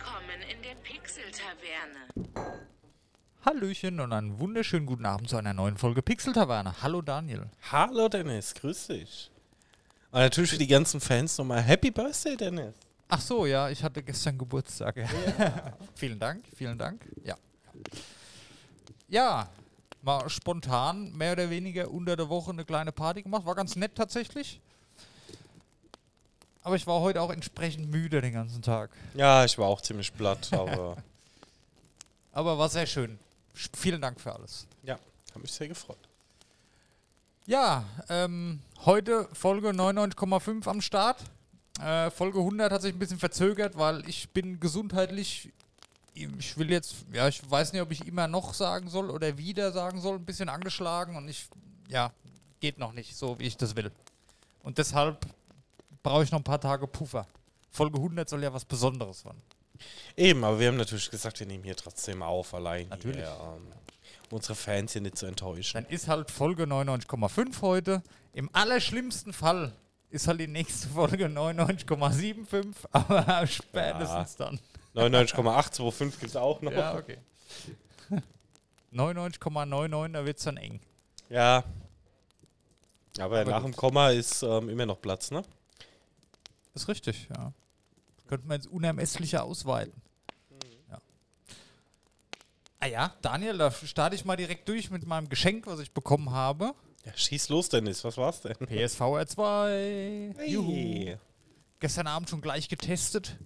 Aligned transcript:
Willkommen 0.00 0.40
in 0.50 0.62
der 0.62 0.76
Pixel-Taverne. 0.82 2.56
Hallöchen 3.44 4.00
und 4.00 4.14
einen 4.14 4.38
wunderschönen 4.38 4.86
guten 4.86 5.04
Abend 5.04 5.28
zu 5.28 5.36
einer 5.36 5.52
neuen 5.52 5.76
Folge 5.76 6.00
Pixel 6.00 6.32
Taverne. 6.32 6.74
Hallo 6.80 7.02
Daniel. 7.02 7.50
Hallo 7.70 8.08
Dennis, 8.08 8.54
grüß 8.54 8.86
dich. 8.86 9.30
Und 10.10 10.20
natürlich 10.20 10.52
für 10.52 10.58
die 10.58 10.66
ganzen 10.66 11.02
Fans 11.02 11.36
nochmal 11.36 11.60
Happy 11.60 11.90
Birthday, 11.90 12.34
Dennis. 12.34 12.74
Ach 13.08 13.20
so, 13.20 13.44
ja, 13.44 13.68
ich 13.68 13.84
hatte 13.84 14.02
gestern 14.02 14.38
Geburtstag. 14.38 14.96
Ja. 14.96 15.06
vielen 15.94 16.18
Dank, 16.18 16.46
vielen 16.56 16.78
Dank. 16.78 17.04
Ja. 17.22 17.36
Ja, 19.08 19.50
mal 20.00 20.30
spontan, 20.30 21.12
mehr 21.12 21.32
oder 21.32 21.50
weniger 21.50 21.90
unter 21.90 22.16
der 22.16 22.30
Woche 22.30 22.52
eine 22.52 22.64
kleine 22.64 22.92
Party 22.92 23.22
gemacht. 23.22 23.44
War 23.44 23.54
ganz 23.54 23.76
nett 23.76 23.96
tatsächlich. 23.96 24.62
Aber 26.62 26.76
ich 26.76 26.86
war 26.86 27.00
heute 27.00 27.20
auch 27.22 27.30
entsprechend 27.30 27.90
müde 27.90 28.20
den 28.20 28.32
ganzen 28.34 28.60
Tag. 28.62 28.90
Ja, 29.14 29.44
ich 29.44 29.56
war 29.58 29.66
auch 29.66 29.80
ziemlich 29.80 30.12
platt, 30.14 30.48
aber 30.52 30.96
Aber 32.32 32.58
war 32.58 32.68
sehr 32.68 32.86
schön. 32.86 33.18
Sch- 33.56 33.70
Vielen 33.76 34.00
Dank 34.00 34.20
für 34.20 34.34
alles. 34.34 34.66
ja, 34.82 34.98
habe 35.30 35.40
mich 35.40 35.52
sehr 35.52 35.68
gefreut. 35.68 35.98
Ja, 37.46 37.84
ähm, 38.08 38.60
heute 38.84 39.28
Folge 39.32 39.70
99,5 39.70 40.68
am 40.68 40.80
Start. 40.80 41.18
Äh, 41.82 42.10
Folge 42.10 42.38
100 42.38 42.70
hat 42.72 42.82
sich 42.82 42.92
ein 42.94 42.98
bisschen 42.98 43.18
verzögert, 43.18 43.76
weil 43.76 44.06
ich 44.08 44.28
bin 44.30 44.60
gesundheitlich, 44.60 45.50
ich 46.14 46.56
will 46.58 46.70
jetzt, 46.70 46.96
ja, 47.12 47.26
ich 47.26 47.48
weiß 47.50 47.72
nicht, 47.72 47.82
ob 47.82 47.90
ich 47.90 48.06
immer 48.06 48.28
noch 48.28 48.52
sagen 48.54 48.88
soll 48.90 49.10
oder 49.10 49.38
wieder 49.38 49.72
sagen 49.72 50.00
soll, 50.00 50.16
ein 50.16 50.24
bisschen 50.24 50.48
angeschlagen 50.50 51.16
und 51.16 51.26
ich, 51.28 51.48
ja, 51.88 52.12
geht 52.60 52.78
noch 52.78 52.92
nicht 52.92 53.16
so, 53.16 53.38
wie 53.38 53.44
ich 53.44 53.56
das 53.56 53.74
will. 53.74 53.90
Und 54.62 54.76
deshalb 54.78 55.24
brauche 56.02 56.24
ich 56.24 56.30
noch 56.30 56.40
ein 56.40 56.44
paar 56.44 56.60
Tage 56.60 56.86
Puffer. 56.86 57.26
Folge 57.70 57.98
100 57.98 58.28
soll 58.28 58.42
ja 58.42 58.52
was 58.52 58.64
Besonderes 58.64 59.24
werden. 59.24 59.42
Eben, 60.16 60.44
aber 60.44 60.58
wir 60.58 60.68
haben 60.68 60.76
natürlich 60.76 61.10
gesagt, 61.10 61.40
wir 61.40 61.46
nehmen 61.46 61.64
hier 61.64 61.76
trotzdem 61.76 62.22
auf, 62.22 62.52
allein 62.54 62.88
Natürlich. 62.88 63.18
hier, 63.18 63.54
ähm, 63.56 63.72
unsere 64.30 64.54
Fans 64.54 64.92
hier 64.92 65.00
nicht 65.00 65.16
zu 65.16 65.26
enttäuschen. 65.26 65.82
Dann 65.82 65.92
ist 65.92 66.08
halt 66.08 66.30
Folge 66.30 66.64
99,5 66.64 67.62
heute. 67.62 68.02
Im 68.32 68.50
allerschlimmsten 68.52 69.32
Fall 69.32 69.72
ist 70.10 70.28
halt 70.28 70.40
die 70.40 70.48
nächste 70.48 70.88
Folge 70.88 71.26
99,75, 71.26 72.74
aber 72.92 73.46
spätestens 73.46 74.36
dann. 74.36 74.60
99,825 74.94 76.20
gibt 76.20 76.30
es 76.30 76.36
auch 76.36 76.60
noch. 76.60 76.72
Ja, 76.72 76.96
okay. 76.96 77.18
99,99, 78.92 80.12
da 80.12 80.24
wird 80.24 80.38
es 80.38 80.44
dann 80.44 80.56
eng. 80.56 80.80
Ja. 81.28 81.64
Aber, 83.18 83.40
Aber 83.40 83.50
nach 83.50 83.62
gut. 83.62 83.72
dem 83.72 83.76
Komma 83.76 84.10
ist 84.10 84.42
ähm, 84.42 84.68
immer 84.68 84.86
noch 84.86 85.00
Platz, 85.00 85.30
ne? 85.30 85.42
Ist 86.74 86.88
richtig, 86.88 87.28
ja. 87.34 87.52
Könnten 88.28 88.48
wir 88.48 88.54
ins 88.54 88.66
Unermessliche 88.66 89.42
ausweiten. 89.42 90.00
Ja. 90.88 90.98
Ah 92.78 92.86
ja, 92.86 93.14
Daniel, 93.22 93.58
da 93.58 93.70
starte 93.72 94.14
ich 94.14 94.24
mal 94.24 94.36
direkt 94.36 94.68
durch 94.68 94.90
mit 94.90 95.04
meinem 95.04 95.28
Geschenk, 95.28 95.66
was 95.66 95.80
ich 95.80 95.92
bekommen 95.92 96.30
habe. 96.30 96.74
Ja, 97.04 97.16
schieß 97.16 97.48
los, 97.48 97.68
Dennis, 97.68 98.04
was 98.04 98.16
war's 98.16 98.40
denn? 98.42 98.54
PSVR 98.54 99.26
2. 99.26 100.34
Juhu. 100.46 100.72
Hey. 100.72 101.18
gestern 101.80 102.06
Abend 102.06 102.28
schon 102.28 102.40
gleich 102.40 102.68
getestet. 102.68 103.36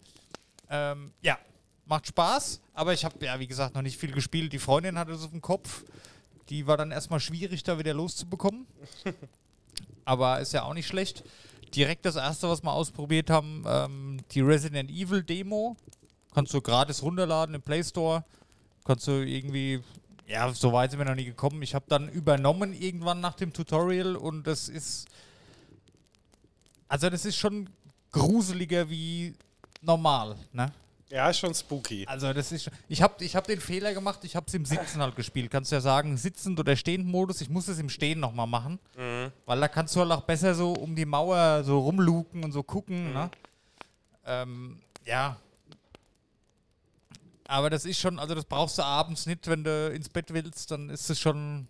Ähm, 0.68 1.12
ja, 1.22 1.38
macht 1.86 2.06
Spaß, 2.08 2.60
aber 2.74 2.92
ich 2.92 3.04
habe 3.04 3.24
ja, 3.24 3.38
wie 3.38 3.46
gesagt, 3.46 3.74
noch 3.74 3.82
nicht 3.82 3.98
viel 3.98 4.12
gespielt. 4.12 4.52
Die 4.52 4.58
Freundin 4.58 4.98
hatte 4.98 5.12
es 5.12 5.22
auf 5.22 5.30
dem 5.30 5.40
Kopf. 5.40 5.84
Die 6.48 6.66
war 6.66 6.76
dann 6.76 6.90
erstmal 6.90 7.20
schwierig, 7.20 7.62
da 7.62 7.78
wieder 7.78 7.94
loszubekommen. 7.94 8.66
aber 10.04 10.40
ist 10.40 10.52
ja 10.52 10.64
auch 10.64 10.74
nicht 10.74 10.86
schlecht. 10.86 11.24
Direkt 11.74 12.04
das 12.06 12.16
erste, 12.16 12.48
was 12.48 12.62
wir 12.62 12.72
ausprobiert 12.72 13.30
haben, 13.30 13.64
ähm, 13.66 14.20
die 14.30 14.40
Resident 14.40 14.90
Evil 14.90 15.22
Demo. 15.22 15.76
Kannst 16.32 16.54
du 16.54 16.60
gratis 16.60 17.02
runterladen 17.02 17.54
im 17.54 17.62
Play 17.62 17.82
Store. 17.82 18.24
Kannst 18.84 19.06
du 19.06 19.26
irgendwie, 19.26 19.80
ja, 20.26 20.52
so 20.52 20.72
weit 20.72 20.90
sind 20.90 21.00
wir 21.00 21.06
noch 21.06 21.14
nie 21.14 21.24
gekommen. 21.24 21.62
Ich 21.62 21.74
habe 21.74 21.86
dann 21.88 22.08
übernommen 22.08 22.72
irgendwann 22.72 23.20
nach 23.20 23.34
dem 23.34 23.52
Tutorial 23.52 24.16
und 24.16 24.46
das 24.46 24.68
ist, 24.68 25.06
also 26.88 27.10
das 27.10 27.24
ist 27.24 27.36
schon 27.36 27.68
gruseliger 28.12 28.88
wie 28.88 29.34
normal, 29.80 30.36
ne? 30.52 30.72
Ja, 31.14 31.30
ist 31.30 31.38
schon 31.38 31.54
spooky. 31.54 32.04
Also 32.08 32.32
das 32.32 32.50
ist, 32.50 32.68
ich 32.88 33.00
habe 33.00 33.22
ich 33.22 33.36
hab 33.36 33.46
den 33.46 33.60
Fehler 33.60 33.94
gemacht, 33.94 34.18
ich 34.24 34.34
habe 34.34 34.46
es 34.48 34.54
im 34.54 34.64
Sitzen 34.64 35.00
halt 35.00 35.14
gespielt. 35.14 35.48
Kannst 35.48 35.70
du 35.70 35.76
ja 35.76 35.80
sagen, 35.80 36.16
sitzend 36.16 36.58
oder 36.58 36.74
stehend 36.74 37.06
Modus. 37.06 37.40
Ich 37.40 37.48
muss 37.48 37.68
es 37.68 37.78
im 37.78 37.88
Stehen 37.88 38.18
nochmal 38.18 38.48
machen, 38.48 38.80
weil 39.46 39.60
da 39.60 39.68
kannst 39.68 39.94
du 39.94 40.00
halt 40.00 40.10
auch 40.10 40.22
besser 40.22 40.56
so 40.56 40.72
um 40.72 40.96
die 40.96 41.04
Mauer 41.04 41.62
so 41.62 41.78
rumluken 41.78 42.42
und 42.42 42.50
so 42.50 42.64
gucken, 42.64 43.12
ne? 43.12 43.30
Ähm, 44.26 44.80
ja. 45.04 45.36
Aber 47.46 47.70
das 47.70 47.84
ist 47.84 48.00
schon, 48.00 48.18
also 48.18 48.34
das 48.34 48.46
brauchst 48.46 48.78
du 48.78 48.82
abends 48.82 49.26
nicht, 49.26 49.46
wenn 49.46 49.62
du 49.62 49.90
ins 49.90 50.08
Bett 50.08 50.34
willst, 50.34 50.72
dann 50.72 50.90
ist 50.90 51.08
es 51.10 51.20
schon. 51.20 51.68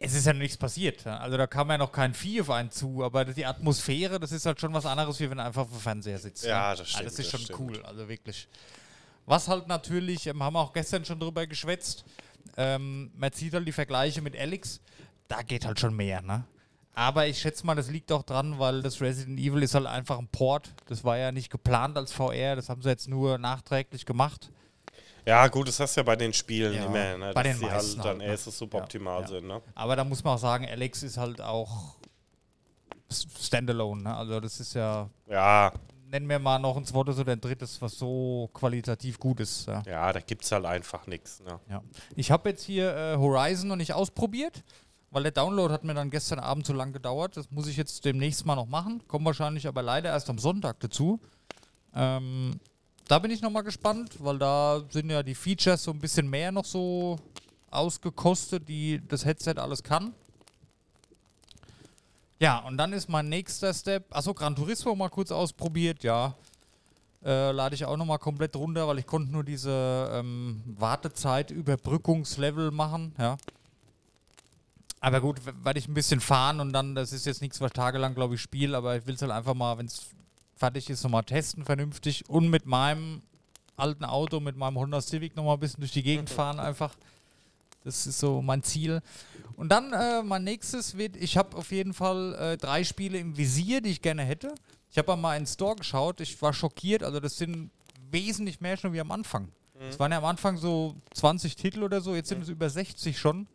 Es 0.00 0.14
ist 0.14 0.26
ja 0.26 0.32
nichts 0.32 0.56
passiert. 0.56 1.06
Also 1.06 1.36
da 1.36 1.46
kam 1.46 1.70
ja 1.70 1.78
noch 1.78 1.90
kein 1.90 2.14
Vieh 2.14 2.40
auf 2.40 2.50
einen 2.50 2.70
zu, 2.70 3.02
aber 3.02 3.24
die 3.24 3.44
Atmosphäre, 3.44 4.20
das 4.20 4.30
ist 4.30 4.46
halt 4.46 4.60
schon 4.60 4.72
was 4.72 4.86
anderes, 4.86 5.18
wie 5.18 5.28
wenn 5.28 5.40
einfach 5.40 5.66
vor 5.66 5.78
dem 5.78 5.80
Fernseher 5.80 6.18
sitzt. 6.18 6.44
Ja, 6.44 6.70
ne? 6.70 6.76
das 6.76 6.88
stimmt, 6.88 7.06
das 7.06 7.12
ist 7.14 7.18
das 7.18 7.30
schon 7.30 7.40
stimmt. 7.40 7.58
cool, 7.58 7.82
also 7.84 8.08
wirklich. 8.08 8.48
Was 9.26 9.48
halt 9.48 9.66
natürlich, 9.66 10.26
ähm, 10.26 10.42
haben 10.42 10.54
wir 10.54 10.60
auch 10.60 10.72
gestern 10.72 11.04
schon 11.04 11.18
drüber 11.18 11.46
geschwätzt, 11.46 12.04
ähm, 12.56 13.10
man 13.16 13.32
zieht 13.32 13.54
halt 13.54 13.66
die 13.66 13.72
Vergleiche 13.72 14.22
mit 14.22 14.38
Alex, 14.38 14.80
da 15.26 15.42
geht 15.42 15.66
halt 15.66 15.80
schon 15.80 15.94
mehr, 15.94 16.22
ne? 16.22 16.44
Aber 16.94 17.26
ich 17.28 17.38
schätze 17.38 17.64
mal, 17.64 17.76
das 17.76 17.90
liegt 17.90 18.10
auch 18.10 18.24
dran, 18.24 18.58
weil 18.58 18.82
das 18.82 19.00
Resident 19.00 19.38
Evil 19.38 19.62
ist 19.62 19.74
halt 19.74 19.86
einfach 19.86 20.18
ein 20.18 20.26
Port. 20.26 20.72
Das 20.86 21.04
war 21.04 21.16
ja 21.16 21.30
nicht 21.30 21.48
geplant 21.48 21.96
als 21.96 22.12
VR, 22.12 22.56
das 22.56 22.68
haben 22.68 22.82
sie 22.82 22.88
jetzt 22.88 23.06
nur 23.06 23.38
nachträglich 23.38 24.04
gemacht. 24.04 24.50
Ja, 25.26 25.46
gut, 25.48 25.68
das 25.68 25.78
hast 25.80 25.96
du 25.96 26.00
ja 26.00 26.04
bei 26.04 26.16
den 26.16 26.32
Spielen 26.32 26.74
Ja, 26.74 26.86
immer, 26.86 27.18
ne? 27.18 27.32
bei 27.34 27.42
dass 27.42 27.52
den 27.52 27.60
die 27.60 27.66
meisten 27.66 28.02
halt 28.02 28.20
dann 28.20 28.28
halt, 28.28 28.46
ne? 28.46 28.52
suboptimal 28.52 29.16
Ja, 29.16 29.20
ja. 29.22 29.26
sind, 29.28 29.46
ne? 29.46 29.62
Aber 29.74 29.96
da 29.96 30.04
muss 30.04 30.22
man 30.24 30.34
auch 30.34 30.38
sagen, 30.38 30.66
Alex 30.68 31.02
ist 31.02 31.16
halt 31.16 31.40
auch 31.40 31.96
Standalone, 33.10 34.02
ne? 34.02 34.16
Also 34.16 34.40
das 34.40 34.60
ist 34.60 34.74
ja, 34.74 35.08
Ja, 35.28 35.72
nennen 36.10 36.28
wir 36.28 36.38
mal 36.38 36.58
noch 36.58 36.76
ein 36.76 36.84
zweites 36.84 37.18
oder 37.18 37.32
ein 37.32 37.40
drittes, 37.40 37.80
was 37.80 37.98
so 37.98 38.50
qualitativ 38.52 39.18
gut 39.18 39.40
ist. 39.40 39.66
Ja. 39.66 39.82
ja, 39.86 40.12
da 40.12 40.20
gibt's 40.20 40.52
halt 40.52 40.64
einfach 40.66 41.06
nichts, 41.06 41.40
ne? 41.40 41.58
Ja. 41.70 41.82
Ich 42.16 42.30
habe 42.30 42.50
jetzt 42.50 42.64
hier 42.64 42.94
äh, 42.94 43.16
Horizon 43.16 43.68
noch 43.68 43.76
nicht 43.76 43.92
ausprobiert, 43.94 44.62
weil 45.10 45.22
der 45.22 45.32
Download 45.32 45.72
hat 45.72 45.84
mir 45.84 45.94
dann 45.94 46.10
gestern 46.10 46.38
Abend 46.38 46.66
zu 46.66 46.72
lang 46.74 46.92
gedauert. 46.92 47.36
Das 47.36 47.50
muss 47.50 47.66
ich 47.66 47.76
jetzt 47.78 48.04
demnächst 48.04 48.44
mal 48.44 48.56
noch 48.56 48.66
machen. 48.66 49.02
Komme 49.08 49.26
wahrscheinlich 49.26 49.66
aber 49.66 49.82
leider 49.82 50.10
erst 50.10 50.28
am 50.28 50.38
Sonntag 50.38 50.80
dazu. 50.80 51.18
Ähm, 51.94 52.60
da 53.08 53.18
bin 53.18 53.30
ich 53.30 53.40
noch 53.40 53.50
mal 53.50 53.62
gespannt, 53.62 54.16
weil 54.18 54.38
da 54.38 54.82
sind 54.90 55.10
ja 55.10 55.22
die 55.22 55.34
Features 55.34 55.82
so 55.82 55.90
ein 55.90 55.98
bisschen 55.98 56.28
mehr 56.28 56.52
noch 56.52 56.66
so 56.66 57.18
ausgekostet, 57.70 58.68
die 58.68 59.00
das 59.08 59.24
Headset 59.24 59.54
alles 59.56 59.82
kann. 59.82 60.12
Ja, 62.38 62.58
und 62.60 62.76
dann 62.76 62.92
ist 62.92 63.08
mein 63.08 63.28
nächster 63.28 63.74
Step, 63.74 64.14
achso, 64.14 64.32
Gran 64.32 64.54
Turismo 64.54 64.94
mal 64.94 65.08
kurz 65.08 65.32
ausprobiert, 65.32 66.04
ja. 66.04 66.34
Äh, 67.24 67.50
lade 67.50 67.74
ich 67.74 67.84
auch 67.84 67.96
nochmal 67.96 68.20
komplett 68.20 68.54
runter, 68.54 68.86
weil 68.86 69.00
ich 69.00 69.06
konnte 69.06 69.32
nur 69.32 69.42
diese 69.42 70.08
ähm, 70.12 70.62
Wartezeit-Überbrückungslevel 70.66 72.70
machen, 72.70 73.12
ja. 73.18 73.38
Aber 75.00 75.20
gut, 75.20 75.40
werde 75.64 75.78
ich 75.78 75.88
ein 75.88 75.94
bisschen 75.94 76.20
fahren 76.20 76.60
und 76.60 76.72
dann, 76.72 76.94
das 76.94 77.12
ist 77.12 77.26
jetzt 77.26 77.40
nichts, 77.40 77.60
was 77.60 77.72
tagelang, 77.72 78.14
glaube 78.14 78.34
ich, 78.34 78.40
spiele, 78.40 78.76
aber 78.76 78.96
ich 78.96 79.06
will 79.06 79.14
es 79.14 79.22
halt 79.22 79.32
einfach 79.32 79.54
mal, 79.54 79.78
wenn 79.78 79.86
es 79.86 80.08
fertig 80.58 80.90
ist, 80.90 81.02
nochmal 81.02 81.24
testen, 81.24 81.64
vernünftig. 81.64 82.28
Und 82.28 82.50
mit 82.50 82.66
meinem 82.66 83.22
alten 83.76 84.04
Auto, 84.04 84.40
mit 84.40 84.56
meinem 84.56 84.76
Honda 84.76 85.00
Civic 85.00 85.36
nochmal 85.36 85.54
ein 85.54 85.60
bisschen 85.60 85.80
durch 85.80 85.92
die 85.92 86.02
Gegend 86.02 86.30
fahren 86.38 86.60
einfach. 86.60 86.94
Das 87.84 88.06
ist 88.06 88.18
so 88.18 88.42
mein 88.42 88.62
Ziel. 88.62 89.00
Und 89.56 89.70
dann 89.70 89.92
äh, 89.92 90.22
mein 90.22 90.44
nächstes 90.44 90.98
wird, 90.98 91.16
ich 91.16 91.36
habe 91.36 91.56
auf 91.56 91.70
jeden 91.70 91.94
Fall 91.94 92.34
äh, 92.34 92.56
drei 92.56 92.84
Spiele 92.84 93.18
im 93.18 93.36
Visier, 93.36 93.80
die 93.80 93.90
ich 93.90 94.02
gerne 94.02 94.24
hätte. 94.24 94.54
Ich 94.90 94.98
habe 94.98 95.16
mal 95.16 95.36
in 95.36 95.42
den 95.42 95.46
Store 95.46 95.76
geschaut, 95.76 96.20
ich 96.20 96.40
war 96.42 96.52
schockiert, 96.52 97.02
also 97.02 97.20
das 97.20 97.36
sind 97.36 97.70
wesentlich 98.10 98.60
mehr 98.60 98.76
schon 98.76 98.92
wie 98.92 99.00
am 99.00 99.10
Anfang. 99.10 99.48
Es 99.88 99.98
waren 100.00 100.10
ja 100.10 100.18
am 100.18 100.24
Anfang 100.24 100.56
so 100.56 100.96
20 101.14 101.54
Titel 101.54 101.82
oder 101.84 102.00
so, 102.00 102.14
jetzt 102.14 102.28
sind 102.30 102.42
es 102.42 102.48
über 102.48 102.68
60 102.68 103.16
schon. 103.18 103.46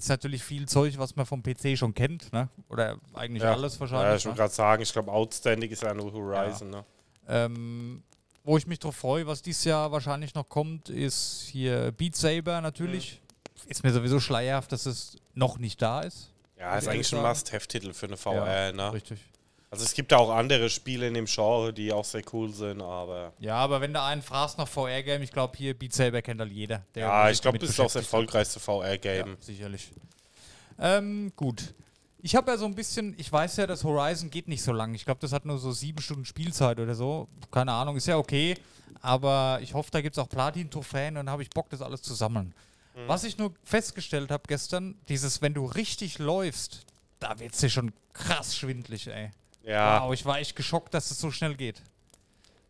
Ist 0.00 0.08
natürlich 0.08 0.42
viel 0.42 0.66
Zeug, 0.66 0.96
was 0.96 1.14
man 1.14 1.26
vom 1.26 1.42
PC 1.42 1.76
schon 1.76 1.92
kennt, 1.92 2.32
ne? 2.32 2.48
Oder 2.70 2.96
eigentlich 3.12 3.44
alles 3.44 3.74
Ja, 3.74 3.80
wahrscheinlich. 3.80 4.16
ich 4.16 4.24
ne? 4.24 4.30
wollte 4.30 4.38
gerade 4.38 4.54
sagen, 4.54 4.82
ich 4.82 4.90
glaube, 4.90 5.12
Outstanding 5.12 5.70
ist 5.70 5.82
ja 5.82 5.92
nur 5.92 6.10
Horizon, 6.10 6.70
ne? 6.70 6.86
Ähm, 7.28 8.02
wo 8.42 8.56
ich 8.56 8.66
mich 8.66 8.78
drauf 8.78 8.96
freue, 8.96 9.26
was 9.26 9.42
dieses 9.42 9.64
Jahr 9.64 9.92
wahrscheinlich 9.92 10.34
noch 10.34 10.48
kommt, 10.48 10.88
ist 10.88 11.48
hier 11.52 11.92
Beat 11.92 12.16
Saber 12.16 12.62
natürlich. 12.62 13.20
Ist 13.66 13.84
mir 13.84 13.92
sowieso 13.92 14.20
schleierhaft, 14.20 14.72
dass 14.72 14.86
es 14.86 15.18
noch 15.34 15.58
nicht 15.58 15.82
da 15.82 16.00
ist. 16.00 16.32
Ja, 16.58 16.78
ist 16.78 16.88
eigentlich 16.88 17.14
ein. 17.14 17.20
Must-Have-Titel 17.20 17.92
für 17.92 18.06
eine 18.06 18.16
VR, 18.16 18.72
ne? 18.72 18.94
Richtig. 18.94 19.20
Also 19.72 19.84
es 19.84 19.94
gibt 19.94 20.12
auch 20.12 20.30
andere 20.30 20.68
Spiele 20.68 21.06
in 21.06 21.14
dem 21.14 21.26
Genre, 21.26 21.72
die 21.72 21.92
auch 21.92 22.04
sehr 22.04 22.22
cool 22.32 22.52
sind, 22.52 22.82
aber 22.82 23.32
Ja, 23.38 23.54
aber 23.54 23.80
wenn 23.80 23.92
du 23.92 24.02
einen 24.02 24.20
fragst 24.20 24.58
nach 24.58 24.66
VR-Game, 24.66 25.22
ich 25.22 25.30
glaube, 25.30 25.56
hier 25.56 25.78
Beat 25.78 25.92
Saber 25.92 26.22
kennt 26.22 26.40
halt 26.40 26.50
jeder. 26.50 26.84
der 26.94 27.06
ja, 27.06 27.30
ich 27.30 27.40
glaube, 27.40 27.58
das 27.58 27.70
ist 27.70 27.78
auch 27.78 27.84
das 27.84 27.96
erfolgreichste 27.96 28.58
VR-Game. 28.58 29.28
Ja, 29.28 29.36
sicherlich. 29.38 29.92
Ähm, 30.78 31.32
gut. 31.36 31.74
Ich 32.22 32.34
habe 32.34 32.50
ja 32.50 32.58
so 32.58 32.66
ein 32.66 32.74
bisschen, 32.74 33.14
ich 33.16 33.30
weiß 33.30 33.56
ja, 33.58 33.66
das 33.66 33.84
Horizon 33.84 34.28
geht 34.28 34.48
nicht 34.48 34.62
so 34.62 34.72
lang. 34.72 34.92
Ich 34.94 35.04
glaube, 35.04 35.20
das 35.20 35.32
hat 35.32 35.44
nur 35.44 35.58
so 35.58 35.70
sieben 35.70 36.02
Stunden 36.02 36.24
Spielzeit 36.24 36.80
oder 36.80 36.94
so. 36.94 37.28
Keine 37.52 37.72
Ahnung, 37.72 37.96
ist 37.96 38.08
ja 38.08 38.16
okay. 38.18 38.56
Aber 39.00 39.60
ich 39.62 39.72
hoffe, 39.72 39.90
da 39.92 40.00
gibt 40.00 40.16
es 40.16 40.18
auch 40.22 40.28
Platin-Trophäen 40.28 41.10
und 41.16 41.26
dann 41.26 41.30
habe 41.30 41.42
ich 41.42 41.50
Bock, 41.50 41.70
das 41.70 41.80
alles 41.80 42.02
zu 42.02 42.12
sammeln. 42.14 42.54
Was 43.06 43.24
ich 43.24 43.38
nur 43.38 43.54
festgestellt 43.62 44.30
habe 44.30 44.42
gestern, 44.46 44.96
dieses, 45.08 45.40
wenn 45.40 45.54
du 45.54 45.64
richtig 45.64 46.18
läufst, 46.18 46.84
da 47.20 47.38
wird 47.38 47.54
es 47.54 47.60
dir 47.60 47.70
schon 47.70 47.92
krass 48.12 48.56
schwindlig, 48.56 49.06
ey. 49.06 49.30
Ja, 49.62 50.02
Wow, 50.04 50.12
ich 50.14 50.24
war 50.24 50.38
echt 50.38 50.56
geschockt, 50.56 50.94
dass 50.94 51.10
es 51.10 51.18
so 51.18 51.30
schnell 51.30 51.54
geht. 51.54 51.82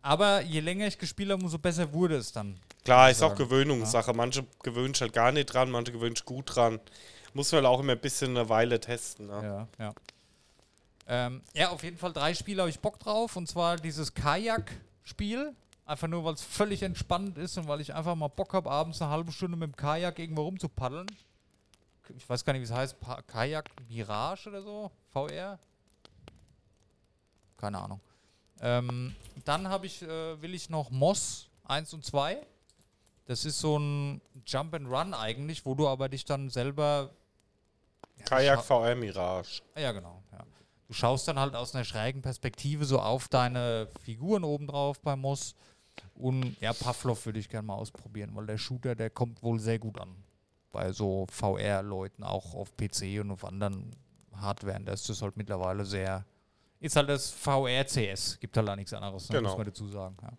Aber 0.03 0.41
je 0.43 0.61
länger 0.61 0.87
ich 0.87 0.99
gespielt 0.99 1.31
habe, 1.31 1.43
umso 1.43 1.59
besser 1.59 1.93
wurde 1.93 2.17
es 2.17 2.33
dann. 2.33 2.59
klar, 2.85 3.11
ist 3.11 3.19
ich 3.19 3.23
auch 3.23 3.31
sagen. 3.31 3.39
Gewöhnungssache. 3.45 4.13
Manche 4.15 4.47
gewöhnen 4.63 4.95
sich 4.95 5.03
halt 5.03 5.13
gar 5.13 5.31
nicht 5.33 5.47
dran, 5.47 5.71
manche 5.71 5.93
gewöhnen 5.93 6.17
sich 6.17 6.25
gut 6.25 6.55
dran. 6.55 6.81
Muss 7.35 7.53
man 7.53 7.63
halt 7.63 7.73
auch 7.73 7.81
immer 7.81 7.93
ein 7.93 8.01
bisschen 8.01 8.37
eine 8.37 8.49
Weile 8.49 8.81
testen. 8.81 9.27
Ne? 9.27 9.69
Ja, 9.79 9.85
ja. 9.85 9.95
Ähm, 11.07 11.43
ja, 11.55 11.69
auf 11.71 11.83
jeden 11.83 11.97
Fall 11.99 12.13
drei 12.13 12.35
Spiele 12.35 12.63
habe 12.63 12.71
ich 12.71 12.81
Bock 12.81 12.99
drauf. 12.99 13.37
Und 13.37 13.47
zwar 13.47 13.77
dieses 13.77 14.15
Kajak-Spiel. 14.15 15.55
Einfach 15.85 16.09
nur, 16.09 16.25
weil 16.25 16.35
es 16.35 16.43
völlig 16.43 16.83
entspannt 16.83 17.37
ist 17.37 17.59
und 17.59 17.67
weil 17.67 17.81
ich 17.81 17.93
einfach 17.95 18.15
mal 18.15 18.29
Bock 18.29 18.53
habe, 18.55 18.71
abends 18.71 19.03
eine 19.03 19.11
halbe 19.11 19.33
Stunde 19.33 19.57
mit 19.57 19.73
dem 19.73 19.77
Kajak 19.77 20.19
irgendwo 20.19 20.43
rumzupaddeln. 20.43 21.07
Ich 22.17 22.29
weiß 22.29 22.45
gar 22.45 22.53
nicht, 22.53 22.61
wie 22.61 22.65
es 22.67 22.73
heißt. 22.73 23.01
Pa 23.01 23.21
Kajak 23.23 23.71
Mirage 23.89 24.49
oder 24.49 24.63
so? 24.63 24.91
VR? 25.13 25.59
Keine 27.61 27.79
Ahnung. 27.79 28.01
Ähm, 28.61 29.15
dann 29.45 29.69
habe 29.69 29.87
ich, 29.87 30.03
äh, 30.03 30.41
will 30.41 30.55
ich 30.55 30.71
noch 30.71 30.91
Moss 30.91 31.49
1 31.65 31.93
und 31.95 32.05
2. 32.05 32.41
Das 33.27 33.45
ist 33.45 33.61
so 33.61 33.79
ein 33.79 34.21
Jump 34.47 34.75
and 34.75 34.89
Run 34.89 35.15
eigentlich, 35.15 35.65
wo 35.67 35.75
du 35.75 35.87
aber 35.87 36.09
dich 36.09 36.25
dann 36.25 36.51
selber. 36.51 37.11
Ja, 38.17 38.25
Kajak 38.25 38.65
VR 38.65 38.95
Mirage. 38.95 39.63
Ja, 39.77 39.93
genau. 39.93 40.23
Ja. 40.33 40.45
Du 40.89 40.95
schaust 40.95 41.29
dann 41.29 41.39
halt 41.39 41.55
aus 41.55 41.75
einer 41.75 41.85
schrägen 41.85 42.23
Perspektive 42.23 42.85
so 42.85 42.99
auf 42.99 43.29
deine 43.29 43.89
Figuren 44.03 44.43
obendrauf 44.43 45.01
bei 45.01 45.15
Moss. 45.17 45.55
Und 46.15 46.57
ja, 46.61 46.73
Pavlov 46.73 47.25
würde 47.27 47.39
ich 47.39 47.49
gerne 47.49 47.67
mal 47.67 47.75
ausprobieren, 47.75 48.31
weil 48.35 48.47
der 48.47 48.59
Shooter, 48.59 48.95
der 48.95 49.11
kommt 49.11 49.43
wohl 49.43 49.61
sehr 49.61 49.79
gut 49.79 49.99
an. 50.01 50.25
Bei 50.73 50.93
so 50.93 51.27
VR-Leuten, 51.31 52.25
auch 52.25 52.55
auf 52.55 52.77
PC 52.77 53.21
und 53.21 53.31
auf 53.31 53.45
anderen 53.45 53.91
Hardware. 54.35 54.81
Da 54.81 54.93
ist 54.93 55.09
das 55.09 55.23
halt 55.23 55.37
mittlerweile 55.37 55.85
sehr. 55.85 56.25
Ist 56.81 56.97
halt 56.97 57.09
das 57.09 57.31
VR-CS. 57.31 58.39
Gibt 58.41 58.57
halt 58.57 58.69
auch 58.69 58.77
nichts 58.77 58.93
anderes, 58.93 59.29
ne, 59.29 59.37
Genau. 59.37 59.51
muss 59.51 59.59
man 59.59 59.67
dazu 59.67 59.87
sagen. 59.89 60.17
Ja. 60.23 60.33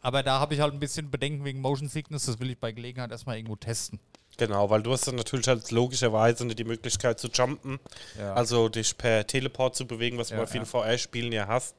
Aber 0.00 0.22
da 0.22 0.40
habe 0.40 0.54
ich 0.54 0.60
halt 0.60 0.72
ein 0.72 0.80
bisschen 0.80 1.10
Bedenken 1.10 1.44
wegen 1.44 1.60
Motion 1.60 1.88
Sickness. 1.88 2.26
Das 2.26 2.40
will 2.40 2.50
ich 2.50 2.58
bei 2.58 2.72
Gelegenheit 2.72 3.10
erstmal 3.10 3.36
irgendwo 3.36 3.56
testen. 3.56 4.00
Genau, 4.38 4.70
weil 4.70 4.82
du 4.82 4.90
hast 4.92 5.06
dann 5.06 5.16
natürlich 5.16 5.46
halt 5.46 5.70
logischerweise 5.70 6.46
nicht 6.46 6.58
die 6.58 6.64
Möglichkeit 6.64 7.20
zu 7.20 7.28
jumpen, 7.28 7.78
Ja. 8.18 8.32
also 8.32 8.70
dich 8.70 8.96
per 8.96 9.26
Teleport 9.26 9.76
zu 9.76 9.86
bewegen, 9.86 10.16
was 10.16 10.28
du 10.28 10.34
Ja, 10.34 10.40
bei 10.40 10.46
vielen 10.46 10.64
ja. 10.64 10.70
VR-Spielen 10.70 11.32
ja 11.32 11.46
hast. 11.46 11.74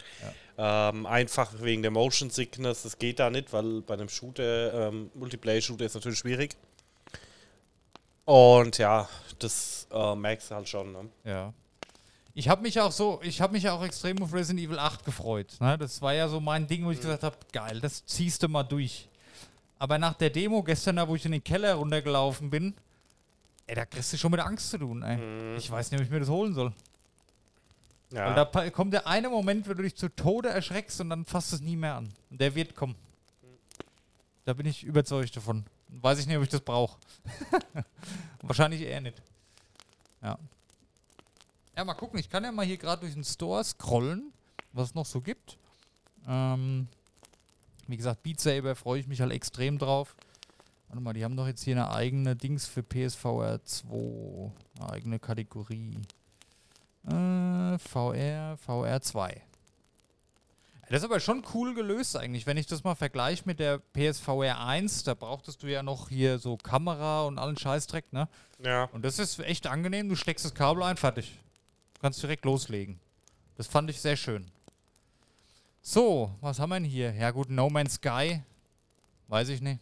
Ähm, 0.56 1.08
einfach 1.08 1.52
wegen 1.62 1.82
der 1.82 1.90
Motion 1.90 2.30
Sickness, 2.30 2.84
das 2.84 3.00
geht 3.00 3.18
da 3.18 3.32
nicht, 3.32 3.52
weil 3.52 3.82
bei 3.82 3.96
einem 3.96 4.08
Shooter, 4.08 4.90
ähm, 4.90 5.10
Multiplayer-Shooter 5.16 5.84
ist 5.86 5.96
natürlich 5.96 6.20
schwierig. 6.20 6.56
Und 8.26 8.78
ja, 8.78 9.10
das 9.40 9.88
äh, 9.92 10.16
merkst 10.16 10.52
du 10.52 10.56
halt 10.56 10.70
schon. 10.70 10.92
Ne? 10.92 11.10
Ja. 11.26 11.54
Ich 12.36 12.50
habe 12.50 12.62
mich 12.64 12.80
auch 12.80 12.92
so, 12.92 13.20
ich 13.22 13.42
habe 13.42 13.54
mich 13.54 13.70
auch 13.70 13.84
extrem 13.84 14.22
auf 14.24 14.34
Resident 14.34 14.66
Evil 14.66 14.80
8 14.80 15.06
gefreut. 15.06 15.56
Ne? 15.60 15.78
Das 15.78 16.02
war 16.02 16.14
ja 16.14 16.28
so 16.28 16.40
mein 16.40 16.66
Ding, 16.66 16.84
wo 16.84 16.92
ich 16.92 17.00
gesagt 17.00 17.24
habe, 17.24 17.38
geil, 17.52 17.80
das 17.80 18.06
ziehst 18.06 18.42
du 18.42 18.48
mal 18.48 18.64
durch. 18.64 19.08
Aber 19.78 19.98
nach 20.00 20.14
der 20.16 20.30
Demo 20.30 20.64
gestern, 20.64 20.96
da 20.96 21.08
wo 21.08 21.16
ich 21.16 21.26
in 21.26 21.34
den 21.34 21.44
Keller 21.44 21.76
runtergelaufen 21.76 22.50
bin, 22.50 22.74
ey, 23.68 23.76
da 23.76 23.86
kriegst 23.86 24.14
du 24.14 24.18
schon 24.18 24.32
mit 24.32 24.40
Angst 24.40 24.72
zu 24.72 24.80
tun, 24.80 25.04
ey. 25.04 25.58
Ich 25.58 25.70
weiß 25.70 25.92
nicht, 25.92 26.00
ob 26.00 26.06
ich 26.06 26.12
mir 26.12 26.20
das 26.22 26.30
holen 26.30 26.54
soll. 26.54 26.74
Weil 28.10 28.36
da 28.36 28.50
Ja, 28.54 28.70
kommt 28.70 28.94
der 28.94 29.08
eine 29.08 29.30
Moment, 29.30 29.68
wo 29.68 29.74
du 29.74 29.84
dich 29.84 29.96
zu 29.96 30.08
Tode 30.10 30.50
erschreckst 30.50 31.02
und 31.02 31.10
dann 31.10 31.26
fasst 31.26 31.54
es 31.54 31.62
nie 31.62 31.76
mehr 31.76 31.96
an. 31.96 32.10
Und 32.30 32.42
der 32.42 32.54
wird 32.56 32.76
kommen. 32.76 32.96
Da 34.46 34.54
bin 34.54 34.66
ich 34.66 34.84
überzeugt 34.84 35.36
davon. 35.36 35.66
Weiß 35.88 36.20
ich 36.20 36.28
nicht, 36.28 36.38
ob 36.38 36.44
ich 36.44 36.50
das 36.50 36.62
brauche. 36.62 36.98
Wahrscheinlich 38.42 38.82
eher 38.82 39.02
nicht. 39.02 39.22
Ja. 40.22 40.38
Ja, 41.76 41.84
mal 41.84 41.94
gucken. 41.96 42.20
Ich 42.20 42.30
kann 42.30 42.44
ja 42.44 42.52
mal 42.52 42.66
hier 42.66 42.78
gerade 42.78 43.02
durch 43.02 43.14
den 43.14 43.24
Store 43.24 43.64
scrollen, 43.64 44.32
was 44.72 44.90
es 44.90 44.96
noch 44.96 45.06
so 45.06 45.22
gibt. 45.22 45.58
Ähm, 46.28 46.88
wie 47.88 47.98
gesagt, 47.98 48.24
Beat 48.24 48.40
Saber 48.40 48.76
freue 48.76 49.00
ich 49.00 49.08
mich 49.08 49.22
halt 49.22 49.32
extrem 49.32 49.78
drauf. 49.78 50.16
Warte 50.88 51.02
mal, 51.02 51.14
die 51.14 51.24
haben 51.24 51.36
doch 51.36 51.48
jetzt 51.48 51.64
hier 51.64 51.76
eine 51.76 51.92
eigene 51.92 52.36
Dings 52.36 52.68
für 52.68 52.84
PSVR 52.84 53.64
2. 53.64 54.52
Eine 54.80 54.90
eigene 54.92 55.20
Kategorie. 55.20 55.98
Äh, 57.08 57.80
VR, 57.80 58.58
VR 58.58 59.02
2. 59.02 59.42
Das 60.90 61.00
ist 61.00 61.06
aber 61.06 61.20
schon 61.20 61.44
cool 61.56 61.74
gelöst 61.74 62.16
eigentlich, 62.16 62.46
wenn 62.46 62.58
ich 62.58 62.68
das 62.68 62.84
mal 62.84 62.94
vergleiche 62.94 63.44
mit 63.46 63.60
der 63.60 63.80
PSVR 63.80 64.60
1, 64.60 65.04
da 65.04 65.16
brauchtest 65.16 65.64
du 65.64 65.68
ja 65.68 65.82
noch 65.82 66.10
hier 66.10 66.38
so 66.38 66.58
Kamera 66.58 67.24
und 67.24 67.40
allen 67.40 67.58
Scheißdreck, 67.58 68.14
ne? 68.14 68.28
ja. 68.60 68.84
Und 68.92 69.04
das 69.04 69.18
ist 69.18 69.40
echt 69.40 69.66
angenehm, 69.66 70.08
du 70.08 70.16
steckst 70.16 70.46
das 70.46 70.54
Kabel 70.54 70.84
ein, 70.84 70.98
fertig. 70.98 71.40
Du 72.04 72.08
kannst 72.08 72.22
direkt 72.22 72.44
loslegen. 72.44 73.00
Das 73.56 73.66
fand 73.66 73.90
ich 73.90 74.02
sehr 74.02 74.18
schön. 74.18 74.52
So, 75.82 76.36
was 76.42 76.60
haben 76.60 76.72
wir 76.72 76.76
denn 76.76 76.84
hier? 76.84 77.14
Ja 77.14 77.32
gut, 77.32 77.50
No 77.50 77.70
Man's 77.70 77.94
Sky. 77.94 78.42
Weiß 79.30 79.48
ich 79.48 79.62
nicht. 79.62 79.80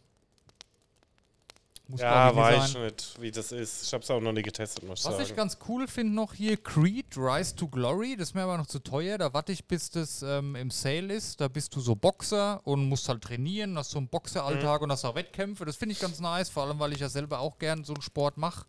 Muss 1.88 2.00
Ja, 2.00 2.30
glaub 2.30 2.46
ich, 2.46 2.52
nicht 2.52 2.62
weiß 2.62 2.72
sein. 2.74 2.84
nicht, 2.84 3.22
wie 3.22 3.32
das 3.32 3.52
ist. 3.52 3.82
Ich 3.88 3.92
habe 3.92 4.04
es 4.04 4.12
auch 4.12 4.22
noch 4.22 4.34
nie 4.34 4.44
getestet, 4.44 4.84
muss 4.84 5.00
ich 5.00 5.06
Was 5.08 5.20
ich 5.20 5.30
sagen. 5.30 5.36
ganz 5.36 5.58
cool 5.68 5.88
finde 5.88 6.14
noch 6.14 6.36
hier, 6.36 6.58
Creed 6.58 7.18
Rise 7.18 7.56
to 7.56 7.68
Glory, 7.68 8.16
das 8.16 8.30
ist 8.30 8.36
mir 8.36 8.44
aber 8.44 8.60
noch 8.60 8.68
zu 8.68 8.78
teuer, 8.78 9.18
da 9.18 9.34
warte 9.34 9.52
ich, 9.52 9.66
bis 9.66 9.90
das 9.90 10.22
ähm, 10.22 10.56
im 10.56 10.70
Sale 10.70 11.12
ist. 11.12 11.42
Da 11.42 11.48
bist 11.48 11.76
du 11.76 11.80
so 11.80 11.96
Boxer 11.96 12.62
und 12.68 12.88
musst 12.88 13.10
halt 13.10 13.24
trainieren, 13.24 13.76
hast 13.80 13.90
so 13.90 13.98
einen 13.98 14.10
Boxeralltag 14.10 14.84
und 14.84 14.92
hast 14.92 15.06
auch 15.06 15.16
Wettkämpfe. 15.16 15.66
Das 15.66 15.76
finde 15.76 15.94
ich 15.94 16.00
ganz 16.00 16.20
nice, 16.20 16.50
vor 16.52 16.68
allem, 16.68 16.78
weil 16.78 16.94
ich 16.94 17.00
ja 17.00 17.10
selber 17.10 17.40
auch 17.40 17.58
gern 17.58 17.84
so 17.84 17.96
einen 17.96 18.04
Sport 18.04 18.38
mache. 18.38 18.68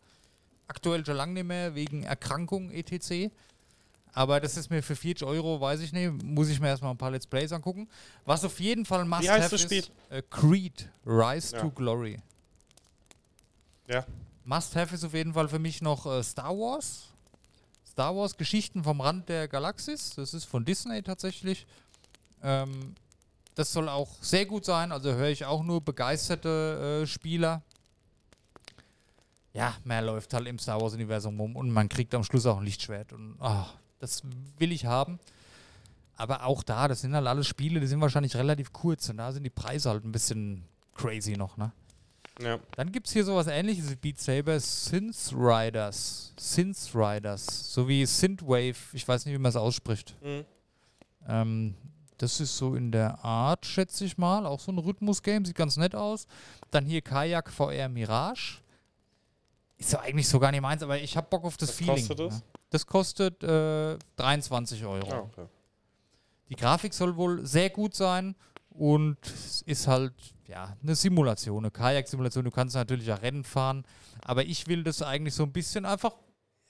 Aktuell 0.69 1.05
schon 1.05 1.17
lange 1.17 1.35
nicht 1.35 1.47
mehr, 1.47 1.75
wegen 1.75 2.03
Erkrankung 2.05 2.71
etc. 2.71 3.31
Aber 4.15 4.41
das 4.41 4.57
ist 4.57 4.71
mir 4.71 4.83
für 4.83 4.95
40 4.97 5.27
Euro, 5.27 5.61
weiß 5.61 5.81
ich 5.81 5.93
nicht, 5.93 6.23
muss 6.23 6.49
ich 6.49 6.61
mir 6.61 6.69
erstmal 6.69 6.91
ein 6.93 6.99
paar 6.99 7.11
Let's 7.11 7.27
Plays 7.27 7.53
angucken. 7.53 7.89
Was 8.25 8.45
auf 8.45 8.61
jeden 8.61 8.85
Fall 8.85 9.05
must 9.05 9.23
Wie 9.23 9.31
heißt 9.31 9.45
have 9.45 9.51
das 9.55 9.63
Spiel? 9.63 9.79
ist, 9.79 9.91
äh, 10.11 10.23
Creed 10.29 10.89
Rise 11.07 11.57
Ja. 11.57 11.63
to 11.63 11.71
Glory. 11.71 12.21
Ja. 13.89 14.05
Must-have 14.45 14.95
ist 14.95 15.05
auf 15.05 15.15
jeden 15.15 15.35
Fall 15.35 15.49
für 15.49 15.59
mich 15.59 15.83
noch 15.83 16.05
äh, 16.07 16.23
Star 16.23 16.51
Wars. 16.57 17.05
Star 17.89 18.15
Wars 18.17 18.37
Geschichten 18.37 18.83
vom 18.83 19.01
Rand 19.01 19.29
der 19.29 19.49
Galaxis. 19.49 20.11
Das 20.17 20.35
ist 20.35 20.45
von 20.45 20.65
Disney 20.65 21.03
tatsächlich. 21.03 21.67
Ähm, 22.43 22.95
das 23.55 23.73
soll 23.73 23.89
auch 23.89 24.09
sehr 24.21 24.47
gut 24.47 24.65
sein. 24.65 24.93
Also 24.93 25.13
höre 25.13 25.29
ich 25.29 25.45
auch 25.45 25.63
nur 25.63 25.81
begeisterte 25.81 27.03
äh, 27.03 27.07
Spieler. 27.07 27.63
Ja, 29.55 29.75
mehr 29.85 30.03
läuft 30.03 30.33
halt 30.33 30.47
im 30.47 30.59
Star 30.59 30.81
Wars-Universum 30.81 31.39
um 31.41 31.57
und 31.57 31.71
man 31.71 31.89
kriegt 31.89 32.15
am 32.15 32.25
Schluss 32.25 32.47
auch 32.47 32.59
ein 32.59 32.65
Lichtschwert. 32.65 33.13
Und 33.13 33.37
ah, 33.41 33.67
das 33.99 34.23
will 34.59 34.73
ich 34.73 34.87
haben. 34.87 35.19
Aber 36.17 36.45
auch 36.45 36.63
da, 36.63 36.89
das 36.89 37.01
sind 37.01 37.15
halt 37.15 37.27
alles 37.27 37.47
Spiele, 37.47 37.81
die 37.81 37.87
sind 37.87 38.01
wahrscheinlich 38.01 38.37
relativ 38.37 38.73
kurz 38.73 39.09
und 39.09 39.17
da 39.19 39.33
sind 39.33 39.45
die 39.45 39.51
Preise 39.51 39.91
halt 39.91 40.05
ein 40.05 40.13
bisschen 40.13 40.65
crazy 40.95 41.37
noch, 41.37 41.57
ne? 41.57 41.73
Ja. 42.41 42.59
Dann 42.77 42.93
gibt 42.93 43.07
es 43.07 43.13
hier 43.13 43.25
sowas 43.25 43.47
ähnliches 43.47 43.91
wie 43.91 43.97
Beat 43.97 44.19
Saber, 44.19 44.59
Synth 44.59 45.33
Riders. 45.35 46.33
Synth 46.39 46.95
Riders. 46.95 47.73
So 47.73 47.87
wie 47.89 48.07
Synthwave. 48.07 48.77
Ich 48.93 49.07
weiß 49.07 49.27
nicht, 49.27 49.35
wie 49.35 49.39
man 49.39 49.51
es 49.51 49.57
ausspricht. 49.57 50.17
Mhm. 50.23 50.45
Ähm, 51.29 51.75
das 52.19 52.41
ist 52.41 52.57
so 52.57 52.75
in 52.75 52.91
der 52.91 53.23
Art, 53.25 53.67
schätze 53.67 54.05
ich 54.05 54.17
mal. 54.17 54.47
Auch 54.47 54.61
so 54.61 54.73
ein 54.73 54.79
Rhythmus-Game. 54.79 55.45
Sieht 55.45 55.57
ganz 55.57 55.77
nett 55.77 55.95
aus. 55.95 56.27
Dann 56.71 56.87
hier 56.87 57.03
Kajak 57.03 57.51
VR 57.51 57.89
Mirage. 57.89 58.63
Ist 59.83 59.91
so 59.91 59.99
eigentlich 59.99 60.29
so 60.29 60.39
gar 60.39 60.53
nicht 60.53 60.61
meins, 60.61 60.83
aber 60.83 60.99
ich 61.01 61.17
habe 61.17 61.27
Bock 61.29 61.45
auf 61.45 61.57
das 61.57 61.71
Was 61.71 61.77
Feeling. 61.77 61.95
kostet 61.97 62.19
das? 62.21 62.35
ne? 62.37 62.43
Das 62.71 62.87
kostet 62.87 63.43
äh, 63.43 63.99
23 64.17 64.85
Euro. 64.85 65.11
Ah, 65.13 65.19
okay. 65.21 65.47
Die 66.49 66.55
Grafik 66.57 66.95
soll 66.95 67.17
wohl 67.17 67.45
sehr 67.45 67.69
gut 67.71 67.95
sein 67.95 68.37
und 68.71 69.17
es 69.25 69.63
ist 69.63 69.87
halt 69.89 70.13
ja 70.47 70.77
eine 70.83 70.95
Simulation, 70.95 71.65
eine 71.65 71.71
Kajak-Simulation. 71.73 72.45
Du 72.45 72.51
kannst 72.51 72.75
natürlich 72.77 73.11
auch 73.13 73.21
Rennen 73.23 73.43
fahren, 73.43 73.85
aber 74.25 74.45
ich 74.45 74.67
will 74.69 74.85
das 74.85 75.03
eigentlich 75.03 75.35
so 75.35 75.43
ein 75.43 75.53
bisschen 75.53 75.85
einfach. 75.85 76.15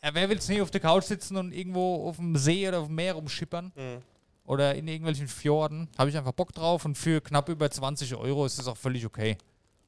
Ja, 0.03 0.15
wer 0.15 0.29
will 0.31 0.39
es 0.39 0.49
nicht 0.49 0.63
auf 0.63 0.71
der 0.71 0.81
Couch 0.81 1.05
sitzen 1.05 1.37
und 1.37 1.53
irgendwo 1.53 2.09
auf 2.09 2.17
dem 2.17 2.35
See 2.37 2.67
oder 2.67 2.81
auf 2.81 2.87
dem 2.87 2.95
Meer 2.97 3.13
rumschippern 3.15 3.73
Mhm. 3.77 4.03
oder 4.45 4.75
in 4.75 4.89
irgendwelchen 4.89 5.29
Fjorden? 5.29 5.89
Habe 5.99 6.09
ich 6.11 6.17
einfach 6.17 6.33
Bock 6.33 6.53
drauf 6.53 6.85
und 6.87 6.97
für 6.97 7.21
knapp 7.21 7.49
über 7.51 7.71
20 7.71 8.15
Euro 8.17 8.47
ist 8.47 8.59
das 8.59 8.67
auch 8.69 8.77
völlig 8.79 9.05
okay, 9.05 9.37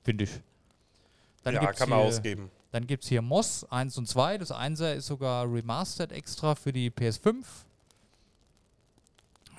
finde 0.02 0.24
ich. 0.24 0.30
Dann 1.42 1.54
ja, 1.54 1.72
kann 1.72 1.88
man 1.88 2.00
ausgeben. 2.00 2.50
Dann 2.74 2.88
gibt 2.88 3.04
es 3.04 3.08
hier 3.08 3.22
Moss 3.22 3.64
1 3.70 3.98
und 3.98 4.08
2. 4.08 4.38
Das 4.38 4.50
1er 4.50 4.94
ist 4.94 5.06
sogar 5.06 5.44
remastered 5.44 6.10
extra 6.10 6.56
für 6.56 6.72
die 6.72 6.90
PS5. 6.90 7.44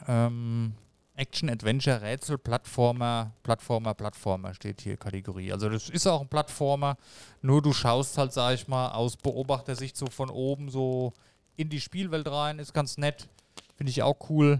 Ähm, 0.05 0.74
Action, 1.15 1.50
Adventure, 1.50 2.01
Rätsel, 2.01 2.38
Plattformer, 2.38 3.31
Plattformer, 3.41 3.93
Plattformer 3.93 4.53
steht 4.53 4.81
hier 4.81 4.98
Kategorie. 4.98 5.53
Also 5.53 5.69
das 5.69 5.89
ist 5.89 6.05
auch 6.07 6.19
ein 6.19 6.27
Plattformer, 6.27 6.98
nur 7.41 7.62
du 7.62 7.72
schaust 7.72 8.17
halt, 8.17 8.34
sag 8.34 8.55
ich 8.55 8.67
mal, 8.67 8.89
aus 8.89 9.15
Beobachtersicht 9.15 9.95
so 9.95 10.07
von 10.07 10.29
oben 10.29 10.69
so 10.69 11.13
in 11.55 11.69
die 11.69 11.79
Spielwelt 11.79 12.27
rein, 12.27 12.60
ist 12.60 12.74
ganz 12.74 12.98
nett. 12.98 13.29
Finde 13.77 13.91
ich 13.91 14.03
auch 14.03 14.29
cool. 14.29 14.60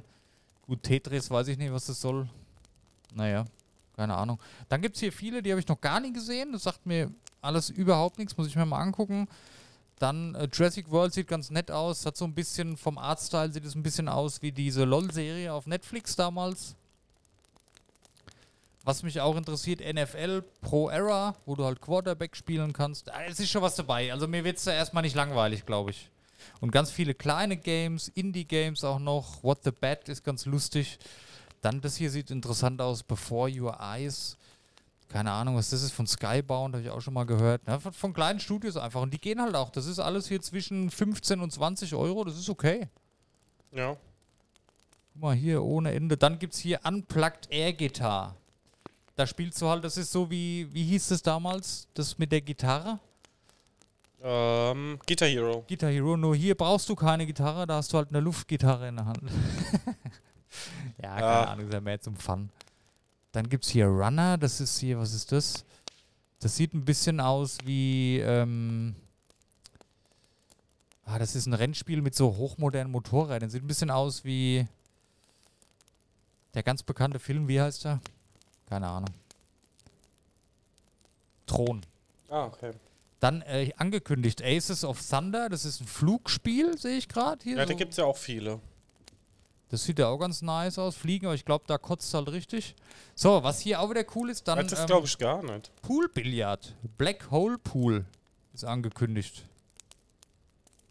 Gut, 0.66 0.82
Tetris, 0.82 1.30
weiß 1.30 1.50
ich 1.50 1.58
nicht, 1.58 1.74
was 1.74 1.88
das 1.88 2.00
soll. 2.00 2.30
Naja, 3.14 3.44
keine 3.98 4.16
Ahnung. 4.16 4.40
Dann 4.70 4.82
gibt 4.82 4.96
es 4.96 5.02
hier 5.02 5.12
viele, 5.12 5.44
die 5.44 5.52
habe 5.52 5.60
ich 5.60 5.68
noch 5.68 5.82
gar 5.82 6.00
nie 6.00 6.14
gesehen. 6.14 6.54
Das 6.54 6.64
sagt 6.64 6.86
mir 6.86 7.12
alles 7.46 7.70
überhaupt 7.70 8.18
nichts, 8.18 8.36
muss 8.38 8.48
ich 8.48 8.56
mir 8.56 8.66
mal 8.66 8.82
angucken. 8.82 9.28
Dann 10.00 10.36
äh, 10.36 10.48
Jurassic 10.52 10.92
World 10.92 11.14
sieht 11.14 11.28
ganz 11.28 11.50
nett 11.50 11.72
aus. 11.72 12.06
Hat 12.06 12.18
so 12.18 12.25
ein 12.25 12.34
bisschen, 12.34 12.75
vom 12.75 12.98
Artstyle 12.98 13.52
sieht 13.52 13.66
es 13.66 13.75
ein 13.75 13.84
bisschen 13.84 14.10
aus 14.10 14.42
wie 14.42 14.52
diese 14.52 14.84
LOL-Serie 14.84 15.54
auf 15.54 15.68
Netflix 15.68 16.16
damals. 16.16 16.75
Was 18.84 19.02
mich 19.02 19.20
auch 19.20 19.36
interessiert, 19.36 19.82
NFL 19.82 20.44
Pro 20.62 20.90
Era, 20.90 21.36
wo 21.46 21.56
du 21.56 21.66
halt 21.66 21.82
Quarterback 21.82 22.36
spielen 22.36 22.72
kannst. 22.72 23.10
Ah, 23.12 23.24
Es 23.28 23.40
ist 23.40 23.50
schon 23.50 23.64
was 23.64 23.75
dabei. 23.75 24.12
Also 24.12 24.28
mir 24.28 24.44
wird 24.44 24.58
es 24.58 24.66
da 24.66 24.74
erstmal 24.74 25.02
nicht 25.02 25.16
langweilig, 25.16 25.66
glaube 25.66 25.92
ich. 25.92 26.10
Und 26.62 26.72
ganz 26.72 26.92
viele 26.92 27.16
kleine 27.16 27.58
Games, 27.58 28.10
Indie-Games 28.10 28.84
auch 28.84 29.00
noch. 29.00 29.44
What 29.44 29.60
the 29.64 29.72
Bat 29.72 30.10
ist 30.10 30.24
ganz 30.24 30.46
lustig. 30.46 31.00
Dann 31.62 31.82
das 31.82 31.96
hier 31.96 32.12
sieht 32.12 32.30
interessant 32.30 32.80
aus. 32.80 33.02
Before 33.02 33.50
Your 33.50 33.80
Eyes. 33.80 34.38
Keine 35.10 35.32
Ahnung, 35.32 35.56
was 35.56 35.70
das 35.70 35.82
ist 35.82 35.92
von 35.92 36.08
Skybound, 36.08 36.76
habe 36.76 36.84
ich 36.84 36.90
auch 36.90 37.00
schon 37.02 37.14
mal 37.14 37.26
gehört. 37.26 37.62
Ja, 37.68 37.80
von, 37.80 37.94
von 37.94 38.14
kleinen 38.14 38.40
Studios 38.40 38.76
einfach. 38.76 39.02
Und 39.02 39.14
die 39.14 39.20
gehen 39.20 39.42
halt 39.42 39.56
auch. 39.56 39.70
Das 39.70 39.86
ist 39.86 40.00
alles 40.00 40.28
hier 40.28 40.42
zwischen 40.42 40.90
15 40.90 41.40
und 41.40 41.52
20 41.52 41.94
Euro. 41.96 42.24
Das 42.24 42.38
ist 42.38 42.50
okay. 42.50 42.90
Ja. 43.72 43.96
Guck 45.14 45.22
mal 45.22 45.36
hier, 45.36 45.64
ohne 45.64 45.94
Ende. 45.94 46.18
Dann 46.18 46.40
gibt 46.40 46.54
es 46.56 46.60
hier 46.60 46.80
Unplugged 46.84 47.48
Air 47.52 47.74
Guitar. 47.74 48.36
Da 49.16 49.26
spielst 49.26 49.62
du 49.62 49.70
halt, 49.70 49.84
das 49.86 49.96
ist 49.96 50.12
so 50.12 50.30
wie, 50.30 50.68
wie 50.74 50.84
hieß 50.84 51.08
das 51.10 51.22
damals? 51.22 51.88
Das 51.94 52.18
mit 52.18 52.32
der 52.34 52.42
Gitarre? 52.42 53.00
Ähm, 54.22 55.00
Guitar 55.08 55.28
Hero. 55.30 55.64
Guitar 55.70 55.90
Hero, 55.92 56.18
nur 56.18 56.36
hier 56.36 56.56
brauchst 56.56 56.90
du 56.90 56.96
keine 56.96 57.26
Gitarre, 57.26 57.68
da 57.68 57.76
hast 57.76 57.94
du 57.94 57.98
halt 57.98 58.10
eine 58.10 58.20
Luftgitarre 58.20 58.88
in 58.90 58.96
der 58.98 59.06
Hand. 59.06 59.22
ja, 61.02 61.10
keine 61.16 61.22
Ja. 61.22 61.44
Ahnung, 61.46 61.68
ist 61.68 61.74
ja 61.74 61.80
mehr 61.80 62.02
zum 62.02 62.16
Fun. 62.16 62.50
Dann 63.36 63.50
gibt 63.50 63.65
es 63.65 63.72
hier 63.72 63.88
Runner, 63.88 64.38
das 64.38 64.62
ist 64.62 64.80
hier, 64.80 64.98
was 64.98 65.13
ist 65.13 65.34
das? 65.34 65.65
Das 66.39 66.56
sieht 66.56 66.74
ein 66.74 66.86
bisschen 66.86 67.20
aus 67.20 67.58
wie, 67.65 68.20
ähm, 68.20 68.96
ah, 71.04 71.20
das 71.20 71.36
ist 71.36 71.46
ein 71.46 71.54
Rennspiel 71.54 72.01
mit 72.01 72.15
so 72.15 72.38
hochmodernen 72.38 72.89
Motorrädern. 72.89 73.50
Sieht 73.50 73.62
ein 73.62 73.68
bisschen 73.68 73.92
aus 73.92 74.24
wie 74.24 74.65
der 76.54 76.63
ganz 76.63 76.82
bekannte 76.82 77.20
Film, 77.20 77.50
wie 77.50 77.60
heißt 77.60 77.86
er? 77.88 78.00
Keine 78.68 78.88
Ahnung. 78.88 79.13
Thron. 81.46 81.86
Ah, 82.30 82.46
okay. 82.46 82.72
Dann 83.20 83.42
äh, 83.42 83.74
angekündigt 83.75 84.42
Aces 84.42 84.86
of 84.86 85.06
Thunder, 85.06 85.50
das 85.50 85.65
ist 85.65 85.82
ein 85.82 85.88
Flugspiel, 85.88 86.77
sehe 86.77 86.96
ich 86.96 87.10
gerade 87.10 87.44
hier. 87.44 87.58
Ja, 87.58 87.65
da 87.65 87.74
so. 87.74 87.77
gibt 87.77 87.92
es 87.92 87.98
ja 87.98 88.06
auch 88.06 88.18
viele. 88.18 88.62
Das 89.70 89.84
sieht 89.84 89.98
ja 90.00 90.08
auch 90.08 90.18
ganz 90.20 90.42
nice 90.42 90.78
aus, 90.78 90.96
Fliegen, 90.96 91.26
aber 91.26 91.36
ich 91.36 91.44
glaube, 91.44 91.66
da 91.68 91.78
kotzt 91.78 92.14
halt 92.14 92.30
richtig. 92.30 92.76
So, 93.16 93.44
was 93.44 93.60
hier 93.60 93.80
auch 93.82 93.90
wieder 93.90 94.06
cool 94.16 94.30
ist, 94.30 94.48
dann 94.48 94.68
das 94.68 94.80
ähm, 94.80 94.86
glaube 94.86 95.08
ich 95.08 95.18
gar 95.18 95.42
nicht. 95.44 95.72
Poolbillard. 95.82 96.76
Black 96.98 97.32
Hole 97.32 97.58
Pool 97.58 98.06
ist 98.54 98.64
angekündigt. 98.64 99.44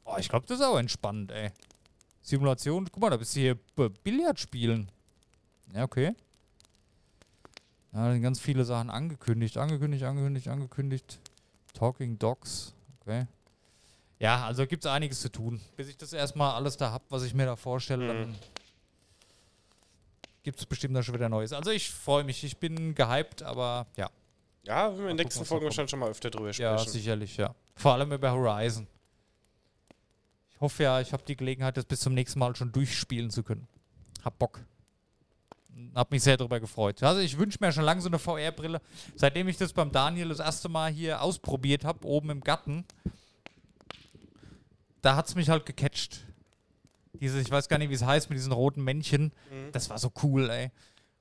Oh, 0.04 0.16
ich 0.18 0.28
glaube, 0.28 0.46
das 0.46 0.58
ist 0.58 0.64
auch 0.66 0.76
entspannt, 0.76 1.30
ey. 1.30 1.50
Simulation, 2.20 2.88
guck 2.90 3.00
mal, 3.00 3.10
da 3.10 3.16
bist 3.16 3.36
du 3.36 3.40
hier 3.40 3.54
Billard 4.02 4.40
spielen. 4.40 4.90
Ja, 5.72 5.84
okay. 5.84 6.14
Ja, 7.92 8.06
da 8.06 8.12
sind 8.12 8.22
ganz 8.22 8.40
viele 8.40 8.64
Sachen 8.64 8.90
angekündigt, 8.90 9.56
angekündigt, 9.56 10.02
angekündigt, 10.04 10.48
angekündigt. 10.48 11.18
Talking 11.74 12.18
Dogs, 12.18 12.74
okay. 13.00 13.26
Ja, 14.18 14.46
also 14.46 14.66
gibt 14.66 14.84
es 14.84 14.90
einiges 14.90 15.20
zu 15.20 15.30
tun. 15.30 15.60
Bis 15.76 15.88
ich 15.88 15.96
das 15.96 16.12
erstmal 16.12 16.54
alles 16.54 16.76
da 16.76 16.90
habe, 16.90 17.04
was 17.10 17.22
ich 17.22 17.34
mir 17.34 17.46
da 17.46 17.56
vorstelle, 17.56 18.06
dann 18.06 18.28
Mhm. 18.30 18.34
Gibt 20.44 20.60
es 20.60 20.66
bestimmt 20.66 20.94
da 20.94 21.02
schon 21.02 21.14
wieder 21.14 21.28
Neues. 21.28 21.52
Also 21.52 21.70
ich 21.72 21.90
freue 21.90 22.22
mich, 22.22 22.44
ich 22.44 22.58
bin 22.58 22.94
gehypt, 22.94 23.42
aber 23.42 23.86
ja. 23.96 24.08
Ja, 24.62 24.96
wir 24.96 25.08
in 25.08 25.16
den 25.16 25.24
nächsten 25.26 25.44
Folgen 25.44 25.64
wahrscheinlich 25.66 25.90
schon 25.90 25.98
mal 25.98 26.10
öfter 26.10 26.30
drüber 26.30 26.50
Ja, 26.52 26.78
sprechen. 26.78 26.92
sicherlich, 26.92 27.36
ja. 27.36 27.54
Vor 27.74 27.92
allem 27.92 28.12
über 28.12 28.30
Horizon. 28.32 28.86
Ich 30.54 30.60
hoffe 30.60 30.84
ja, 30.84 31.00
ich 31.00 31.12
habe 31.12 31.22
die 31.26 31.36
Gelegenheit, 31.36 31.76
das 31.76 31.84
bis 31.84 32.00
zum 32.00 32.14
nächsten 32.14 32.38
Mal 32.38 32.54
schon 32.56 32.70
durchspielen 32.72 33.30
zu 33.30 33.42
können. 33.42 33.66
Hab 34.24 34.38
Bock. 34.38 34.60
Hab 35.94 36.10
mich 36.12 36.22
sehr 36.22 36.36
darüber 36.36 36.60
gefreut. 36.60 37.02
Also 37.02 37.20
ich 37.20 37.36
wünsche 37.36 37.58
mir 37.60 37.72
schon 37.72 37.84
lange 37.84 38.00
so 38.00 38.08
eine 38.08 38.18
VR-Brille. 38.18 38.80
Seitdem 39.16 39.48
ich 39.48 39.56
das 39.56 39.72
beim 39.72 39.90
Daniel 39.90 40.28
das 40.28 40.38
erste 40.38 40.68
Mal 40.68 40.92
hier 40.92 41.20
ausprobiert 41.20 41.84
habe, 41.84 42.06
oben 42.06 42.30
im 42.30 42.40
Garten, 42.40 42.84
da 45.02 45.16
hat 45.16 45.26
es 45.26 45.34
mich 45.34 45.48
halt 45.50 45.66
gecatcht. 45.66 46.24
Diese, 47.20 47.40
ich 47.40 47.50
weiß 47.50 47.68
gar 47.68 47.78
nicht, 47.78 47.90
wie 47.90 47.94
es 47.94 48.04
heißt, 48.04 48.28
mit 48.30 48.38
diesen 48.38 48.52
roten 48.52 48.82
Männchen. 48.82 49.32
Mhm. 49.50 49.72
Das 49.72 49.90
war 49.90 49.98
so 49.98 50.12
cool, 50.22 50.50
ey. 50.50 50.70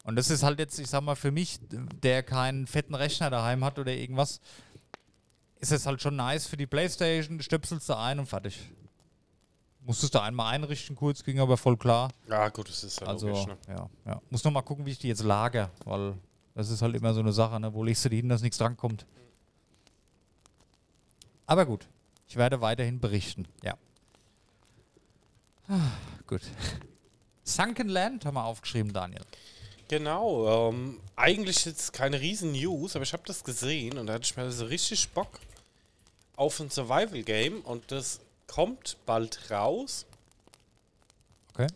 Und 0.06 0.16
das 0.16 0.30
ist 0.30 0.44
halt 0.44 0.60
jetzt, 0.60 0.78
ich 0.80 0.90
sag 0.90 1.02
mal, 1.02 1.16
für 1.16 1.32
mich, 1.32 1.60
der 1.70 2.24
keinen 2.24 2.68
fetten 2.68 2.94
Rechner 2.96 3.30
daheim 3.30 3.64
hat 3.64 3.80
oder 3.80 3.94
irgendwas, 3.94 4.42
ist 5.60 5.72
es 5.72 5.86
halt 5.86 6.02
schon 6.02 6.18
nice 6.18 6.46
für 6.46 6.58
die 6.58 6.68
Playstation, 6.68 7.42
stöpselst 7.42 7.88
du 7.88 7.98
ein 7.98 8.20
und 8.20 8.26
fertig. 8.26 8.60
Musstest 9.86 10.14
du 10.16 10.22
einmal 10.22 10.54
einrichten, 10.54 10.96
kurz 10.96 11.24
ging 11.24 11.40
aber 11.40 11.58
voll 11.58 11.78
klar. 11.78 12.12
Ja, 12.30 12.50
gut, 12.50 12.70
das 12.70 12.84
ist 12.84 13.00
ja 13.02 13.08
Also, 13.08 13.28
logisch. 13.28 13.48
Ne? 13.48 13.58
ja, 13.70 13.90
ja. 14.06 14.22
Muss 14.30 14.44
noch 14.44 14.52
mal 14.52 14.62
gucken, 14.62 14.86
wie 14.86 14.92
ich 14.92 15.00
die 15.00 15.08
jetzt 15.10 15.24
lager, 15.24 15.72
weil 15.86 16.16
das 16.56 16.70
ist 16.70 16.82
halt 16.82 16.96
immer 16.96 17.14
so 17.14 17.20
eine 17.22 17.34
Sache, 17.34 17.60
ne? 17.60 17.74
Wo 17.74 17.84
legst 17.84 18.04
du 18.06 18.10
die 18.10 18.18
hin, 18.18 18.30
dass 18.30 18.42
nichts 18.42 18.58
drankommt? 18.58 19.06
Aber 21.46 21.66
gut, 21.66 21.88
ich 22.28 22.36
werde 22.36 22.62
weiterhin 22.62 23.00
berichten, 23.00 23.46
ja. 23.64 23.76
Ah, 25.68 25.92
gut. 26.28 26.42
Sunken 27.44 27.90
Land 27.90 28.26
haben 28.26 28.36
wir 28.36 28.44
aufgeschrieben, 28.46 28.94
Daniel. 28.94 29.22
Genau, 29.90 30.70
ähm, 30.70 31.00
eigentlich 31.16 31.66
jetzt 31.66 31.94
keine 31.94 32.20
riesen 32.20 32.52
News, 32.54 32.96
aber 32.96 33.04
ich 33.04 33.14
habe 33.14 33.24
das 33.26 33.44
gesehen 33.44 33.98
und 33.98 34.08
da 34.08 34.14
hatte 34.14 34.24
ich 34.26 34.36
mir 34.38 34.52
so 34.52 34.66
richtig 34.66 35.10
Bock 35.10 35.40
auf 36.36 36.60
ein 36.60 36.70
Survival-Game 36.70 37.62
und 37.62 37.92
das 37.92 38.20
kommt 38.48 38.98
bald 39.06 39.52
raus 39.52 40.06
Okay. 41.54 41.68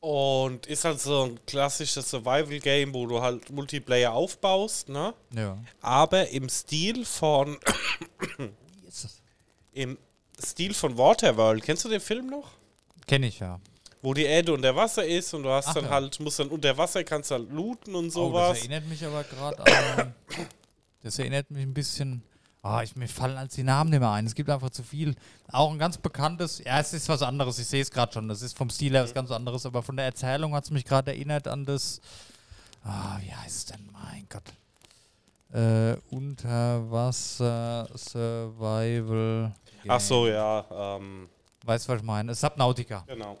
und 0.00 0.66
ist 0.66 0.84
halt 0.84 1.00
so 1.00 1.24
ein 1.26 1.38
klassisches 1.46 2.10
Survival-Game, 2.10 2.92
wo 2.92 3.06
du 3.06 3.20
halt 3.20 3.50
Multiplayer 3.50 4.12
aufbaust, 4.12 4.88
ne? 4.88 5.14
Ja. 5.34 5.56
Aber 5.80 6.28
im 6.30 6.48
Stil 6.48 7.04
von 7.04 7.58
Wie 8.38 8.88
ist 8.88 9.04
das? 9.04 9.22
im 9.72 9.96
Stil 10.44 10.74
von 10.74 10.96
Waterworld. 10.98 11.62
Kennst 11.62 11.84
du 11.84 11.88
den 11.88 12.00
Film 12.00 12.28
noch? 12.28 12.50
Kenne 13.06 13.26
ich 13.26 13.38
ja. 13.40 13.60
Wo 14.00 14.14
die 14.14 14.24
Erde 14.24 14.52
unter 14.52 14.74
Wasser 14.74 15.04
ist 15.06 15.32
und 15.34 15.44
du 15.44 15.50
hast 15.50 15.68
Ach 15.68 15.74
dann 15.74 15.84
ja. 15.84 15.90
halt, 15.90 16.18
musst 16.20 16.38
dann 16.38 16.48
unter 16.48 16.76
Wasser, 16.76 17.04
kannst 17.04 17.30
halt 17.30 17.50
looten 17.52 17.94
und 17.94 18.06
Oh, 18.08 18.10
sowas. 18.10 18.50
das 18.50 18.58
erinnert 18.60 18.86
mich 18.88 19.04
aber 19.04 19.24
gerade 19.24 19.64
an. 19.98 20.14
Das 21.04 21.18
erinnert 21.18 21.50
mich 21.50 21.62
ein 21.62 21.74
bisschen. 21.74 22.22
Ah, 22.62 22.80
ich, 22.84 22.94
mir 22.94 23.08
fallen 23.08 23.36
als 23.36 23.54
die 23.56 23.64
Namen 23.64 23.90
nicht 23.90 23.98
mehr 23.98 24.12
ein. 24.12 24.24
Es 24.24 24.36
gibt 24.36 24.48
einfach 24.48 24.70
zu 24.70 24.84
viel. 24.84 25.16
Auch 25.50 25.72
ein 25.72 25.80
ganz 25.80 25.98
bekanntes. 25.98 26.62
Ja, 26.64 26.78
es 26.78 26.92
ist 26.92 27.08
was 27.08 27.22
anderes. 27.22 27.58
Ich 27.58 27.66
sehe 27.66 27.82
es 27.82 27.90
gerade 27.90 28.12
schon. 28.12 28.28
Das 28.28 28.40
ist 28.40 28.56
vom 28.56 28.70
Stil 28.70 28.92
her 28.92 29.02
was 29.02 29.12
ganz 29.12 29.32
anderes. 29.32 29.66
Aber 29.66 29.82
von 29.82 29.96
der 29.96 30.04
Erzählung 30.06 30.54
hat 30.54 30.62
es 30.62 30.70
mich 30.70 30.84
gerade 30.84 31.10
erinnert 31.10 31.48
an 31.48 31.64
das. 31.64 32.00
Ah, 32.84 33.18
wie 33.20 33.34
heißt 33.34 33.56
es 33.56 33.64
denn? 33.66 33.88
Mein 33.92 34.28
Gott. 34.28 34.44
Äh, 35.60 35.96
Unterwasser 36.14 37.88
Survival. 37.96 39.52
Ach 39.88 40.00
so, 40.00 40.26
ja, 40.26 40.96
ähm, 40.96 41.28
Weißt 41.64 41.88
du, 41.88 41.92
was 41.92 42.00
ich 42.00 42.06
meine? 42.06 42.34
Subnautica. 42.34 43.04
genau. 43.06 43.38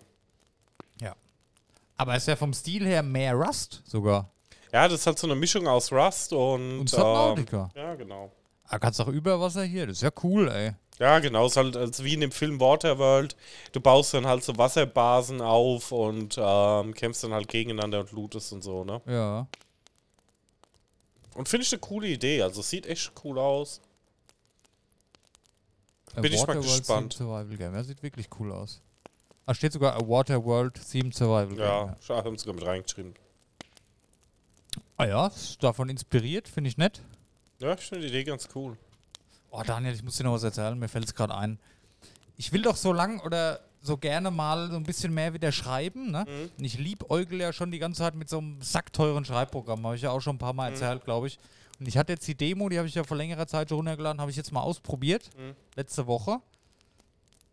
Aber 2.02 2.14
es 2.16 2.24
ist 2.24 2.28
ja 2.28 2.36
vom 2.36 2.52
Stil 2.52 2.84
her 2.84 3.00
mehr 3.00 3.32
Rust 3.34 3.80
sogar. 3.84 4.28
Ja, 4.72 4.88
das 4.88 5.00
ist 5.00 5.06
halt 5.06 5.20
so 5.20 5.28
eine 5.28 5.36
Mischung 5.36 5.68
aus 5.68 5.92
Rust 5.92 6.32
und. 6.32 6.80
Und 6.80 6.90
Subnautica. 6.90 7.70
Ähm, 7.76 7.80
ja, 7.80 7.94
genau. 7.94 8.32
Ah, 8.66 8.78
kannst 8.80 9.00
auch 9.00 9.06
über 9.06 9.40
Wasser 9.40 9.62
hier. 9.62 9.86
Das 9.86 9.98
ist 9.98 10.02
ja 10.02 10.10
cool, 10.24 10.48
ey. 10.48 10.72
Ja, 10.98 11.20
genau. 11.20 11.46
Es 11.46 11.52
ist 11.52 11.56
halt 11.58 11.76
als 11.76 12.02
wie 12.02 12.14
in 12.14 12.20
dem 12.22 12.32
Film 12.32 12.58
Waterworld. 12.58 13.36
Du 13.70 13.80
baust 13.80 14.14
dann 14.14 14.26
halt 14.26 14.42
so 14.42 14.56
Wasserbasen 14.58 15.40
auf 15.40 15.92
und 15.92 16.36
ähm, 16.38 16.92
kämpfst 16.94 17.22
dann 17.22 17.34
halt 17.34 17.46
gegeneinander 17.46 18.00
und 18.00 18.10
lootest 18.10 18.52
und 18.52 18.62
so, 18.62 18.82
ne? 18.82 19.00
Ja. 19.06 19.46
Und 21.34 21.48
finde 21.48 21.64
ich 21.64 21.72
eine 21.72 21.80
coole 21.80 22.08
Idee. 22.08 22.42
Also 22.42 22.62
sieht 22.62 22.86
echt 22.86 23.12
cool 23.22 23.38
aus. 23.38 23.80
A 26.14 26.20
Bin 26.20 26.32
ich 26.32 26.46
mal 26.46 26.56
gespannt. 26.60 27.12
Survival 27.14 27.56
Game. 27.56 27.74
Ja, 27.74 27.82
sieht 27.84 28.02
wirklich 28.02 28.28
cool 28.38 28.52
aus. 28.52 28.80
Ah, 29.46 29.54
steht 29.54 29.72
sogar 29.72 29.94
A 29.96 30.00
Waterworld 30.00 30.74
Themed 30.90 31.14
Survival 31.14 31.58
Ja, 31.58 31.84
Game. 31.84 31.96
ja. 32.08 32.24
haben 32.24 32.38
sogar 32.38 32.54
mit 32.54 32.64
reingeschrieben. 32.66 33.14
Ah 34.96 35.04
ja, 35.06 35.26
ist 35.28 35.62
davon 35.62 35.88
inspiriert, 35.88 36.48
finde 36.48 36.68
ich 36.68 36.76
nett. 36.76 37.02
Ja, 37.58 37.74
ich 37.74 37.80
finde 37.80 38.02
die 38.06 38.08
Idee 38.12 38.24
ganz 38.24 38.48
cool. 38.54 38.76
Oh, 39.50 39.62
Daniel, 39.66 39.94
ich 39.94 40.02
muss 40.02 40.16
dir 40.16 40.24
noch 40.24 40.32
was 40.32 40.42
erzählen, 40.44 40.78
mir 40.78 40.88
fällt 40.88 41.04
es 41.06 41.14
gerade 41.14 41.34
ein. 41.34 41.58
Ich 42.36 42.52
will 42.52 42.62
doch 42.62 42.76
so 42.76 42.92
lang 42.92 43.20
oder 43.20 43.60
so 43.80 43.96
gerne 43.96 44.30
mal 44.30 44.70
so 44.70 44.76
ein 44.76 44.84
bisschen 44.84 45.12
mehr 45.12 45.34
wieder 45.34 45.50
schreiben, 45.50 46.10
ne? 46.12 46.24
Mhm. 46.28 46.50
Und 46.56 46.64
ich 46.64 46.78
liebäugel 46.78 47.40
ja 47.40 47.52
schon 47.52 47.70
die 47.72 47.78
ganze 47.78 47.98
Zeit 48.00 48.14
mit 48.14 48.28
so 48.28 48.38
einem 48.38 48.62
sackteuren 48.62 49.24
Schreibprogramm. 49.24 49.84
Habe 49.84 49.96
ich 49.96 50.02
ja 50.02 50.10
auch 50.10 50.20
schon 50.20 50.36
ein 50.36 50.38
paar 50.38 50.52
Mal 50.52 50.70
Mhm. 50.70 50.74
erzählt, 50.76 51.04
glaube 51.04 51.26
ich. 51.26 51.38
Ich 51.86 51.96
hatte 51.98 52.12
jetzt 52.12 52.26
die 52.28 52.34
Demo, 52.34 52.68
die 52.68 52.78
habe 52.78 52.88
ich 52.88 52.94
ja 52.94 53.04
vor 53.04 53.16
längerer 53.16 53.46
Zeit 53.46 53.68
schon 53.68 53.76
runtergeladen, 53.76 54.20
habe 54.20 54.30
ich 54.30 54.36
jetzt 54.36 54.52
mal 54.52 54.60
ausprobiert, 54.62 55.30
Mhm. 55.36 55.54
letzte 55.76 56.06
Woche. 56.06 56.40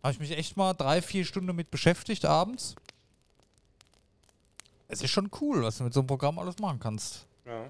Habe 0.03 0.13
ich 0.13 0.19
mich 0.19 0.31
echt 0.31 0.55
mal 0.57 0.74
drei, 0.74 1.01
vier 1.01 1.25
Stunden 1.25 1.55
mit 1.55 1.71
beschäftigt 1.71 2.25
abends. 2.25 2.75
Es 4.88 5.01
ist 5.03 5.12
schon 5.12 5.29
cool, 5.41 5.62
was 5.63 5.77
du 5.77 5.83
mit 5.83 5.93
so 5.93 6.00
einem 6.00 6.07
Programm 6.07 6.39
alles 6.39 6.57
machen 6.59 6.79
kannst. 6.79 7.25
Ja. 7.45 7.65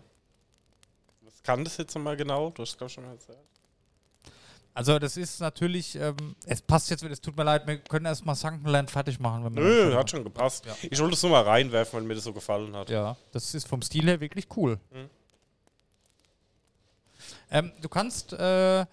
Was 1.24 1.42
kann 1.44 1.64
das 1.64 1.78
jetzt 1.78 1.94
nochmal 1.96 2.16
genau? 2.16 2.52
Du 2.52 2.62
hast 2.62 2.70
es, 2.72 2.78
glaube 2.78 2.88
ich, 2.90 2.94
schon 2.94 3.04
mal 3.06 3.12
erzählt. 3.12 3.38
Also 4.74 4.98
das 5.00 5.18
ist 5.18 5.42
natürlich, 5.42 5.96
ähm, 5.96 6.16
es 6.46 6.62
passt 6.62 6.90
jetzt, 6.90 7.04
es 7.04 7.20
tut 7.20 7.36
mir 7.36 7.44
leid, 7.44 7.68
wir 7.68 7.80
können 7.80 8.06
erstmal 8.06 8.36
Sunkenland 8.36 8.90
fertig 8.90 9.20
machen. 9.20 9.44
Wenn 9.44 9.54
Nö, 9.54 9.94
hat 9.96 10.10
schon 10.10 10.24
gepasst. 10.24 10.66
Ja. 10.66 10.76
Ich 10.90 11.00
wollte 11.00 11.16
es 11.16 11.22
nur 11.24 11.32
mal 11.32 11.44
reinwerfen, 11.44 12.00
weil 12.00 12.08
mir 12.08 12.16
das 12.16 12.24
so 12.24 12.32
gefallen 12.32 12.74
hat. 12.76 12.90
Ja, 12.90 13.18
das 13.32 13.54
ist 13.56 13.68
vom 13.68 13.82
Stil 13.82 14.06
her 14.06 14.22
wirklich 14.22 14.48
cool. 14.56 14.80
Mhm. 14.92 15.10
Ähm, 17.52 17.72
du 17.82 17.90
kannst, 17.90 18.34
äh, 18.34 18.86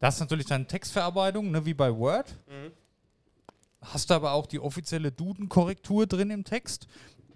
das 0.00 0.14
ist 0.14 0.20
natürlich 0.20 0.46
deine 0.46 0.66
Textverarbeitung, 0.66 1.50
ne, 1.50 1.64
wie 1.64 1.74
bei 1.74 1.94
Word. 1.94 2.36
Mhm. 2.46 2.72
Hast 3.80 4.10
aber 4.10 4.32
auch 4.32 4.46
die 4.46 4.60
offizielle 4.60 5.12
Duden-Korrektur 5.12 6.06
drin 6.06 6.30
im 6.30 6.44
Text. 6.44 6.86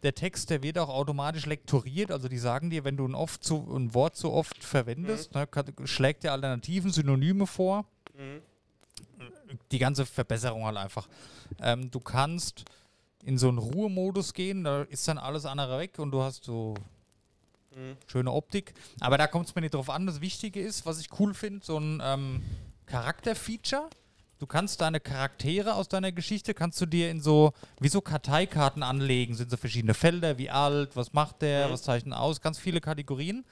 Der 0.02 0.14
Text, 0.14 0.50
der 0.50 0.62
wird 0.62 0.78
auch 0.78 0.88
automatisch 0.88 1.44
lektoriert. 1.46 2.10
Also 2.10 2.28
die 2.28 2.38
sagen 2.38 2.70
dir, 2.70 2.84
wenn 2.84 2.96
du 2.96 3.06
ein, 3.06 3.14
oft 3.14 3.44
zu, 3.44 3.66
ein 3.76 3.92
Wort 3.94 4.16
zu 4.16 4.32
oft 4.32 4.62
verwendest, 4.64 5.34
ne, 5.34 5.46
kann, 5.46 5.66
schlägt 5.84 6.22
dir 6.22 6.32
Alternativen, 6.32 6.90
Synonyme 6.90 7.46
vor. 7.46 7.84
Mhm. 8.16 8.40
Die 9.70 9.78
ganze 9.78 10.06
Verbesserung 10.06 10.64
halt 10.64 10.76
einfach. 10.76 11.08
Ähm, 11.60 11.90
du 11.90 12.00
kannst 12.00 12.64
in 13.24 13.38
so 13.38 13.48
einen 13.48 13.58
Ruhemodus 13.58 14.32
gehen, 14.32 14.64
da 14.64 14.82
ist 14.82 15.06
dann 15.08 15.18
alles 15.18 15.44
andere 15.44 15.78
weg 15.78 15.98
und 15.98 16.12
du 16.12 16.22
hast 16.22 16.44
so 16.44 16.74
Mhm. 17.78 17.96
schöne 18.06 18.32
Optik. 18.32 18.74
Aber 19.00 19.16
da 19.18 19.26
kommt 19.26 19.46
es 19.48 19.54
mir 19.54 19.60
nicht 19.62 19.74
drauf 19.74 19.88
an. 19.90 20.06
Das 20.06 20.20
Wichtige 20.20 20.60
ist, 20.60 20.84
was 20.86 21.00
ich 21.00 21.08
cool 21.18 21.32
finde, 21.34 21.64
so 21.64 21.78
ein 21.78 22.02
ähm, 22.04 22.42
Charakterfeature. 22.86 23.88
Du 24.40 24.46
kannst 24.46 24.80
deine 24.80 25.00
Charaktere 25.00 25.74
aus 25.74 25.88
deiner 25.88 26.12
Geschichte, 26.12 26.54
kannst 26.54 26.80
du 26.80 26.86
dir 26.86 27.10
in 27.10 27.20
so, 27.20 27.52
wie 27.80 27.88
so 27.88 28.00
Karteikarten 28.00 28.84
anlegen. 28.84 29.34
Sind 29.34 29.50
so 29.50 29.56
verschiedene 29.56 29.94
Felder, 29.94 30.38
wie 30.38 30.48
alt, 30.48 30.94
was 30.94 31.12
macht 31.12 31.42
der, 31.42 31.66
Mhm. 31.68 31.72
was 31.72 31.82
zeichnet 31.82 32.14
aus, 32.16 32.40
ganz 32.40 32.58
viele 32.58 32.80
Kategorien. 32.80 33.44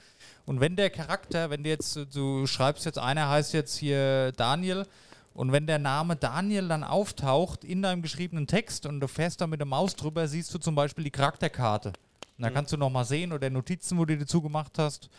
Und 0.45 0.61
wenn 0.61 0.77
der 0.77 0.89
Charakter, 0.89 1.49
wenn 1.49 1.63
du 1.63 1.69
jetzt, 1.69 1.99
du 2.15 2.47
schreibst 2.47 2.85
jetzt, 2.85 2.99
einer 2.99 3.27
heißt 3.29 3.53
jetzt 3.53 3.77
hier 3.77 4.31
Daniel, 4.33 4.85
und 5.33 5.51
wenn 5.51 5.67
der 5.67 5.77
Name 5.77 6.15
Daniel 6.15 6.67
dann 6.67 6.83
auftaucht 6.83 7.63
in 7.63 7.81
deinem 7.83 8.01
geschriebenen 8.01 8.47
Text 8.47 8.85
und 8.87 8.99
du 9.01 9.07
fährst 9.07 9.39
da 9.41 9.45
mit 9.45 9.59
der 9.59 9.67
Maus 9.67 9.95
drüber, 9.95 10.27
siehst 10.27 10.51
du 10.53 10.57
zum 10.57 10.73
Beispiel 10.73 11.03
die 11.03 11.11
Charakterkarte. 11.11 11.93
Und 12.37 12.43
da 12.43 12.49
kannst 12.49 12.71
du 12.71 12.77
nochmal 12.77 13.05
sehen 13.05 13.33
oder 13.33 13.49
Notizen, 13.49 13.97
wo 13.97 14.05
du 14.05 14.17
dazu 14.17 14.41
gemacht 14.41 14.77
hast. 14.77 15.09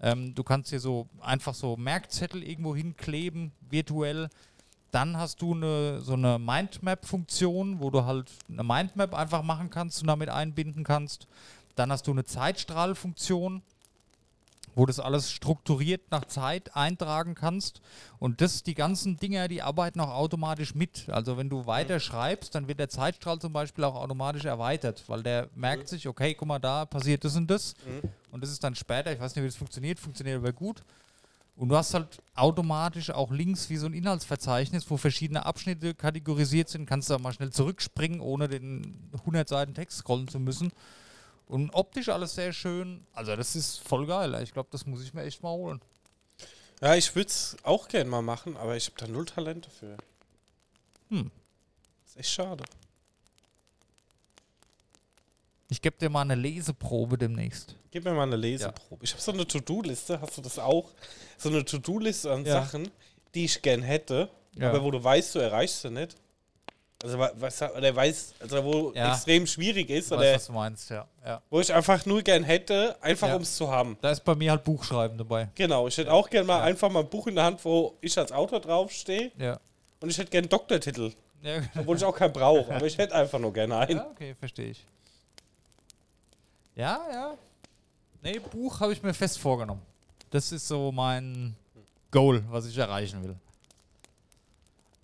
Ähm, 0.00 0.34
du 0.34 0.42
kannst 0.42 0.70
hier 0.70 0.80
so 0.80 1.08
einfach 1.20 1.54
so 1.54 1.76
Merkzettel 1.76 2.42
irgendwo 2.42 2.74
hinkleben, 2.74 3.52
virtuell. 3.60 4.28
Dann 4.90 5.16
hast 5.16 5.40
du 5.40 5.54
eine, 5.54 6.00
so 6.00 6.14
eine 6.14 6.38
Mindmap-Funktion, 6.38 7.80
wo 7.80 7.90
du 7.90 8.04
halt 8.04 8.30
eine 8.48 8.64
Mindmap 8.64 9.14
einfach 9.14 9.42
machen 9.42 9.70
kannst 9.70 10.02
und 10.02 10.08
damit 10.08 10.28
einbinden 10.28 10.84
kannst. 10.84 11.26
Dann 11.76 11.90
hast 11.90 12.06
du 12.06 12.12
eine 12.12 12.24
Zeitstrahlfunktion, 12.24 13.62
wo 14.74 14.82
du 14.82 14.90
das 14.90 15.00
alles 15.00 15.30
strukturiert 15.30 16.10
nach 16.10 16.24
Zeit 16.24 16.74
eintragen 16.76 17.34
kannst. 17.34 17.80
Und 18.18 18.40
das, 18.40 18.62
die 18.62 18.74
ganzen 18.74 19.16
Dinger, 19.16 19.48
die 19.48 19.62
arbeiten 19.62 20.00
auch 20.00 20.10
automatisch 20.10 20.74
mit. 20.74 21.08
Also 21.08 21.36
wenn 21.36 21.48
du 21.48 21.66
weiter 21.66 22.00
schreibst, 22.00 22.54
dann 22.54 22.68
wird 22.68 22.78
der 22.78 22.88
Zeitstrahl 22.88 23.38
zum 23.38 23.52
Beispiel 23.52 23.84
auch 23.84 23.94
automatisch 23.94 24.44
erweitert, 24.44 25.04
weil 25.06 25.22
der 25.22 25.48
merkt 25.54 25.88
sich, 25.88 26.08
okay, 26.08 26.34
guck 26.34 26.48
mal, 26.48 26.58
da 26.58 26.84
passiert 26.84 27.24
das 27.24 27.36
und 27.36 27.50
das. 27.50 27.74
Und 28.30 28.42
das 28.42 28.50
ist 28.50 28.64
dann 28.64 28.74
später, 28.74 29.12
ich 29.12 29.20
weiß 29.20 29.34
nicht, 29.34 29.42
wie 29.42 29.48
das 29.48 29.56
funktioniert, 29.56 30.00
funktioniert 30.00 30.38
aber 30.38 30.52
gut. 30.52 30.82
Und 31.56 31.68
du 31.68 31.76
hast 31.76 31.94
halt 31.94 32.20
automatisch 32.34 33.10
auch 33.10 33.30
links 33.30 33.70
wie 33.70 33.76
so 33.76 33.86
ein 33.86 33.92
Inhaltsverzeichnis, 33.94 34.90
wo 34.90 34.96
verschiedene 34.96 35.46
Abschnitte 35.46 35.94
kategorisiert 35.94 36.68
sind. 36.68 36.86
Kannst 36.86 37.08
du 37.08 37.14
da 37.14 37.20
mal 37.20 37.32
schnell 37.32 37.50
zurückspringen, 37.50 38.20
ohne 38.20 38.48
den 38.48 39.10
100 39.20 39.48
Seiten 39.48 39.74
Text 39.74 39.98
scrollen 39.98 40.26
zu 40.26 40.40
müssen. 40.40 40.72
Und 41.46 41.70
optisch 41.74 42.08
alles 42.08 42.34
sehr 42.34 42.52
schön. 42.52 43.06
Also 43.12 43.36
das 43.36 43.54
ist 43.54 43.78
voll 43.78 44.06
geil. 44.06 44.34
Ich 44.42 44.52
glaube, 44.52 44.68
das 44.72 44.86
muss 44.86 45.02
ich 45.02 45.12
mir 45.14 45.22
echt 45.24 45.42
mal 45.42 45.50
holen. 45.52 45.80
Ja, 46.80 46.94
ich 46.94 47.14
würde 47.14 47.28
es 47.28 47.56
auch 47.62 47.88
gern 47.88 48.08
mal 48.08 48.22
machen, 48.22 48.56
aber 48.56 48.76
ich 48.76 48.86
habe 48.86 48.96
da 48.98 49.06
null 49.06 49.26
Talent 49.26 49.66
dafür. 49.66 49.96
Hm. 51.10 51.30
ist 52.06 52.16
echt 52.16 52.30
schade. 52.30 52.64
Ich 55.68 55.80
gebe 55.82 55.96
dir 55.98 56.08
mal 56.08 56.22
eine 56.22 56.34
Leseprobe 56.34 57.18
demnächst. 57.18 57.74
Gib 57.90 58.04
mir 58.04 58.12
mal 58.12 58.24
eine 58.24 58.36
Leseprobe. 58.36 59.04
Ich 59.04 59.12
habe 59.12 59.22
so 59.22 59.32
eine 59.32 59.46
To-Do-Liste, 59.46 60.20
hast 60.20 60.36
du 60.36 60.42
das 60.42 60.58
auch? 60.58 60.90
So 61.38 61.48
eine 61.48 61.64
To-Do-Liste 61.64 62.32
an 62.32 62.44
Ja. 62.44 62.62
Sachen, 62.62 62.90
die 63.34 63.44
ich 63.46 63.62
gern 63.62 63.82
hätte, 63.82 64.30
Ja. 64.56 64.70
aber 64.70 64.82
wo 64.82 64.90
du 64.90 65.02
weißt, 65.02 65.34
du 65.34 65.38
erreichst 65.40 65.82
sie 65.82 65.90
nicht. 65.90 66.16
Also, 67.04 67.18
wa- 67.18 67.32
was, 67.36 67.60
oder 67.60 67.94
weiß, 67.94 68.34
also 68.40 68.64
wo 68.64 68.92
Ja. 68.94 69.12
extrem 69.12 69.46
schwierig 69.46 69.90
ist, 69.90 70.06
Ich 70.06 70.10
weiß, 70.12 70.18
oder 70.18 70.34
was 70.34 70.46
du 70.46 70.52
meinst, 70.54 70.90
ja. 70.90 71.06
ja. 71.24 71.42
wo 71.50 71.60
ich 71.60 71.72
einfach 71.72 72.06
nur 72.06 72.22
gern 72.22 72.42
hätte, 72.44 72.96
einfach 73.02 73.28
Ja. 73.28 73.36
um 73.36 73.42
es 73.42 73.54
zu 73.56 73.70
haben. 73.70 73.98
Da 74.00 74.10
ist 74.10 74.24
bei 74.24 74.34
mir 74.34 74.50
halt 74.52 74.64
Buchschreiben 74.64 75.18
dabei. 75.18 75.48
Genau, 75.54 75.86
ich 75.86 75.98
hätte 75.98 76.10
auch 76.10 76.30
gern 76.30 76.46
mal 76.46 76.62
einfach 76.62 76.90
mal 76.90 77.00
ein 77.00 77.08
Buch 77.10 77.26
in 77.26 77.34
der 77.34 77.44
Hand, 77.44 77.62
wo 77.64 77.96
ich 78.00 78.16
als 78.18 78.32
Autor 78.32 78.60
draufstehe 78.60 79.30
Ja. 79.38 79.60
und 80.00 80.08
ich 80.08 80.16
hätte 80.16 80.30
gern 80.30 80.44
einen 80.44 80.48
Doktortitel, 80.48 81.12
Ja, 81.42 81.60
obwohl 81.78 81.96
ich 81.98 82.04
auch 82.04 82.16
keinen 82.16 82.32
brauche, 82.32 82.74
aber 82.74 82.86
ich 82.86 82.96
hätte 82.96 83.14
einfach 83.14 83.38
nur 83.38 83.52
gerne 83.52 83.76
einen. 83.76 83.98
ja 83.98 84.06
okay, 84.10 84.34
verstehe 84.38 84.70
ich. 84.70 84.86
Ja, 86.74 87.00
ja. 87.12 87.34
Nee, 88.22 88.38
Buch 88.38 88.80
habe 88.80 88.92
ich 88.94 89.02
mir 89.02 89.12
fest 89.14 89.38
vorgenommen. 89.38 89.82
Das 90.30 90.50
ist 90.52 90.66
so 90.66 90.90
mein 90.90 91.54
Goal, 92.10 92.42
was 92.48 92.66
ich 92.66 92.76
erreichen 92.78 93.22
will. 93.22 93.36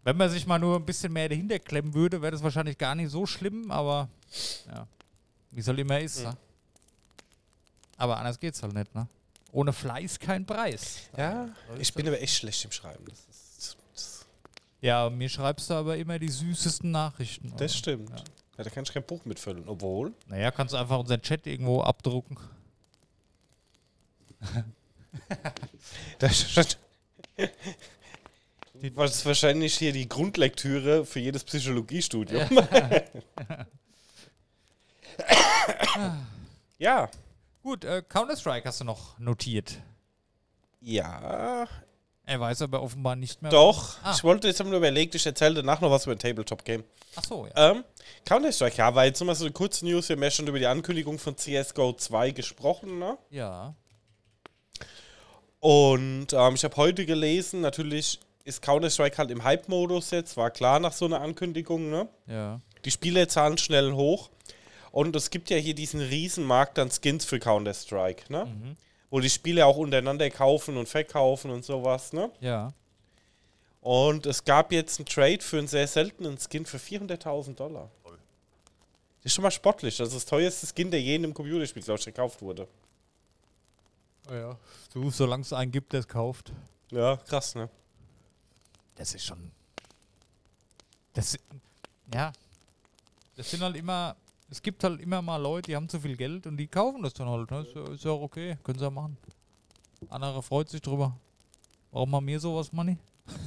Wenn 0.02 0.16
man 0.16 0.30
sich 0.30 0.46
mal 0.46 0.58
nur 0.58 0.76
ein 0.76 0.86
bisschen 0.86 1.12
mehr 1.12 1.28
dahinter 1.28 1.58
klemmen 1.58 1.92
würde, 1.94 2.22
wäre 2.22 2.32
das 2.32 2.42
wahrscheinlich 2.42 2.78
gar 2.78 2.94
nicht 2.94 3.10
so 3.10 3.26
schlimm, 3.26 3.70
aber 3.70 4.08
ja, 4.66 4.86
wie 5.50 5.60
soll 5.60 5.78
immer 5.78 6.00
ist, 6.00 6.22
ne? 6.22 6.36
Aber 7.96 8.16
anders 8.16 8.40
geht's 8.40 8.62
halt 8.62 8.72
nicht, 8.72 8.94
ne? 8.94 9.06
Ohne 9.52 9.72
Fleiß 9.72 10.18
kein 10.18 10.46
Preis. 10.46 11.00
Ja, 11.16 11.48
ich 11.78 11.92
bin 11.92 12.06
aber 12.06 12.20
echt 12.20 12.36
schlecht 12.36 12.64
im 12.64 12.72
Schreiben. 12.72 13.04
Das, 13.04 13.18
ist, 13.28 13.76
das, 13.92 14.26
Ja, 14.80 15.10
mir 15.10 15.28
schreibst 15.28 15.68
du 15.68 15.74
aber 15.74 15.96
immer 15.96 16.18
die 16.18 16.28
süßesten 16.28 16.90
Nachrichten. 16.90 17.52
das 17.58 17.76
stimmt. 17.76 18.10
Ja, 18.56 18.64
da 18.64 18.70
kann 18.70 18.84
ich 18.84 18.92
kein 18.92 19.02
Buch 19.04 19.24
mitfüllen, 19.24 19.64
obwohl. 19.68 20.14
Naja, 20.28 20.50
kannst 20.50 20.72
du 20.72 20.78
einfach 20.78 20.98
unseren 20.98 21.20
Chat 21.20 21.46
irgendwo 21.46 21.82
abdrucken. 21.82 22.38
Das 26.20 26.78
ist 28.82 28.96
das 28.96 29.14
ist 29.16 29.26
wahrscheinlich 29.26 29.76
hier 29.76 29.92
die 29.92 30.08
Grundlektüre 30.08 31.04
für 31.04 31.20
jedes 31.20 31.44
Psychologiestudium. 31.44 32.48
Ja. 36.80 37.10
Gut, 37.62 37.84
äh, 37.84 38.02
Counter-Strike 38.08 38.66
hast 38.66 38.80
du 38.80 38.84
noch 38.84 39.18
notiert. 39.18 39.82
Ja. 40.80 41.68
Er 42.24 42.40
weiß 42.40 42.62
aber 42.62 42.82
offenbar 42.82 43.16
nicht 43.16 43.42
mehr. 43.42 43.50
Doch. 43.50 43.98
Ah. 44.02 44.14
Ich 44.16 44.24
wollte 44.24 44.48
jetzt 44.48 44.60
haben 44.60 44.72
überlegt, 44.72 45.14
ich 45.14 45.26
erzähle 45.26 45.56
danach 45.56 45.82
noch 45.82 45.90
was 45.90 46.06
über 46.06 46.14
ein 46.14 46.18
Tabletop-Game. 46.18 46.84
Ach 47.16 47.24
so, 47.24 47.46
ja. 47.46 47.72
Ähm, 47.72 47.84
Counter-Strike, 48.24 48.78
ja, 48.78 48.94
war 48.94 49.04
jetzt 49.04 49.20
nochmal 49.20 49.34
so 49.34 49.44
eine 49.44 49.52
kurze 49.52 49.84
News. 49.84 50.08
Wir 50.08 50.16
haben 50.16 50.22
ja 50.22 50.30
schon 50.30 50.46
über 50.46 50.58
die 50.58 50.66
Ankündigung 50.66 51.18
von 51.18 51.36
CSGO 51.36 51.92
2 51.92 52.30
gesprochen, 52.30 52.98
ne? 52.98 53.18
Ja. 53.28 53.74
Und 55.58 56.32
ähm, 56.32 56.54
ich 56.54 56.64
habe 56.64 56.76
heute 56.76 57.04
gelesen, 57.04 57.60
natürlich 57.60 58.20
ist 58.50 58.62
Counter-Strike 58.62 59.16
halt 59.16 59.30
im 59.30 59.44
Hype-Modus 59.44 60.10
jetzt, 60.10 60.36
war 60.36 60.50
klar 60.50 60.80
nach 60.80 60.92
so 60.92 61.06
einer 61.06 61.20
Ankündigung, 61.20 61.90
ne? 61.90 62.08
Ja. 62.26 62.60
Die 62.84 62.90
Spielerzahlen 62.90 63.58
schnell 63.58 63.92
hoch. 63.92 64.30
Und 64.92 65.14
es 65.16 65.30
gibt 65.30 65.50
ja 65.50 65.56
hier 65.56 65.74
diesen 65.74 66.00
Riesenmarkt 66.00 66.78
an 66.78 66.90
Skins 66.90 67.24
für 67.24 67.38
Counter-Strike, 67.38 68.32
ne? 68.32 68.46
Mhm. 68.46 68.76
Wo 69.08 69.20
die 69.20 69.30
Spieler 69.30 69.66
auch 69.66 69.76
untereinander 69.76 70.28
kaufen 70.30 70.76
und 70.76 70.88
verkaufen 70.88 71.50
und 71.50 71.64
sowas, 71.64 72.12
ne? 72.12 72.30
Ja. 72.40 72.72
Und 73.80 74.26
es 74.26 74.44
gab 74.44 74.72
jetzt 74.72 74.98
einen 74.98 75.06
Trade 75.06 75.40
für 75.40 75.58
einen 75.58 75.68
sehr 75.68 75.86
seltenen 75.86 76.38
Skin 76.38 76.66
für 76.66 76.76
400.000 76.76 77.54
Dollar. 77.54 77.90
Das 78.04 79.26
ist 79.26 79.34
schon 79.34 79.42
mal 79.42 79.50
sportlich. 79.50 79.96
Das 79.96 80.08
ist 80.08 80.14
das 80.14 80.26
teuerste 80.26 80.66
Skin, 80.66 80.90
der 80.90 81.00
je 81.00 81.16
in 81.16 81.24
einem 81.24 81.34
Computerspiel, 81.34 81.82
glaube 81.82 81.98
ich, 82.00 82.06
gekauft 82.06 82.42
wurde. 82.42 82.66
Oh 84.30 84.34
ja. 84.34 84.58
Du, 84.92 85.10
solange 85.10 85.42
es 85.42 85.52
einen 85.52 85.72
gibt, 85.72 85.92
der 85.92 86.00
es 86.00 86.08
kauft. 86.08 86.52
Ja, 86.90 87.16
krass, 87.16 87.54
ne? 87.54 87.68
Das 89.00 89.14
ist 89.14 89.24
schon. 89.24 89.50
Das. 91.14 91.34
Ja. 92.12 92.32
Das 93.34 93.50
sind 93.50 93.62
halt 93.62 93.74
immer. 93.76 94.14
Es 94.50 94.60
gibt 94.60 94.84
halt 94.84 95.00
immer 95.00 95.22
mal 95.22 95.38
Leute, 95.38 95.70
die 95.70 95.76
haben 95.76 95.88
zu 95.88 95.98
viel 96.00 96.16
Geld 96.18 96.46
und 96.46 96.58
die 96.58 96.66
kaufen 96.66 97.02
das 97.02 97.14
dann 97.14 97.26
halt. 97.30 97.50
Ne? 97.50 97.60
Ist, 97.62 97.74
ja- 97.74 97.88
ist 97.94 98.04
ja 98.04 98.10
auch 98.10 98.20
okay. 98.20 98.58
Können 98.62 98.78
sie 98.78 98.84
ja 98.84 98.90
machen. 98.90 99.16
Andere 100.10 100.42
freut 100.42 100.68
sich 100.68 100.82
drüber. 100.82 101.16
Warum 101.92 102.14
haben 102.14 102.26
wir 102.26 102.38
sowas, 102.40 102.72
Money? 102.72 102.98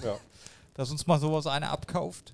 Ja. 0.03 0.17
Dass 0.73 0.89
uns 0.89 1.05
mal 1.05 1.19
sowas 1.19 1.45
einer 1.45 1.69
abkauft. 1.69 2.33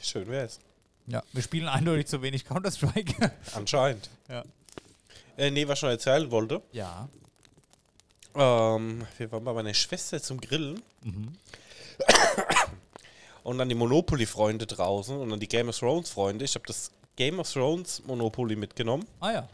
Schön 0.00 0.26
wär's. 0.26 0.58
Ja, 1.06 1.22
wir 1.32 1.42
spielen 1.42 1.68
eindeutig 1.68 2.06
zu 2.08 2.20
wenig 2.20 2.44
Counter-Strike. 2.44 3.30
Anscheinend. 3.54 4.10
Ja. 4.28 4.44
Äh, 5.36 5.52
nee, 5.52 5.68
was 5.68 5.78
ich 5.78 5.82
noch 5.84 5.90
erzählen 5.90 6.28
wollte. 6.32 6.62
ja. 6.72 7.08
Ähm, 8.34 9.06
wir 9.18 9.30
waren 9.30 9.44
bei 9.44 9.52
meiner 9.52 9.74
Schwester 9.74 10.20
zum 10.22 10.40
Grillen. 10.40 10.82
Mhm. 11.02 11.32
und 13.42 13.60
an 13.60 13.68
die 13.68 13.74
Monopoly-Freunde 13.74 14.66
draußen 14.66 15.16
und 15.16 15.32
an 15.32 15.40
die 15.40 15.48
Game 15.48 15.68
of 15.68 15.78
Thrones-Freunde. 15.78 16.44
Ich 16.44 16.54
habe 16.54 16.66
das 16.66 16.90
Game 17.16 17.38
of 17.38 17.50
Thrones 17.52 18.02
Monopoly 18.06 18.56
mitgenommen. 18.56 19.06
Ah 19.20 19.32
ja. 19.32 19.48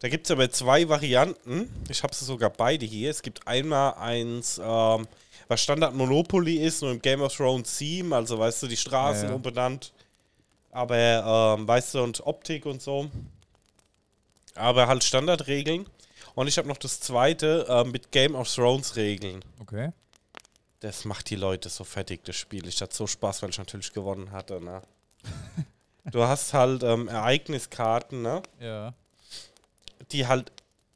Da 0.00 0.08
gibt 0.08 0.26
es 0.26 0.30
aber 0.30 0.50
zwei 0.50 0.88
Varianten. 0.88 1.70
Ich 1.88 2.02
habe 2.02 2.14
sie 2.14 2.24
sogar 2.24 2.50
beide 2.50 2.86
hier. 2.86 3.10
Es 3.10 3.22
gibt 3.22 3.46
einmal 3.46 3.94
eins, 3.94 4.58
ähm, 4.62 5.06
was 5.48 5.62
Standard 5.62 5.94
Monopoly 5.94 6.56
ist, 6.56 6.80
nur 6.82 6.92
im 6.92 7.02
Game 7.02 7.20
of 7.20 7.36
Thrones 7.36 7.76
Theme, 7.76 8.14
also 8.16 8.38
weißt 8.38 8.62
du, 8.62 8.66
die 8.66 8.76
Straßen 8.76 9.24
Ja, 9.24 9.28
ja. 9.30 9.34
umbenannt. 9.34 9.92
Aber, 10.72 11.56
ähm, 11.58 11.66
weißt 11.68 11.94
du, 11.94 12.02
und 12.02 12.24
Optik 12.26 12.64
und 12.64 12.80
so. 12.80 13.10
Aber 14.54 14.86
halt 14.86 15.04
Standardregeln. 15.04 15.86
Und 16.34 16.46
ich 16.46 16.56
habe 16.56 16.68
noch 16.68 16.78
das 16.78 17.00
zweite 17.00 17.66
äh, 17.68 17.84
mit 17.84 18.12
Game 18.12 18.34
of 18.36 18.52
Thrones 18.52 18.96
Regeln. 18.96 19.44
Okay. 19.60 19.90
Das 20.80 21.04
macht 21.04 21.28
die 21.30 21.36
Leute 21.36 21.68
so 21.68 21.84
fertig, 21.84 22.24
das 22.24 22.36
Spiel. 22.36 22.66
Ich 22.66 22.80
hatte 22.80 22.94
so 22.94 23.06
Spaß, 23.06 23.42
weil 23.42 23.50
ich 23.50 23.58
natürlich 23.58 23.92
gewonnen 23.92 24.32
hatte, 24.32 24.62
ne? 24.62 24.82
du 26.10 26.22
hast 26.24 26.54
halt 26.54 26.82
ähm, 26.82 27.08
Ereigniskarten, 27.08 28.22
ne? 28.22 28.42
Ja. 28.58 28.94
Die 30.10 30.26
halt 30.26 30.50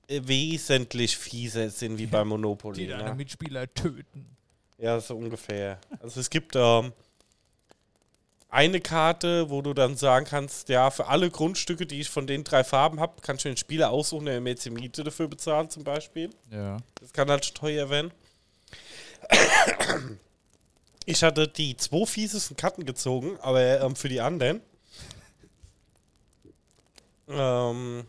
äh, 0.08 0.20
wesentlich 0.24 1.16
fieser 1.16 1.68
sind 1.68 1.98
wie 1.98 2.06
bei 2.06 2.24
Monopoly. 2.24 2.78
Die 2.84 2.86
deine 2.88 3.10
Ne? 3.10 3.14
Mitspieler 3.14 3.72
töten. 3.72 4.26
Ja, 4.78 4.98
so 5.00 5.16
ungefähr. 5.16 5.78
Also 6.00 6.20
es 6.20 6.30
gibt 6.30 6.56
ähm, 6.56 6.92
eine 8.48 8.80
Karte, 8.80 9.50
wo 9.50 9.60
du 9.62 9.74
dann 9.74 9.96
sagen 9.96 10.24
kannst, 10.26 10.68
ja, 10.68 10.90
für 10.90 11.06
alle 11.06 11.30
Grundstücke, 11.30 11.86
die 11.86 12.00
ich 12.00 12.08
von 12.08 12.26
den 12.26 12.42
drei 12.42 12.64
Farben 12.64 13.00
habe, 13.00 13.20
kannst 13.20 13.44
du 13.44 13.48
den 13.50 13.56
Spieler 13.56 13.90
aussuchen, 13.90 14.26
der 14.26 14.40
mir 14.40 14.50
jetzt 14.50 14.64
die 14.64 14.70
Miete 14.70 15.04
dafür 15.04 15.28
bezahlt, 15.28 15.72
zum 15.72 15.84
Beispiel. 15.84 16.30
Ja. 16.50 16.78
Das 17.00 17.12
kann 17.12 17.30
halt 17.30 17.44
schon 17.44 17.54
teuer 17.54 17.90
werden. 17.90 18.12
Ich 21.06 21.22
hatte 21.22 21.46
die 21.46 21.76
zwei 21.76 22.06
fiesesten 22.06 22.56
Karten 22.56 22.86
gezogen, 22.86 23.38
aber 23.40 23.80
ähm, 23.80 23.94
für 23.94 24.08
die 24.08 24.20
anderen. 24.20 24.62
Ähm, 27.28 28.04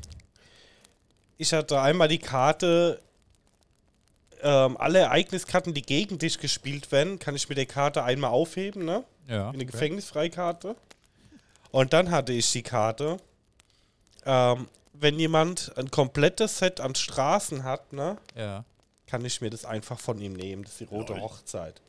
ich 1.38 1.54
hatte 1.54 1.82
einmal 1.82 2.08
die 2.08 2.19
Karte, 2.19 3.01
ähm, 4.41 4.78
alle 4.78 4.99
Ereigniskarten, 4.99 5.73
die 5.73 5.82
gegen 5.82 6.19
dich 6.19 6.39
gespielt 6.39 6.91
werden, 6.91 7.19
kann 7.19 7.36
ich 7.36 7.49
mit 7.49 7.58
der 7.58 7.65
Karte 7.65 8.04
einmal 8.04 8.32
aufheben, 8.32 8.86
ne? 8.86 9.04
Ja. 9.28 9.49
Eine 9.49 9.65
Gefängnisfreikarte. 9.65 10.75
Und 11.71 11.91
dann 11.91 12.12
hatte 12.12 12.32
ich 12.32 12.51
die 12.51 12.63
Karte, 12.63 13.17
ähm, 14.25 14.69
wenn 14.93 15.19
jemand 15.19 15.78
ein 15.78 15.91
komplettes 15.91 16.60
Set 16.60 16.80
an 16.80 16.95
Straßen 16.95 17.63
hat, 17.63 17.91
ne? 17.91 18.17
Ja. 18.36 18.63
Kann 19.08 19.24
ich 19.26 19.41
mir 19.41 19.50
das 19.50 19.65
einfach 19.65 20.00
von 20.00 20.20
ihm 20.20 20.34
nehmen. 20.34 20.63
Das 20.63 20.74
ist 20.74 20.80
die 20.82 20.84
rote 20.86 21.13
Lol. 21.13 21.22
Hochzeit. 21.22 21.82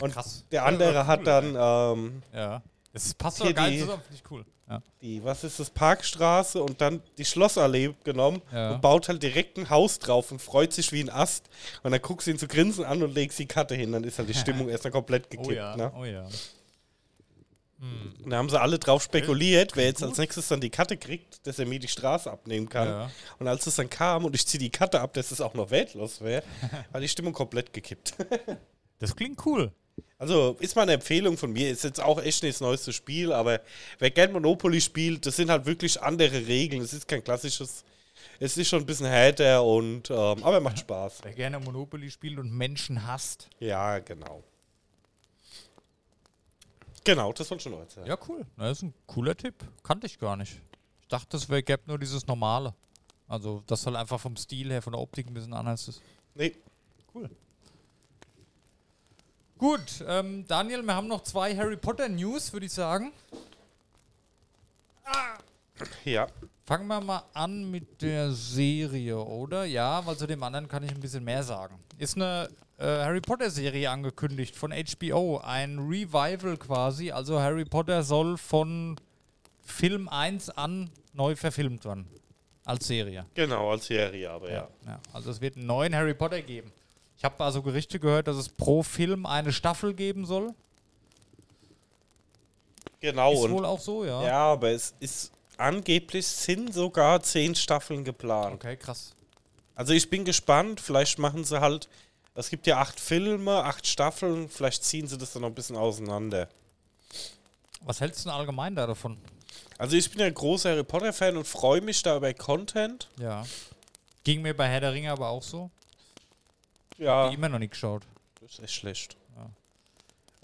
Und 0.00 0.12
krass. 0.12 0.44
der 0.50 0.62
Ja, 0.62 0.66
andere 0.66 0.90
cool, 1.00 1.06
hat 1.06 1.26
dann 1.26 1.56
ähm, 1.58 2.22
Ja. 2.32 2.62
Das 2.92 3.12
passt 3.14 3.40
doch 3.40 3.52
geil 3.54 3.72
die- 3.72 3.80
zusammen, 3.80 4.02
finde 4.02 4.16
ich 4.24 4.30
cool. 4.30 4.44
Ja. 4.66 4.80
die, 5.02 5.22
was 5.22 5.44
ist 5.44 5.60
das, 5.60 5.68
Parkstraße 5.68 6.62
und 6.62 6.80
dann 6.80 7.02
die 7.18 7.24
Schlossallee 7.26 7.94
genommen 8.02 8.40
Ja. 8.50 8.72
und 8.72 8.80
baut 8.80 9.08
halt 9.08 9.22
direkt 9.22 9.58
ein 9.58 9.68
Haus 9.68 9.98
drauf 9.98 10.32
und 10.32 10.40
freut 10.40 10.72
sich 10.72 10.90
wie 10.90 11.00
ein 11.02 11.10
Ast. 11.10 11.50
Und 11.82 11.90
dann 11.92 12.00
guckst 12.00 12.26
du 12.26 12.30
ihn 12.30 12.38
zu 12.38 12.48
grinsen 12.48 12.82
an 12.84 13.02
und 13.02 13.14
legst 13.14 13.38
die 13.38 13.44
Karte 13.46 13.74
hin. 13.74 13.92
Dann 13.92 14.04
ist 14.04 14.18
halt 14.18 14.28
die 14.30 14.34
Stimmung 14.34 14.70
erstmal 14.70 14.90
komplett 14.92 15.28
gekippt. 15.28 15.48
Oh 15.48 15.52
ja. 15.52 15.76
Ne? 15.76 15.92
Oh 15.98 16.04
ja. 16.06 16.26
Und 18.24 18.30
da 18.30 18.38
haben 18.38 18.48
sie 18.48 18.60
alle 18.60 18.78
drauf 18.78 19.02
spekuliert, 19.02 19.76
wer 19.76 19.84
jetzt 19.84 20.02
als 20.02 20.18
nächstes 20.18 20.48
dann 20.48 20.60
die 20.60 20.70
Karte 20.70 20.96
kriegt, 20.96 21.46
dass 21.46 21.58
er 21.58 21.66
mir 21.66 21.78
die 21.78 21.88
Straße 21.88 22.30
abnehmen 22.30 22.68
kann. 22.68 22.88
Ja. 22.88 23.10
Und 23.38 23.48
als 23.48 23.66
es 23.66 23.76
dann 23.76 23.90
kam 23.90 24.24
und 24.24 24.34
ich 24.34 24.46
ziehe 24.46 24.58
die 24.58 24.70
Karte 24.70 25.00
ab, 25.00 25.12
dass 25.14 25.30
es 25.30 25.40
auch 25.40 25.54
noch 25.54 25.70
wertlos 25.70 26.22
wäre, 26.22 26.42
war 26.92 27.00
die 27.00 27.08
Stimmung 27.08 27.32
komplett 27.32 27.72
gekippt. 27.72 28.14
Das 29.00 29.16
klingt 29.16 29.44
cool. 29.44 29.72
Also 30.18 30.56
ist 30.60 30.76
mal 30.76 30.82
eine 30.82 30.94
Empfehlung 30.94 31.36
von 31.36 31.52
mir. 31.52 31.68
Ist 31.68 31.84
jetzt 31.84 32.00
auch 32.00 32.22
echt 32.22 32.42
nicht 32.42 32.54
das 32.54 32.60
neueste 32.60 32.92
Spiel, 32.92 33.32
aber 33.32 33.60
wer 33.98 34.10
gern 34.10 34.32
Monopoly 34.32 34.80
spielt, 34.80 35.26
das 35.26 35.36
sind 35.36 35.50
halt 35.50 35.66
wirklich 35.66 36.00
andere 36.00 36.46
Regeln. 36.46 36.80
Es 36.80 36.94
ist 36.94 37.06
kein 37.06 37.22
klassisches. 37.22 37.84
Es 38.40 38.56
ist 38.56 38.68
schon 38.68 38.80
ein 38.80 38.86
bisschen 38.86 39.06
härter 39.06 39.62
und 39.62 40.10
ähm, 40.10 40.42
aber 40.42 40.60
macht 40.60 40.78
Spaß. 40.78 41.18
Wer 41.24 41.32
gerne 41.32 41.58
Monopoly 41.58 42.10
spielt 42.10 42.38
und 42.38 42.50
Menschen 42.50 43.06
hasst. 43.06 43.48
Ja, 43.58 43.98
genau. 43.98 44.42
Genau, 47.04 47.32
das 47.32 47.50
ich 47.50 47.62
schon 47.62 47.74
heute. 47.74 48.02
Ja, 48.06 48.16
cool. 48.28 48.46
Das 48.56 48.78
ist 48.78 48.82
ein 48.82 48.94
cooler 49.06 49.36
Tipp. 49.36 49.54
Kannte 49.82 50.06
ich 50.06 50.18
gar 50.18 50.36
nicht. 50.36 50.60
Ich 51.02 51.08
dachte, 51.08 51.36
wäre 51.48 51.62
gäbe 51.62 51.82
nur 51.86 51.98
dieses 51.98 52.26
normale. 52.26 52.74
Also, 53.28 53.62
das 53.66 53.82
soll 53.82 53.96
einfach 53.96 54.20
vom 54.20 54.36
Stil 54.36 54.70
her, 54.70 54.82
von 54.82 54.92
der 54.92 55.00
Optik 55.00 55.26
ein 55.26 55.34
bisschen 55.34 55.52
anders 55.52 55.88
ist. 55.88 56.02
Nee, 56.34 56.54
Cool. 57.14 57.30
Gut, 59.56 60.04
ähm, 60.08 60.44
Daniel, 60.48 60.82
wir 60.82 60.94
haben 60.96 61.06
noch 61.06 61.22
zwei 61.22 61.56
Harry 61.56 61.76
Potter 61.76 62.08
News, 62.08 62.52
würde 62.52 62.66
ich 62.66 62.72
sagen. 62.72 63.12
ja. 66.04 66.26
Fangen 66.66 66.88
wir 66.88 67.00
mal 67.00 67.22
an 67.34 67.70
mit 67.70 68.02
der 68.02 68.32
Serie, 68.32 69.16
oder? 69.16 69.64
Ja, 69.64 70.04
weil 70.04 70.16
zu 70.16 70.26
dem 70.26 70.42
anderen 70.42 70.66
kann 70.66 70.82
ich 70.82 70.90
ein 70.90 71.00
bisschen 71.00 71.22
mehr 71.22 71.44
sagen. 71.44 71.78
Ist 71.98 72.16
eine 72.16 72.48
Harry 72.78 73.20
Potter 73.20 73.50
Serie 73.50 73.90
angekündigt 73.90 74.56
von 74.56 74.72
HBO. 74.72 75.38
Ein 75.38 75.78
Revival 75.78 76.56
quasi. 76.56 77.12
Also 77.12 77.40
Harry 77.40 77.64
Potter 77.64 78.02
soll 78.02 78.36
von 78.36 78.96
Film 79.62 80.08
1 80.08 80.50
an 80.50 80.90
neu 81.12 81.36
verfilmt 81.36 81.84
werden. 81.84 82.06
Als 82.64 82.86
Serie. 82.86 83.26
Genau, 83.34 83.70
als 83.70 83.86
Serie, 83.86 84.30
aber 84.30 84.50
ja. 84.50 84.68
Ja, 84.86 85.00
also 85.12 85.30
es 85.30 85.40
wird 85.40 85.56
einen 85.56 85.66
neuen 85.66 85.94
Harry 85.94 86.14
Potter 86.14 86.40
geben. 86.40 86.72
Ich 87.16 87.24
habe 87.24 87.42
also 87.44 87.62
Gerichte 87.62 88.00
gehört, 88.00 88.26
dass 88.26 88.36
es 88.36 88.48
pro 88.48 88.82
Film 88.82 89.26
eine 89.26 89.52
Staffel 89.52 89.94
geben 89.94 90.24
soll. 90.26 90.54
Genau. 93.00 93.32
Ist 93.32 93.50
wohl 93.50 93.66
auch 93.66 93.80
so, 93.80 94.04
ja. 94.04 94.26
ja, 94.26 94.38
aber 94.52 94.70
es 94.70 94.94
ist 94.98 95.30
angeblich 95.58 96.26
sind 96.26 96.72
sogar 96.72 97.22
zehn 97.22 97.54
Staffeln 97.54 98.02
geplant. 98.02 98.54
Okay, 98.54 98.76
krass. 98.76 99.14
Also 99.74 99.92
ich 99.92 100.08
bin 100.08 100.24
gespannt. 100.24 100.80
Vielleicht 100.80 101.18
machen 101.18 101.44
sie 101.44 101.60
halt. 101.60 101.88
Es 102.34 102.50
gibt 102.50 102.66
ja 102.66 102.78
acht 102.80 102.98
Filme, 102.98 103.62
acht 103.64 103.86
Staffeln. 103.86 104.48
Vielleicht 104.48 104.82
ziehen 104.84 105.06
sie 105.06 105.16
das 105.18 105.32
dann 105.32 105.42
noch 105.42 105.48
ein 105.50 105.54
bisschen 105.54 105.76
auseinander. 105.76 106.48
Was 107.82 108.00
hältst 108.00 108.24
du 108.24 108.28
denn 108.28 108.38
allgemein 108.38 108.74
da 108.74 108.86
davon? 108.86 109.18
Also 109.78 109.96
ich 109.96 110.10
bin 110.10 110.20
ja 110.20 110.26
ein 110.26 110.34
großer 110.34 110.70
Harry 110.70 110.84
Potter 110.84 111.12
Fan 111.12 111.36
und 111.36 111.46
freue 111.46 111.80
mich 111.80 112.02
da 112.02 112.16
über 112.16 112.32
Content. 112.34 113.08
Ja. 113.20 113.46
Ging 114.24 114.42
mir 114.42 114.56
bei 114.56 114.68
Herr 114.68 114.80
der 114.80 114.92
Ringe 114.92 115.10
aber 115.12 115.28
auch 115.28 115.42
so. 115.42 115.70
Ja, 116.98 117.28
Die 117.28 117.34
immer 117.34 117.48
noch 117.48 117.58
nicht 117.58 117.72
geschaut. 117.72 118.02
das 118.40 118.52
ist 118.52 118.60
echt 118.60 118.74
schlecht. 118.74 119.16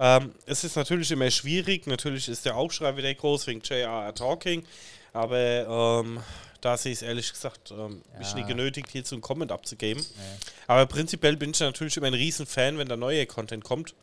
Ähm, 0.03 0.35
es 0.47 0.65
ist 0.65 0.77
natürlich 0.77 1.11
immer 1.11 1.31
schwierig. 1.31 1.87
Natürlich 1.87 2.29
ist 2.29 2.47
der 2.47 2.57
Aufschrei 2.57 2.97
wieder 2.97 3.13
groß 3.15 3.47
wegen 3.49 3.61
J.R.R. 3.61 4.15
Talking. 4.15 4.65
Aber 5.13 6.01
ähm, 6.03 6.21
da 6.61 6.77
sehe 6.77 6.93
ich 6.93 6.99
es 6.99 7.03
ehrlich 7.03 7.31
gesagt, 7.33 7.71
ähm, 7.71 8.03
mich 8.19 8.31
Ja. 8.31 8.37
nie 8.37 8.45
genötigt, 8.47 8.91
hierzu 8.91 9.15
einen 9.15 9.23
Comment 9.23 9.51
abzugeben. 9.53 10.03
Nee. 10.03 10.23
Aber 10.67 10.87
prinzipiell 10.87 11.37
bin 11.37 11.51
ich 11.51 11.61
natürlich 11.61 11.97
immer 11.97 12.07
ein 12.09 12.15
riesen 12.15 12.47
Fan, 12.47 12.79
wenn 12.79 12.89
da 12.89 12.97
neuer 12.97 13.27
Content 13.27 13.65
kommt. 13.65 13.95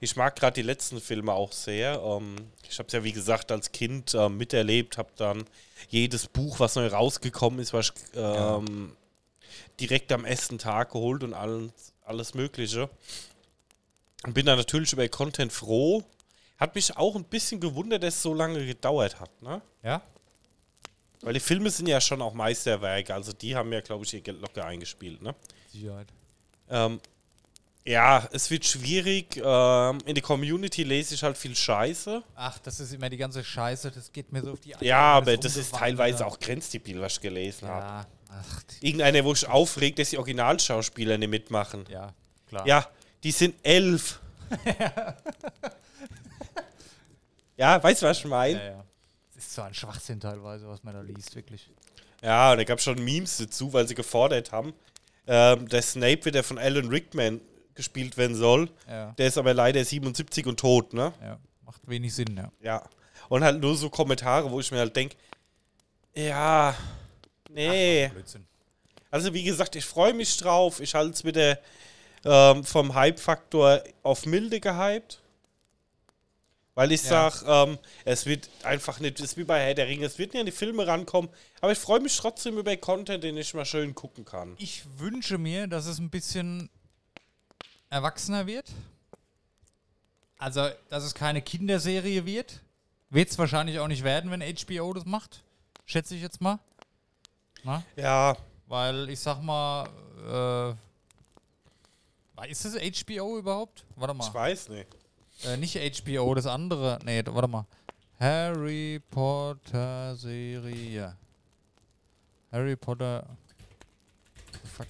Ich 0.00 0.14
mag 0.16 0.36
gerade 0.36 0.54
die 0.54 0.62
letzten 0.62 1.00
Filme 1.00 1.32
auch 1.32 1.52
sehr. 1.52 2.00
Ähm, 2.02 2.36
ich 2.68 2.78
habe 2.78 2.86
es 2.86 2.92
ja, 2.92 3.02
wie 3.02 3.12
gesagt, 3.12 3.50
als 3.50 3.72
Kind 3.72 4.14
ähm, 4.14 4.36
miterlebt, 4.36 4.98
habe 4.98 5.08
dann 5.16 5.44
jedes 5.88 6.26
Buch, 6.26 6.60
was 6.60 6.74
neu 6.76 6.86
rausgekommen 6.88 7.60
ist, 7.60 7.72
was 7.72 7.86
ich, 7.86 7.92
ähm, 8.14 8.94
direkt 9.80 10.12
am 10.12 10.24
ersten 10.24 10.58
Tag 10.58 10.92
geholt 10.92 11.22
und 11.24 11.32
alles, 11.34 11.70
alles 12.04 12.34
Mögliche. 12.34 12.88
Und 14.24 14.34
bin 14.34 14.46
da 14.46 14.56
natürlich 14.56 14.92
über 14.92 15.06
Content 15.08 15.52
froh. 15.52 16.02
Hat 16.58 16.74
mich 16.74 16.96
auch 16.96 17.14
ein 17.16 17.24
bisschen 17.24 17.60
gewundert, 17.60 18.02
dass 18.02 18.14
es 18.16 18.22
so 18.22 18.32
lange 18.34 18.64
gedauert 18.66 19.20
hat. 19.20 19.30
Ne? 19.42 19.60
Ja? 19.82 20.02
Weil 21.26 21.34
die 21.34 21.40
Filme 21.40 21.70
sind 21.70 21.88
ja 21.88 22.00
schon 22.00 22.22
auch 22.22 22.34
Meisterwerke. 22.34 23.12
Also 23.12 23.32
die 23.32 23.56
haben 23.56 23.72
ja, 23.72 23.80
glaube 23.80 24.04
ich, 24.04 24.14
ihr 24.14 24.20
Geld 24.20 24.40
locker 24.40 24.64
eingespielt. 24.64 25.20
Ne? 25.22 25.34
Sicherheit. 25.72 26.06
Ähm, 26.70 27.00
ja, 27.84 28.28
es 28.30 28.48
wird 28.48 28.64
schwierig. 28.64 29.36
Ähm, 29.44 29.98
in 30.06 30.14
der 30.14 30.22
Community 30.22 30.84
lese 30.84 31.16
ich 31.16 31.24
halt 31.24 31.36
viel 31.36 31.56
Scheiße. 31.56 32.22
Ach, 32.36 32.60
das 32.60 32.78
ist 32.78 32.92
immer 32.92 33.10
die 33.10 33.16
ganze 33.16 33.42
Scheiße, 33.42 33.90
das 33.90 34.12
geht 34.12 34.30
mir 34.30 34.40
so 34.40 34.52
auf 34.52 34.60
die 34.60 34.76
Eier, 34.76 34.84
Ja, 34.84 35.00
aber 35.14 35.36
das 35.36 35.56
ist 35.56 35.74
teilweise 35.74 36.24
auch 36.24 36.38
grenzdebil, 36.38 37.00
was 37.00 37.14
ich 37.14 37.20
gelesen 37.20 37.66
habe. 37.66 37.84
Ja, 37.84 38.06
ach, 38.28 38.62
die, 38.62 38.86
Irgendeiner, 38.86 39.24
wo 39.24 39.32
ich 39.32 39.48
aufregt, 39.48 39.98
dass 39.98 40.10
die 40.10 40.18
Originalschauspieler 40.18 41.18
nicht 41.18 41.28
mitmachen. 41.28 41.86
ja, 41.90 42.14
klar. 42.46 42.64
Ja, 42.68 42.88
die 43.24 43.32
sind 43.32 43.56
elf. 43.64 44.20
ja, 47.56 47.82
weißt 47.82 48.02
du, 48.02 48.06
was 48.06 48.18
ich 48.18 48.26
meine? 48.26 48.58
ja, 48.60 48.64
ja. 48.64 48.84
Ist 49.46 49.54
so 49.54 49.62
ein 49.62 49.74
Schwachsinn 49.74 50.18
teilweise, 50.18 50.66
was 50.68 50.82
man 50.82 50.94
da 50.94 51.00
liest, 51.02 51.36
wirklich. 51.36 51.70
Ja, 52.20 52.50
und 52.52 52.58
da 52.58 52.64
gab 52.64 52.78
es 52.78 52.84
schon 52.84 53.02
Memes 53.02 53.36
dazu, 53.36 53.72
weil 53.72 53.86
sie 53.86 53.94
gefordert 53.94 54.50
haben, 54.50 54.74
ähm, 55.28 55.68
dass 55.68 55.92
Snape 55.92 56.24
wieder 56.24 56.42
von 56.42 56.58
Alan 56.58 56.88
Rickman 56.88 57.40
gespielt 57.74 58.16
werden 58.16 58.34
soll. 58.34 58.68
Ja, 58.88 59.12
Der 59.12 59.28
ist 59.28 59.38
aber 59.38 59.54
leider 59.54 59.84
77 59.84 60.46
und 60.46 60.58
tot, 60.58 60.94
ne? 60.94 61.12
ja. 61.22 61.38
Macht 61.64 61.80
wenig 61.86 62.14
Sinn, 62.14 62.36
ja. 62.36 62.50
Ja. 62.60 62.82
Und 63.28 63.44
halt 63.44 63.60
nur 63.60 63.76
so 63.76 63.88
Kommentare, 63.88 64.50
wo 64.50 64.58
ich 64.58 64.70
mir 64.72 64.78
halt 64.78 64.96
denke, 64.96 65.16
ja, 66.14 66.74
nee. 67.50 68.08
Blödsinn. 68.08 68.46
Also 69.10 69.32
wie 69.32 69.44
gesagt, 69.44 69.76
ich 69.76 69.84
freue 69.84 70.12
mich 70.14 70.36
drauf. 70.38 70.80
Ich 70.80 70.94
halte 70.94 71.12
es 71.12 71.24
wieder 71.24 71.58
ähm, 72.24 72.64
vom 72.64 72.94
Hype-Faktor 72.94 73.82
auf 74.02 74.26
milde 74.26 74.58
gehypt. 74.60 75.20
Weil 76.76 76.92
ich 76.92 77.02
Ja. 77.04 77.30
sag, 77.30 77.42
ähm, 77.68 77.78
es 78.04 78.26
wird 78.26 78.50
einfach 78.62 79.00
nicht, 79.00 79.18
es 79.18 79.30
ist 79.32 79.36
wie 79.38 79.44
bei 79.44 79.58
Herr 79.64 79.72
der 79.74 79.86
Ringe, 79.88 80.04
es 80.04 80.18
wird 80.18 80.34
nicht 80.34 80.40
an 80.40 80.46
die 80.46 80.52
Filme 80.52 80.86
rankommen, 80.86 81.30
aber 81.62 81.72
ich 81.72 81.78
freue 81.78 82.00
mich 82.00 82.14
trotzdem 82.18 82.58
über 82.58 82.76
Content, 82.76 83.24
den 83.24 83.34
ich 83.38 83.54
mal 83.54 83.64
schön 83.64 83.94
gucken 83.94 84.26
kann. 84.26 84.54
Ich 84.58 84.84
wünsche 84.98 85.38
mir, 85.38 85.66
dass 85.68 85.86
es 85.86 85.98
ein 85.98 86.10
bisschen 86.10 86.68
erwachsener 87.88 88.46
wird. 88.46 88.70
Also, 90.36 90.68
dass 90.90 91.02
es 91.02 91.14
keine 91.14 91.40
Kinderserie 91.40 92.26
wird. 92.26 92.60
Wird 93.08 93.30
es 93.30 93.38
wahrscheinlich 93.38 93.78
auch 93.78 93.88
nicht 93.88 94.04
werden, 94.04 94.30
wenn 94.30 94.42
HBO 94.42 94.92
das 94.92 95.06
macht. 95.06 95.42
Schätze 95.86 96.14
ich 96.14 96.20
jetzt 96.20 96.42
mal. 96.42 96.58
Na? 97.64 97.82
Ja, 97.96 98.36
Weil 98.66 99.08
ich 99.08 99.20
sag 99.20 99.40
mal, 99.40 99.88
äh, 102.36 102.50
ist 102.50 102.66
es 102.66 102.74
HBO 103.06 103.38
überhaupt? 103.38 103.86
Warte 103.94 104.12
mal. 104.12 104.26
ich 104.28 104.34
weiß 104.34 104.68
nicht. 104.68 104.88
Äh, 105.44 105.56
nicht 105.56 105.76
HBO, 105.76 106.34
das 106.34 106.46
andere. 106.46 106.98
Nee, 107.04 107.22
warte 107.26 107.48
mal. 107.48 107.66
Harry 108.18 109.00
Potter 109.10 110.16
Serie. 110.16 111.14
Harry 112.50 112.76
Potter. 112.76 113.26
Fuck. 114.64 114.86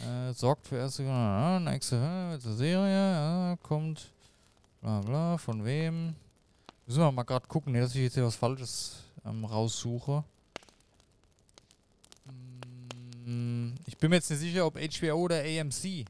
Äh, 0.00 0.32
sorgt 0.32 0.66
für 0.66 0.76
erste. 0.76 1.02
äh, 1.04 1.60
Nächste 1.60 2.38
Serie. 2.40 3.56
Kommt. 3.62 4.10
Bla 4.80 5.00
bla. 5.00 5.38
Von 5.38 5.64
wem? 5.64 6.14
Müssen 6.86 7.00
wir 7.00 7.12
mal 7.12 7.22
gerade 7.24 7.46
gucken, 7.46 7.74
dass 7.74 7.94
ich 7.94 8.02
jetzt 8.02 8.14
hier 8.14 8.24
was 8.24 8.36
Falsches 8.36 8.96
ähm, 9.24 9.44
raussuche. 9.44 10.24
Mm, 13.24 13.74
Ich 13.86 13.96
bin 13.96 14.10
mir 14.10 14.16
jetzt 14.16 14.30
nicht 14.30 14.40
sicher, 14.40 14.66
ob 14.66 14.76
HBO 14.78 15.14
oder 15.16 15.40
AMC. 15.40 16.04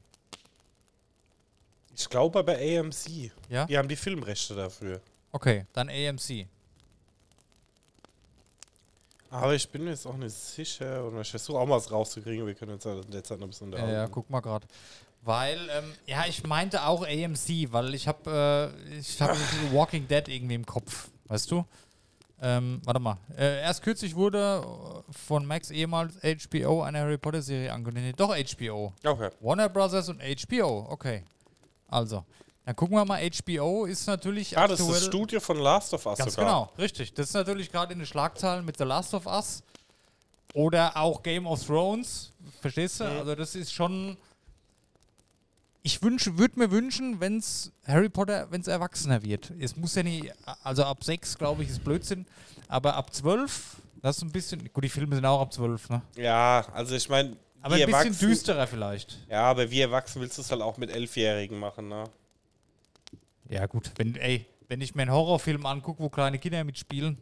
Ich 1.97 2.09
glaube 2.09 2.43
bei 2.43 2.79
AMC. 2.79 3.31
Ja? 3.49 3.65
Die 3.65 3.77
haben 3.77 3.87
die 3.87 3.95
Filmrechte 3.95 4.55
dafür. 4.55 5.01
Okay, 5.31 5.65
dann 5.73 5.89
AMC. 5.89 6.47
Aber 9.29 9.53
ich 9.53 9.67
bin 9.69 9.83
mir 9.83 9.89
jetzt 9.91 10.05
auch 10.05 10.15
nicht 10.15 10.33
sicher 10.33 11.03
und 11.05 11.19
ich 11.19 11.29
versuche 11.29 11.57
auch 11.57 11.65
mal 11.65 11.75
was 11.77 11.91
rauszukriegen. 11.91 12.45
Wir 12.45 12.53
können 12.53 12.73
uns 12.73 12.83
ja 12.83 12.93
in 12.93 13.11
der 13.11 13.23
Zeit 13.23 13.39
noch 13.39 13.47
ein 13.47 13.49
bisschen 13.49 13.71
Ja, 13.71 13.75
unterhalten. 13.79 13.99
ja, 14.01 14.07
guck 14.07 14.29
mal 14.29 14.39
gerade. 14.39 14.65
Weil, 15.23 15.57
ähm, 15.71 15.91
ja, 16.05 16.25
ich 16.27 16.43
meinte 16.45 16.85
auch 16.85 17.01
AMC, 17.05 17.71
weil 17.71 17.95
ich 17.95 18.07
habe 18.07 18.71
äh, 18.89 18.97
ich 18.97 19.19
hab 19.21 19.35
Walking 19.73 20.07
Dead 20.07 20.27
irgendwie 20.27 20.55
im 20.55 20.65
Kopf, 20.65 21.09
weißt 21.25 21.49
du? 21.51 21.65
Ähm, 22.41 22.81
warte 22.85 22.99
mal. 22.99 23.17
Äh, 23.35 23.61
erst 23.61 23.81
kürzlich 23.81 24.15
wurde 24.15 24.63
äh, 24.63 25.11
von 25.11 25.45
Max 25.45 25.71
ehemals 25.71 26.13
HBO 26.21 26.83
eine 26.83 26.99
Harry 26.99 27.17
Potter 27.17 27.41
Serie 27.41 27.73
angekündigt. 27.73 28.19
Doch 28.19 28.35
HBO. 28.35 28.93
Okay. 29.03 29.29
Warner 29.39 29.69
Brothers 29.69 30.09
und 30.09 30.21
HBO. 30.21 30.85
Okay. 30.89 31.23
Also, 31.87 32.25
dann 32.65 32.75
gucken 32.75 32.95
wir 32.97 33.05
mal. 33.05 33.21
HBO 33.21 33.85
ist 33.85 34.07
natürlich 34.07 34.57
Ah, 34.57 34.67
das 34.67 34.79
ist 34.79 34.89
das 34.89 35.05
Studio 35.05 35.39
von 35.39 35.57
Last 35.59 35.93
of 35.93 36.05
Us 36.05 36.17
Ganz 36.17 36.33
sogar. 36.33 36.45
genau, 36.45 36.71
richtig. 36.77 37.13
Das 37.13 37.27
ist 37.27 37.33
natürlich 37.33 37.71
gerade 37.71 37.93
in 37.93 37.99
den 37.99 38.05
Schlagzeilen 38.07 38.65
mit 38.65 38.77
The 38.77 38.83
Last 38.83 39.13
of 39.13 39.25
Us 39.27 39.63
oder 40.53 40.95
auch 40.97 41.21
Game 41.21 41.45
of 41.45 41.63
Thrones. 41.65 42.31
Verstehst 42.61 42.99
du? 42.99 43.03
Mhm. 43.05 43.19
Also 43.19 43.35
das 43.35 43.55
ist 43.55 43.71
schon. 43.73 44.17
Ich 45.83 46.01
wünsche, 46.01 46.35
würde 46.39 46.57
mir 46.57 46.71
wünschen, 46.71 47.19
wenn 47.19 47.37
es 47.37 47.71
Harry 47.85 48.09
Potter, 48.09 48.47
wenn 48.49 48.59
es 48.61 48.67
erwachsener 48.67 49.21
wird. 49.21 49.51
Es 49.59 49.75
muss 49.75 49.93
ja 49.93 50.01
nicht, 50.01 50.33
also 50.63 50.83
ab 50.83 51.03
6, 51.03 51.37
glaube 51.37 51.61
ich, 51.61 51.69
ist 51.69 51.83
Blödsinn, 51.83 52.25
aber 52.67 52.95
ab 52.95 53.13
12, 53.13 53.75
das 54.01 54.17
ist 54.17 54.23
ein 54.23 54.31
bisschen, 54.31 54.67
gut, 54.73 54.83
die 54.83 54.89
Filme 54.89 55.13
sind 55.13 55.25
auch 55.27 55.41
ab 55.41 55.53
12, 55.53 55.89
ne? 55.91 56.01
Ja, 56.15 56.65
also 56.73 56.95
ich 56.95 57.07
meine, 57.07 57.37
Aber 57.65 57.75
ein 57.77 57.87
bisschen 57.87 58.29
düsterer 58.29 58.67
vielleicht. 58.67 59.17
Ja, 59.27 59.41
aber 59.41 59.71
wie 59.71 59.81
erwachsen 59.81 60.21
willst 60.21 60.37
du 60.37 60.43
es 60.43 60.51
halt 60.51 60.61
auch 60.61 60.77
mit 60.77 60.91
Elfjährigen 60.91 61.57
machen, 61.57 61.87
ne? 61.87 62.03
Ja, 63.49 63.65
gut, 63.65 63.91
wenn, 63.95 64.15
ey, 64.17 64.45
wenn 64.67 64.81
ich 64.81 64.93
mir 64.93 65.01
einen 65.01 65.11
Horrorfilm 65.11 65.65
angucke, 65.65 66.03
wo 66.03 66.09
kleine 66.09 66.37
Kinder 66.37 66.63
mitspielen. 66.63 67.17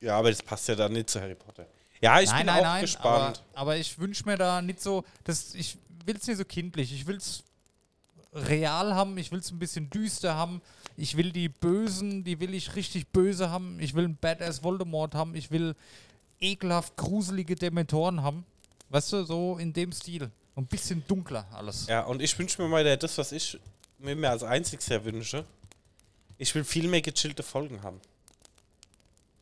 Ja, 0.00 0.16
aber 0.16 0.30
das 0.30 0.40
passt 0.40 0.68
ja 0.68 0.76
dann 0.76 0.92
nicht 0.92 1.10
zu 1.10 1.20
Harry 1.20 1.34
Potter. 1.34 1.66
Ja, 2.00 2.20
ich 2.20 2.30
nein, 2.30 2.38
bin 2.38 2.46
nein, 2.46 2.58
auch 2.60 2.62
nein, 2.62 2.80
gespannt. 2.82 3.42
Aber, 3.52 3.60
aber 3.60 3.76
ich 3.78 3.98
wünsche 3.98 4.24
mir 4.26 4.36
da 4.36 4.62
nicht 4.62 4.80
so, 4.80 5.04
das, 5.24 5.56
ich 5.56 5.76
will 6.06 6.16
es 6.16 6.28
nicht 6.28 6.36
so 6.36 6.44
kindlich. 6.44 6.92
Ich 6.92 7.04
will 7.08 7.16
es 7.16 7.42
real 8.32 8.94
haben, 8.94 9.18
ich 9.18 9.32
will 9.32 9.40
es 9.40 9.50
ein 9.50 9.58
bisschen 9.58 9.90
düster 9.90 10.36
haben. 10.36 10.62
Ich 10.96 11.16
will 11.16 11.32
die 11.32 11.48
Bösen, 11.48 12.22
die 12.22 12.38
will 12.38 12.54
ich 12.54 12.76
richtig 12.76 13.08
böse 13.08 13.50
haben. 13.50 13.80
Ich 13.80 13.94
will 13.96 14.04
einen 14.04 14.16
Badass 14.16 14.62
Voldemort 14.62 15.16
haben. 15.16 15.34
Ich 15.34 15.50
will 15.50 15.74
ekelhaft 16.38 16.96
gruselige 16.96 17.56
Dementoren 17.56 18.22
haben. 18.22 18.44
Weißt 18.90 19.12
du, 19.12 19.24
so 19.24 19.56
in 19.58 19.72
dem 19.72 19.92
Stil. 19.92 20.30
Ein 20.56 20.66
bisschen 20.66 21.02
dunkler 21.06 21.46
alles. 21.52 21.86
Ja, 21.86 22.02
und 22.02 22.20
ich 22.20 22.38
wünsche 22.38 22.60
mir 22.60 22.68
mal 22.68 22.84
der- 22.84 22.96
das, 22.96 23.16
was 23.16 23.32
ich 23.32 23.58
mir 23.98 24.14
mehr 24.16 24.30
als 24.30 24.42
einziges 24.42 24.90
her 24.90 25.02
wünsche. 25.04 25.44
Ich 26.38 26.54
will 26.54 26.64
viel 26.64 26.88
mehr 26.88 27.00
gechillte 27.00 27.42
Folgen 27.42 27.82
haben. 27.82 28.00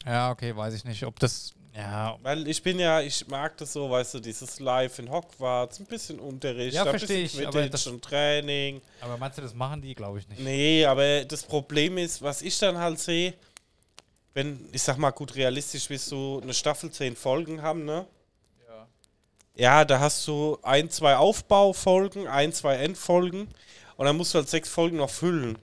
Ja, 0.04 0.30
okay, 0.30 0.54
weiß 0.54 0.74
ich 0.74 0.84
nicht, 0.84 1.04
ob 1.04 1.18
das. 1.18 1.52
Ja, 1.74 2.18
Weil 2.22 2.48
ich 2.48 2.62
bin 2.62 2.78
ja, 2.78 3.00
ich 3.00 3.26
mag 3.28 3.56
das 3.58 3.72
so, 3.72 3.88
weißt 3.88 4.14
du, 4.14 4.20
dieses 4.20 4.58
Live 4.58 4.98
in 4.98 5.10
Hogwarts, 5.10 5.78
ein 5.78 5.86
bisschen 5.86 6.18
Unterricht, 6.18 6.74
Ja, 6.74 6.82
ein 6.82 6.90
versteh 6.90 7.22
bisschen 7.22 7.40
ich, 7.42 7.46
aber 7.46 7.68
das- 7.68 7.86
und 7.86 8.02
Training. 8.02 8.80
aber 9.00 9.16
meinst 9.16 9.38
du, 9.38 9.42
das 9.42 9.54
machen 9.54 9.80
die? 9.82 9.94
Glaube 9.94 10.18
ich 10.18 10.28
nicht. 10.28 10.40
Nee, 10.40 10.84
aber 10.86 11.24
das 11.24 11.42
Problem 11.44 11.98
ist, 11.98 12.20
was 12.20 12.42
ich 12.42 12.58
dann 12.58 12.78
halt 12.78 12.98
sehe, 12.98 13.34
wenn, 14.34 14.68
ich 14.72 14.82
sag 14.82 14.98
mal, 14.98 15.10
gut 15.12 15.36
realistisch 15.36 15.88
willst 15.88 16.10
du 16.10 16.40
eine 16.42 16.52
Staffel 16.54 16.90
10 16.90 17.14
Folgen 17.14 17.62
haben, 17.62 17.84
ne? 17.84 18.06
Ja. 19.58 19.84
Da 19.84 20.00
hast 20.00 20.26
du 20.26 20.58
ein, 20.62 20.88
zwei 20.90 21.16
Aufbaufolgen, 21.16 22.26
ein, 22.26 22.52
zwei 22.52 22.76
Endfolgen 22.76 23.48
und 23.96 24.06
dann 24.06 24.16
musst 24.16 24.32
du 24.34 24.38
halt 24.38 24.48
sechs 24.48 24.68
Folgen 24.68 24.96
noch 24.98 25.10
füllen. 25.10 25.58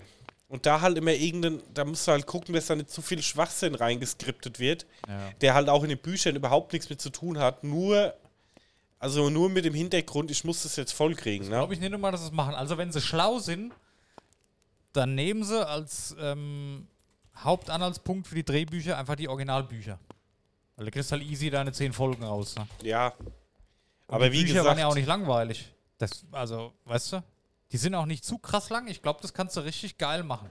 Und 0.47 0.65
da 0.67 0.79
halt 0.81 0.97
immer 0.97 1.11
irgendein, 1.11 1.61
da 1.73 1.83
musst 1.85 2.07
du 2.07 2.11
halt 2.11 2.27
gucken, 2.27 2.53
dass 2.53 2.67
da 2.67 2.75
nicht 2.75 2.91
zu 2.91 3.01
viel 3.01 3.21
Schwachsinn 3.21 3.73
reingeskriptet 3.75 4.59
wird, 4.59 4.85
Ja. 5.07 5.31
der 5.41 5.53
halt 5.55 5.69
auch 5.69 5.81
in 5.83 5.89
den 5.89 5.97
Büchern 5.97 6.35
überhaupt 6.35 6.71
nichts 6.71 6.89
mit 6.89 7.01
zu 7.01 7.09
tun 7.09 7.39
hat, 7.39 7.63
nur, 7.63 8.13
also 8.99 9.29
nur 9.31 9.49
mit 9.49 9.65
dem 9.65 9.73
Hintergrund, 9.73 10.29
ich 10.29 10.43
muss 10.43 10.61
das 10.63 10.75
jetzt 10.75 10.91
voll 10.93 11.15
kriegen, 11.15 11.45
ne? 11.45 11.49
Glaube 11.51 11.73
ich 11.73 11.79
nicht 11.79 11.91
immer, 11.91 12.11
dass 12.11 12.21
sie 12.21 12.27
es 12.27 12.31
machen. 12.31 12.53
Also 12.53 12.77
wenn 12.77 12.91
sie 12.91 13.01
schlau 13.01 13.39
sind, 13.39 13.73
dann 14.93 15.15
nehmen 15.15 15.43
sie 15.43 15.67
als 15.67 16.15
ähm, 16.19 16.87
Hauptanhaltspunkt 17.37 18.27
für 18.27 18.35
die 18.35 18.45
Drehbücher 18.45 18.97
einfach 18.97 19.15
die 19.15 19.27
Originalbücher. 19.27 19.99
Weil 20.75 20.85
du 20.85 20.91
kriegst 20.91 21.11
halt 21.11 21.23
easy 21.23 21.49
deine 21.49 21.71
zehn 21.71 21.91
Folgen 21.91 22.23
raus. 22.23 22.55
Ne? 22.55 22.67
Ja. 22.83 23.13
Und 24.07 24.15
Aber 24.15 24.29
die 24.29 24.33
wie 24.33 24.41
Bücher 24.43 24.53
gesagt, 24.55 24.67
waren 24.67 24.79
ja 24.79 24.87
auch 24.87 24.95
nicht 24.95 25.07
langweilig. 25.07 25.73
Das, 25.97 26.25
also, 26.31 26.73
weißt 26.85 27.13
du? 27.13 27.23
Die 27.71 27.77
sind 27.77 27.95
auch 27.95 28.05
nicht 28.05 28.23
zu 28.23 28.37
krass 28.37 28.69
lang. 28.69 28.87
Ich 28.87 29.01
glaube, 29.01 29.19
das 29.21 29.33
kannst 29.33 29.57
du 29.57 29.61
richtig 29.61 29.97
geil 29.97 30.23
machen. 30.23 30.49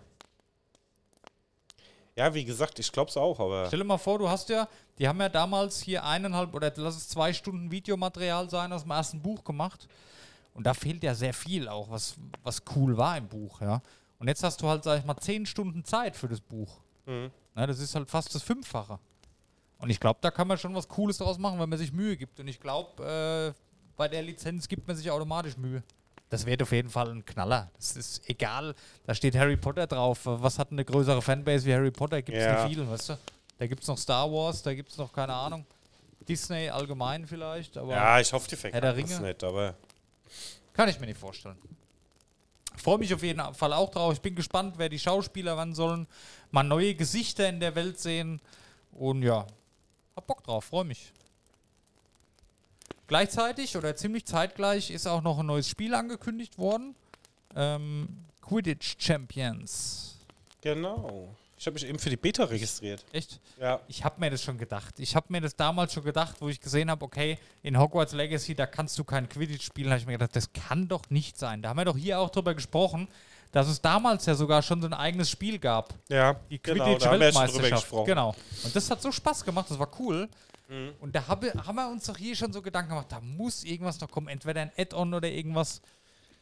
ja, 2.17 2.33
wie 2.35 2.45
gesagt, 2.45 2.79
ich 2.79 2.91
glaub's 2.93 3.17
auch, 3.17 3.41
aber 3.41 3.67
Stell 3.67 3.81
dir 3.81 3.85
mal 3.85 3.99
vor, 3.99 4.19
du 4.19 4.29
hast 4.29 4.49
ja, 4.49 4.69
die 4.99 5.09
haben 5.09 5.21
ja 5.21 5.29
damals 5.29 5.81
hier 5.81 6.05
eineinhalb 6.05 6.55
oder 6.55 6.73
lass 6.77 6.97
es 6.97 7.09
zwei 7.09 7.33
Stunden 7.33 7.71
Videomaterial 7.71 8.49
sein 8.51 8.73
aus 8.73 8.83
dem 8.83 8.91
ersten 8.93 9.21
Buch 9.21 9.43
gemacht. 9.45 9.89
Und 10.53 10.65
da 10.67 10.75
fehlt 10.75 11.03
ja 11.03 11.15
sehr 11.15 11.35
viel 11.35 11.69
auch, 11.69 11.91
was, 11.91 12.15
was 12.45 12.63
cool 12.77 12.97
war 12.97 13.17
im 13.19 13.29
Buch, 13.29 13.61
ja. 13.61 13.83
Und 14.19 14.29
jetzt 14.29 14.45
hast 14.45 14.63
du 14.63 14.69
halt, 14.69 14.85
sag 14.85 15.01
ich 15.01 15.05
mal, 15.05 15.17
zehn 15.17 15.45
Stunden 15.45 15.85
Zeit 15.85 16.17
für 16.17 16.29
das 16.29 16.41
Buch. 16.41 16.79
Mhm. 17.07 17.31
Na, 17.55 17.67
das 17.67 17.81
ist 17.81 17.95
halt 17.95 18.09
fast 18.09 18.33
das 18.35 18.43
Fünffache. 18.43 18.99
Und 19.85 19.91
ich 19.91 20.01
glaube, 20.01 20.19
da 20.23 20.31
kann 20.31 20.49
man 20.49 20.57
schon 20.57 20.75
was 20.75 20.89
Cooles 20.89 21.19
draus 21.19 21.37
machen, 21.37 21.61
wenn 21.61 21.69
man 21.69 21.79
sich 21.79 21.93
Mühe 21.93 22.17
gibt. 22.17 22.41
Und 22.41 22.49
ich 22.49 22.59
glaube, 22.59 23.55
äh, 23.55 23.61
bei 23.99 24.09
der 24.09 24.23
Lizenz 24.23 24.67
gibt 24.67 24.89
man 24.89 24.97
sich 24.97 25.11
automatisch 25.11 25.59
Mühe. 25.59 25.83
Das 26.31 26.47
wird 26.47 26.63
auf 26.63 26.73
jeden 26.73 26.89
Fall 26.89 27.11
ein 27.11 27.23
Knaller. 27.23 27.71
Das 27.77 27.95
ist 27.95 28.29
egal. 28.31 28.75
Da 29.05 29.15
steht 29.15 29.37
Harry 29.37 29.59
Potter 29.59 29.87
drauf. 29.87 30.21
Was 30.25 30.59
hat 30.59 30.73
eine 30.73 30.87
größere 30.87 31.21
Fanbase 31.21 31.67
wie 31.67 31.75
Harry 31.75 31.91
Potter? 31.91 32.23
Gibt 32.23 32.39
es 32.39 32.45
Ja. 32.45 32.65
nicht 32.67 32.75
viel, 32.75 32.89
weißt 32.89 33.11
du? 33.11 33.19
Da 33.59 33.67
gibt 33.67 33.83
es 33.83 33.89
noch 33.89 33.99
Star 33.99 34.33
Wars, 34.33 34.63
da 34.63 34.73
gibt 34.73 34.91
es 34.91 34.97
noch, 34.97 35.13
keine 35.13 35.35
Ahnung, 35.35 35.67
Disney 36.27 36.71
allgemein 36.71 37.27
vielleicht, 37.27 37.77
aber 37.77 37.93
ja, 37.93 38.19
ich 38.21 38.33
hoffe, 38.33 38.49
die 38.49 38.55
es 38.55 38.65
Ringe? 38.65 39.21
nicht, 39.21 39.45
aber 39.45 39.75
kann 40.73 40.89
ich 40.89 40.99
mir 40.99 41.07
nicht 41.07 41.21
vorstellen. 41.21 41.59
Freue 42.77 42.97
mich 42.99 43.13
auf 43.13 43.23
jeden 43.23 43.55
Fall 43.55 43.73
auch 43.75 43.91
drauf. 43.91 44.15
Ich 44.15 44.21
bin 44.23 44.35
gespannt, 44.35 44.75
wer 44.79 44.89
die 44.89 44.99
Schauspieler 44.99 45.59
wann 45.59 45.75
sollen. 45.75 46.07
Mal 46.53 46.63
neue 46.65 46.95
Gesichter 46.95 47.49
in 47.51 47.61
der 47.61 47.75
Welt 47.75 48.01
sehen. 48.01 48.41
Und 48.93 49.23
ja, 49.23 49.47
hab 50.17 50.27
Bock 50.27 50.43
drauf, 50.45 50.65
freue 50.65 50.85
mich. 50.85 51.13
Gleichzeitig 53.07 53.77
oder 53.77 53.95
ziemlich 53.97 54.25
zeitgleich 54.25 54.91
ist 54.91 55.07
auch 55.07 55.23
noch 55.23 55.39
ein 55.39 55.47
neues 55.47 55.69
Spiel 55.69 55.95
angekündigt 55.95 56.59
worden. 56.59 56.95
Ähm, 57.55 58.09
Quidditch 58.41 58.97
Champions. 58.99 60.19
genau. 60.61 61.29
Ich 61.57 61.67
habe 61.67 61.75
mich 61.75 61.87
eben 61.87 61.99
für 61.99 62.11
die 62.11 62.17
Beta 62.17 62.45
registriert. 62.45 63.07
Echt? 63.13 63.41
Ja. 63.59 63.81
Ich 63.89 64.05
habe 64.05 64.21
mir 64.21 64.29
das 64.29 64.43
schon 64.43 64.59
gedacht. 64.59 64.99
Ich 64.99 65.17
habe 65.17 65.27
mir 65.31 65.41
das 65.41 65.57
damals 65.57 65.95
schon 65.95 66.05
gedacht, 66.05 66.37
wo 66.41 66.51
ich 66.51 66.61
gesehen 66.61 66.91
habe, 66.91 67.03
okay, 67.03 67.39
in 67.63 67.79
Hogwarts 67.79 68.13
Legacy, 68.13 68.55
da 68.55 68.67
kannst 68.67 68.99
du 68.99 69.05
kein 69.05 69.29
Quidditch 69.31 69.65
spielen. 69.65 69.89
habe 69.89 69.99
ich 69.99 70.05
mir 70.05 70.13
gedacht, 70.13 70.37
das 70.37 70.53
kann 70.53 70.89
doch 70.89 71.09
nicht 71.09 71.39
sein. 71.39 71.63
Da 71.63 71.71
haben 71.71 71.79
wir 71.79 71.87
doch 71.87 71.97
hier 71.97 72.19
auch 72.19 72.29
drüber 72.29 72.55
gesprochen, 72.55 73.09
dass 73.55 73.69
es 73.69 73.81
damals 73.81 74.27
ja 74.27 74.35
sogar 74.35 74.61
schon 74.63 74.81
so 74.83 74.89
ein 74.89 74.93
eigenes 74.95 75.31
Spiel 75.31 75.59
gab. 75.61 75.95
Ja, 76.09 76.35
Die 76.51 76.61
genau, 76.61 76.85
ja 76.87 76.95
Quidditch-Weltmeisterschaft. 76.97 77.71
gesprochen. 77.83 78.07
genau. 78.07 78.35
Und 78.65 78.75
das 78.75 78.91
hat 78.91 79.01
so 79.01 79.13
Spaß 79.13 79.45
gemacht, 79.45 79.67
das 79.71 79.79
war 79.79 79.89
cool. 80.01 80.29
Mhm. 80.69 80.93
Und 81.01 81.15
da 81.15 81.27
habe, 81.29 81.53
haben 81.65 81.77
wir 81.77 81.89
uns 81.89 82.05
doch 82.05 82.17
hier 82.19 82.35
schon 82.35 82.53
so 82.53 82.61
Gedanken 82.61 82.91
gemacht, 82.91 83.07
da 83.11 83.21
muss 83.21 83.63
irgendwas 83.65 84.01
noch 84.01 84.11
kommen, 84.11 84.27
entweder 84.29 84.61
ein 84.63 84.73
Add-on 84.77 85.15
oder 85.15 85.29
irgendwas. 85.29 85.81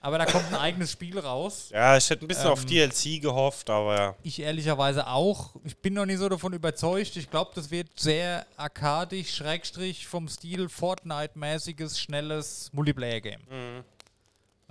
Aber 0.04 0.18
da 0.18 0.26
kommt 0.26 0.46
ein 0.52 0.56
eigenes 0.56 0.90
Spiel 0.90 1.16
raus. 1.16 1.68
Ja, 1.70 1.96
ich 1.96 2.10
hätte 2.10 2.24
ein 2.24 2.28
bisschen 2.28 2.48
auf 2.48 2.62
Ähm, 2.62 2.66
DLC 2.68 3.22
gehofft, 3.22 3.70
aber 3.70 4.16
Ich 4.24 4.40
ehrlicherweise 4.40 5.06
auch. 5.06 5.54
Ich 5.62 5.76
bin 5.76 5.94
noch 5.94 6.06
nicht 6.06 6.18
so 6.18 6.28
davon 6.28 6.52
überzeugt. 6.54 7.14
Ich 7.16 7.30
glaube, 7.30 7.52
das 7.54 7.70
wird 7.70 7.88
sehr 8.00 8.44
arkadisch, 8.56 9.32
Schrägstrich 9.36 10.08
vom 10.08 10.26
Stil 10.28 10.68
Fortnite-mäßiges, 10.68 12.00
schnelles 12.00 12.70
Multiplayer-Game. 12.72 13.40
Ja, 13.48 13.84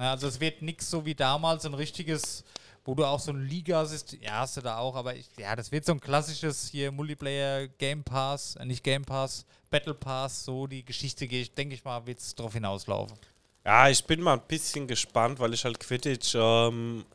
also 0.09 0.27
es 0.27 0.39
wird 0.39 0.61
nichts 0.61 0.89
so 0.89 1.05
wie 1.05 1.15
damals, 1.15 1.65
ein 1.65 1.73
richtiges, 1.73 2.43
wo 2.85 2.95
du 2.95 3.05
auch 3.05 3.19
so 3.19 3.31
ein 3.31 3.45
Liga-System, 3.47 4.21
ja, 4.21 4.39
hast 4.39 4.57
du 4.57 4.61
da 4.61 4.77
auch, 4.77 4.95
aber 4.95 5.15
ich, 5.15 5.27
ja, 5.37 5.55
das 5.55 5.71
wird 5.71 5.85
so 5.85 5.91
ein 5.91 5.99
klassisches 5.99 6.69
hier 6.69 6.91
Multiplayer-Game 6.91 8.03
Pass, 8.03 8.55
äh, 8.55 8.65
nicht 8.65 8.83
Game 8.83 9.03
Pass, 9.05 9.45
Battle 9.69 9.93
Pass, 9.93 10.43
so 10.45 10.67
die 10.67 10.83
Geschichte, 10.83 11.27
gehe 11.27 11.41
ich, 11.43 11.53
denke 11.53 11.75
ich 11.75 11.83
mal, 11.83 12.05
wird 12.05 12.19
es 12.19 12.33
drauf 12.35 12.53
hinauslaufen. 12.53 13.17
ja, 13.65 13.89
ich 13.89 14.03
bin 14.03 14.21
mal 14.21 14.33
ein 14.33 14.47
bisschen 14.47 14.87
gespannt, 14.87 15.39
weil 15.39 15.53
ich 15.53 15.63
halt 15.63 15.79
Quidditch 15.79 16.33
ähm, 16.35 17.05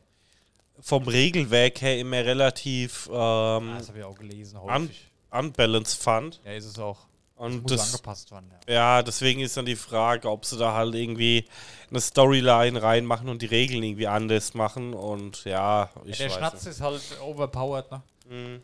vom 0.79 1.07
Regelwerk 1.07 1.81
her 1.81 1.99
immer 1.99 2.23
relativ 2.23 3.07
ähm, 3.11 3.75
das 3.77 3.89
habe 3.89 3.99
ich 3.99 4.03
auch 4.03 4.17
gelesen, 4.17 4.57
un 4.57 4.83
häufig. 4.83 5.07
unbalanced 5.31 6.01
fand. 6.01 6.39
Ja, 6.45 6.53
ist 6.53 6.65
es 6.65 6.79
auch. 6.79 7.07
Und 7.37 7.61
Muss 7.63 7.71
das, 7.71 7.93
angepasst 7.93 8.31
werden, 8.31 8.51
ja. 8.67 8.73
ja, 8.73 9.03
deswegen 9.03 9.41
ist 9.41 9.55
dann 9.55 9.65
die 9.67 9.75
Frage, 9.75 10.27
ob 10.29 10.43
sie 10.43 10.57
da 10.57 10.73
halt 10.73 10.95
irgendwie 10.95 11.45
eine 11.91 12.01
Storyline 12.01 12.81
reinmachen 12.81 13.29
und 13.29 13.43
die 13.43 13.45
Regeln 13.45 13.83
irgendwie 13.83 14.07
anders 14.07 14.55
machen. 14.55 14.93
Und 14.95 15.43
ja, 15.45 15.89
ich 16.05 16.17
der 16.17 16.29
weiß 16.29 16.35
Schnatz 16.37 16.53
nicht. 16.65 16.65
ist 16.71 16.81
halt 16.81 17.01
overpowered, 17.21 17.91
ne? 17.91 18.01
Mhm. 18.27 18.61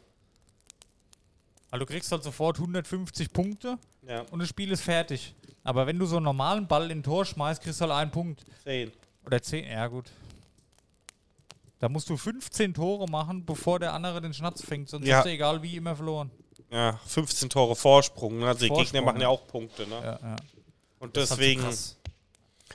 Weil 1.69 1.79
du 1.79 1.85
kriegst 1.85 2.11
halt 2.11 2.23
sofort 2.23 2.57
150 2.57 3.31
Punkte 3.31 3.77
Ja, 4.07 4.21
und 4.31 4.39
das 4.39 4.49
Spiel 4.49 4.71
ist 4.71 4.81
fertig. 4.81 5.33
Aber 5.63 5.85
wenn 5.87 5.97
du 5.99 6.05
so 6.05 6.17
einen 6.17 6.25
normalen 6.25 6.67
Ball 6.67 6.89
in 6.91 6.99
ein 6.99 7.03
Tor 7.03 7.25
schmeißt, 7.25 7.61
kriegst 7.63 7.79
du 7.79 7.85
halt 7.85 7.93
einen 7.93 8.11
Punkt. 8.11 8.43
sehen. 8.65 8.91
Oder 9.25 9.41
10, 9.41 9.65
ja 9.65 9.87
gut. 9.87 10.11
Da 11.79 11.89
musst 11.89 12.09
du 12.09 12.17
15 12.17 12.73
Tore 12.73 13.07
machen, 13.09 13.45
bevor 13.45 13.77
der 13.79 13.93
andere 13.93 14.19
den 14.21 14.33
Schnatz 14.33 14.63
fängt, 14.63 14.89
sonst 14.89 15.05
Ja. 15.05 15.17
hast 15.17 15.25
du 15.25 15.29
egal 15.31 15.61
wie 15.61 15.75
immer 15.77 15.95
verloren. 15.95 16.31
Ja, 16.73 16.99
15 17.05 17.49
Tore 17.49 17.75
Vorsprung. 17.75 18.39
Ne? 18.39 18.47
Also 18.47 18.61
die 18.61 18.67
Vorsprung, 18.67 18.85
Gegner 18.85 19.01
machen 19.01 19.21
ja 19.21 19.27
auch 19.27 19.45
Punkte. 19.47 19.87
Ne? 19.87 19.95
Ja, 19.95 20.19
ja. 20.21 20.35
Und 20.99 21.15
Das 21.15 21.29
halt 21.29 21.39
so 21.39 21.45
deswegen 21.45 21.63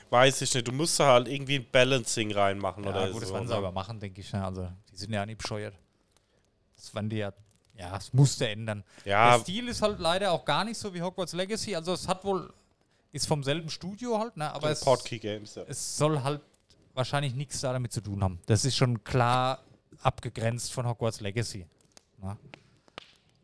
weiß 0.09 0.41
ich 0.41 0.53
nicht, 0.53 0.67
du 0.67 0.71
musst 0.71 0.99
da 0.99 1.07
halt 1.13 1.27
irgendwie 1.27 1.55
ein 1.55 1.65
Balancing 1.69 2.31
reinmachen 2.31 2.83
Ja, 2.83 2.89
oder 2.91 3.11
gut, 3.11 3.21
das 3.21 3.29
so. 3.29 3.35
werden 3.35 3.47
sie 3.47 3.53
ne? 3.53 3.57
aber 3.57 3.71
machen, 3.71 3.99
denke 3.99 4.21
ich. 4.21 4.31
Ne? 4.31 4.43
Also, 4.43 4.69
die 4.91 4.95
sind 4.95 5.11
ja 5.11 5.25
nicht 5.25 5.39
bescheuert. 5.39 5.75
Das 6.77 6.93
werden 6.95 7.09
die 7.09 7.17
ja. 7.17 7.33
Ja, 7.77 7.95
es 7.95 8.13
musste 8.13 8.47
ändern. 8.49 8.83
Ja, 9.05 9.35
Der 9.37 9.43
Stil 9.43 9.67
ist 9.69 9.81
halt 9.81 9.99
leider 9.99 10.33
auch 10.33 10.43
gar 10.43 10.65
nicht 10.65 10.77
so 10.77 10.93
wie 10.93 11.01
Hogwarts 11.01 11.33
Legacy. 11.33 11.75
Also, 11.75 11.93
es 11.93 12.07
hat 12.07 12.23
wohl. 12.23 12.53
Ist 13.11 13.27
vom 13.27 13.43
selben 13.43 13.69
Studio 13.69 14.19
halt, 14.19 14.37
ne? 14.37 14.51
Aber 14.53 14.69
es, 14.69 14.83
Games. 15.21 15.55
Ja. 15.55 15.63
es 15.67 15.97
soll 15.97 16.21
halt 16.21 16.41
wahrscheinlich 16.93 17.33
nichts 17.33 17.61
da 17.61 17.73
damit 17.73 17.91
zu 17.91 18.01
tun 18.01 18.23
haben. 18.23 18.39
Das 18.45 18.65
ist 18.65 18.75
schon 18.75 19.03
klar 19.03 19.63
abgegrenzt 20.01 20.71
von 20.73 20.87
Hogwarts 20.87 21.21
Legacy. 21.21 21.65
Ne? 22.21 22.37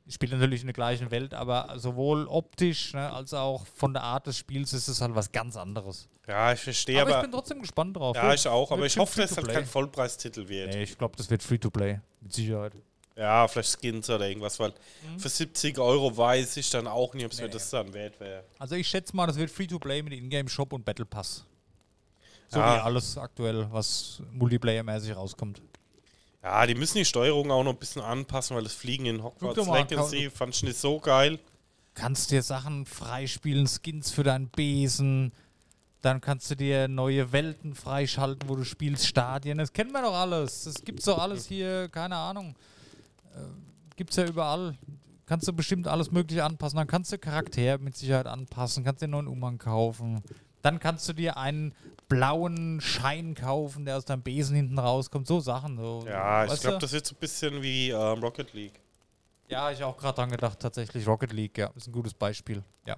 Spielt 0.08 0.32
natürlich 0.34 0.62
in 0.62 0.68
der 0.68 0.74
gleichen 0.74 1.10
Welt, 1.10 1.34
aber 1.34 1.74
sowohl 1.78 2.28
optisch 2.28 2.94
ne, 2.94 3.12
als 3.12 3.34
auch 3.34 3.66
von 3.66 3.92
der 3.92 4.04
Art 4.04 4.28
des 4.28 4.38
Spiels 4.38 4.72
ist 4.74 4.88
es 4.88 5.02
halt 5.02 5.16
was 5.16 5.32
ganz 5.32 5.58
anderes. 5.58 6.08
Ja, 6.28 6.54
ich 6.54 6.60
verstehe, 6.60 7.02
aber, 7.02 7.10
aber. 7.10 7.20
ich 7.20 7.24
bin 7.24 7.32
trotzdem 7.32 7.60
gespannt 7.62 7.98
drauf. 7.98 8.16
ja, 8.16 8.32
ich 8.34 8.48
auch, 8.48 8.72
aber 8.72 8.86
ich 8.86 8.98
hoffe, 8.98 9.22
dass 9.22 9.32
es 9.32 9.38
halt 9.38 9.48
kein 9.50 9.66
Vollpreistitel 9.66 10.48
wird. 10.48 10.74
Nee, 10.76 10.84
ich 10.84 10.96
glaube, 10.98 11.16
das 11.18 11.28
wird 11.32 11.42
Free-to-Play. 11.42 12.00
Mit 12.22 12.34
Sicherheit. 12.34 12.74
Ja, 13.18 13.48
vielleicht 13.48 13.80
Skins 13.82 14.10
oder 14.10 14.28
irgendwas, 14.28 14.60
weil 14.60 14.74
für 15.18 15.30
70 15.30 15.80
Euro 15.80 16.16
weiß 16.16 16.58
ich 16.58 16.70
dann 16.70 16.86
auch 16.86 17.14
nicht, 17.16 17.26
ob 17.26 17.32
es 17.32 17.40
mir 17.40 17.46
Mhm. 17.46 17.50
Nee. 17.50 17.54
das 17.54 17.70
dann 17.72 17.94
wert 17.94 18.20
wäre. 18.20 18.44
Also 18.60 18.76
ich 18.76 18.88
schätze 18.88 19.16
mal, 19.16 19.26
das 19.26 19.38
wird 19.38 19.50
Free-to-Play 19.50 20.04
mit 20.04 20.14
Ingame-Shop 20.14 20.72
und 20.74 20.86
Battle 20.86 21.06
Pass. 21.06 21.46
So 22.50 22.60
Ja. 22.60 22.76
wie 22.76 22.80
alles 22.82 23.18
aktuell, 23.18 23.68
was 23.72 24.22
Multiplayer-mäßig 24.34 25.16
rauskommt. 25.16 25.62
Ja, 26.46 26.68
die 26.68 26.76
müssen 26.76 27.00
die 27.00 27.06
Steuerung 27.06 27.50
auch 27.50 27.64
noch 27.64 27.74
ein 27.74 27.80
bisschen 27.80 28.04
anpassen, 28.04 28.56
weil 28.56 28.62
das 28.62 28.74
Fliegen 28.74 29.08
in 29.08 29.24
Hogwarts 29.24 29.66
mal, 29.66 29.80
Legacy 29.80 30.30
fand 30.30 30.54
ich 30.54 30.62
nicht 30.62 30.78
so 30.78 31.00
geil. 31.00 31.40
kannst 31.96 32.30
dir 32.30 32.44
Sachen 32.44 32.86
freispielen, 32.86 33.66
Skins 33.66 34.12
für 34.12 34.22
deinen 34.22 34.50
Besen. 34.50 35.32
Dann 36.02 36.22
kannst 36.22 36.52
du 36.52 36.56
dir 36.56 36.88
neue 36.88 37.32
Welten 37.32 37.74
freischalten, 37.74 38.48
wo 38.48 38.56
du 38.56 38.64
spielst, 38.64 39.08
Stadien. 39.08 39.58
Das 39.58 39.74
kennen 39.74 39.92
wir 39.92 40.04
doch 40.04 40.14
alles. 40.14 40.66
Das 40.66 40.76
gibt's 40.84 41.06
doch 41.06 41.18
alles 41.18 41.48
hier, 41.48 41.90
keine 41.90 42.16
Ahnung. 42.16 42.54
Äh, 43.34 43.40
gibt's 43.96 44.16
ja 44.16 44.28
überall. 44.28 44.78
Kannst 45.26 45.48
du 45.48 45.54
bestimmt 45.54 45.88
alles 45.88 46.12
Mögliche 46.12 46.44
anpassen. 46.44 46.78
Dann 46.78 46.86
kannst 46.86 47.12
du 47.12 47.18
Charakter 47.18 47.80
mit 47.80 47.98
Sicherheit 47.98 48.28
anpassen, 48.28 48.84
kannst 48.84 49.02
dir 49.02 49.06
einen 49.06 49.14
neuen 49.14 49.28
Umhang 49.28 49.58
kaufen. 49.58 50.22
Dann 50.66 50.80
kannst 50.80 51.08
du 51.08 51.14
dir 51.14 51.38
einen 51.38 51.76
blauen 52.08 52.82
Schein 52.82 53.36
kaufen, 53.36 53.86
der 53.86 53.98
aus 53.98 54.06
deinem 54.06 54.24
Besen 54.24 54.56
hinten 54.56 54.80
rauskommt. 54.80 55.28
So 55.28 55.40
Sachen. 55.40 55.78
So. 55.78 56.04
Ja, 56.08 56.44
ich 56.46 56.60
glaube, 56.60 56.80
das 56.80 56.92
wird 56.92 57.06
so 57.06 57.14
ein 57.14 57.20
bisschen 57.20 57.62
wie 57.62 57.92
ähm, 57.92 58.20
Rocket 58.24 58.52
League. 58.54 58.82
Ja, 59.48 59.70
ich 59.70 59.84
auch 59.84 59.96
gerade 59.96 60.16
dran 60.16 60.32
gedacht, 60.32 60.60
tatsächlich. 60.60 61.06
Rocket 61.06 61.32
League, 61.34 61.56
ja, 61.60 61.70
ist 61.76 61.86
ein 61.88 61.92
gutes 61.92 62.16
Beispiel. 62.16 62.64
Ja. 62.88 62.98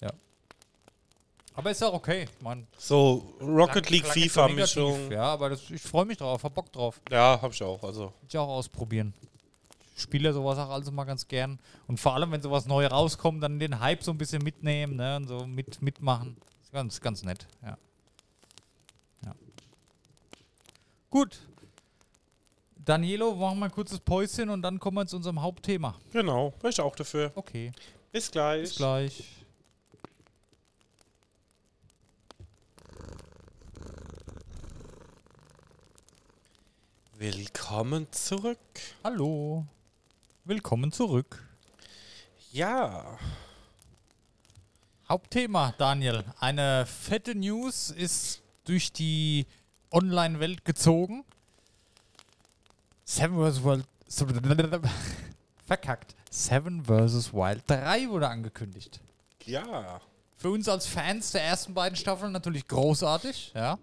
Ja. 0.00 0.12
Aber 1.54 1.72
ist 1.72 1.82
auch 1.82 1.94
okay. 1.94 2.28
Man, 2.40 2.68
So 2.78 3.34
Rocket 3.40 3.90
League, 3.90 4.06
FIFA-Mischung. 4.06 5.10
Ja, 5.10 5.24
aber 5.24 5.50
das, 5.50 5.68
ich 5.70 5.82
freue 5.82 6.04
mich 6.04 6.18
drauf, 6.18 6.44
hab 6.44 6.54
Bock 6.54 6.70
drauf. 6.70 7.00
Ja, 7.10 7.36
hab 7.42 7.50
ich 7.50 7.62
auch. 7.64 7.82
Also, 7.82 8.12
ich 8.28 8.38
auch 8.38 8.46
ausprobieren. 8.46 9.12
Spiele 9.94 10.32
sowas 10.32 10.58
auch 10.58 10.70
also 10.70 10.90
mal 10.90 11.04
ganz 11.04 11.28
gern. 11.28 11.58
Und 11.86 12.00
vor 12.00 12.14
allem, 12.14 12.32
wenn 12.32 12.42
sowas 12.42 12.66
neu 12.66 12.86
rauskommt, 12.86 13.42
dann 13.42 13.58
den 13.58 13.80
Hype 13.80 14.02
so 14.02 14.10
ein 14.10 14.18
bisschen 14.18 14.42
mitnehmen, 14.42 14.96
ne? 14.96 15.16
Und 15.16 15.28
so 15.28 15.46
mit, 15.46 15.80
mitmachen. 15.80 16.36
Ist 16.62 16.72
ganz, 16.72 17.00
ganz 17.00 17.22
nett, 17.22 17.46
ja. 17.62 17.78
Ja. 19.24 19.34
Gut. 21.10 21.40
Danielo, 22.76 23.34
machen 23.34 23.60
wir 23.60 23.66
ein 23.66 23.70
kurzes 23.70 24.00
Päuschen 24.00 24.50
und 24.50 24.62
dann 24.62 24.78
kommen 24.78 24.96
wir 24.96 25.06
zu 25.06 25.16
unserem 25.16 25.40
Hauptthema. 25.40 25.94
genau, 26.12 26.50
bin 26.60 26.70
ich 26.70 26.80
auch 26.80 26.96
dafür. 26.96 27.32
Okay. 27.34 27.72
Bis 28.12 28.30
gleich. 28.30 28.62
Bis 28.62 28.76
gleich. 28.76 29.24
Willkommen 37.16 38.06
zurück. 38.10 38.58
Hallo. 39.02 39.64
Willkommen 40.44 40.92
zurück. 40.92 41.42
Ja, 42.52 43.18
Hauptthema, 45.08 45.74
Daniel. 45.78 46.24
Eine 46.38 46.86
fette 46.86 47.34
News 47.34 47.90
ist 47.90 48.42
durch 48.64 48.92
die 48.92 49.46
Online-Welt 49.90 50.64
gezogen. 50.64 51.24
Seven 53.04 53.36
vs. 53.38 53.64
Wild. 53.64 53.86
Verkackt. 55.66 56.14
Seven 56.30 56.84
vs. 56.84 57.32
Wild 57.32 57.62
3 57.66 58.08
wurde 58.08 58.28
angekündigt. 58.28 59.00
ja. 59.46 60.00
Für 60.36 60.50
uns 60.50 60.68
als 60.68 60.86
Fans 60.86 61.30
der 61.30 61.42
ersten 61.42 61.72
beiden 61.72 61.96
Staffeln 61.96 62.32
natürlich 62.32 62.68
großartig, 62.68 63.52
ja. 63.54 63.78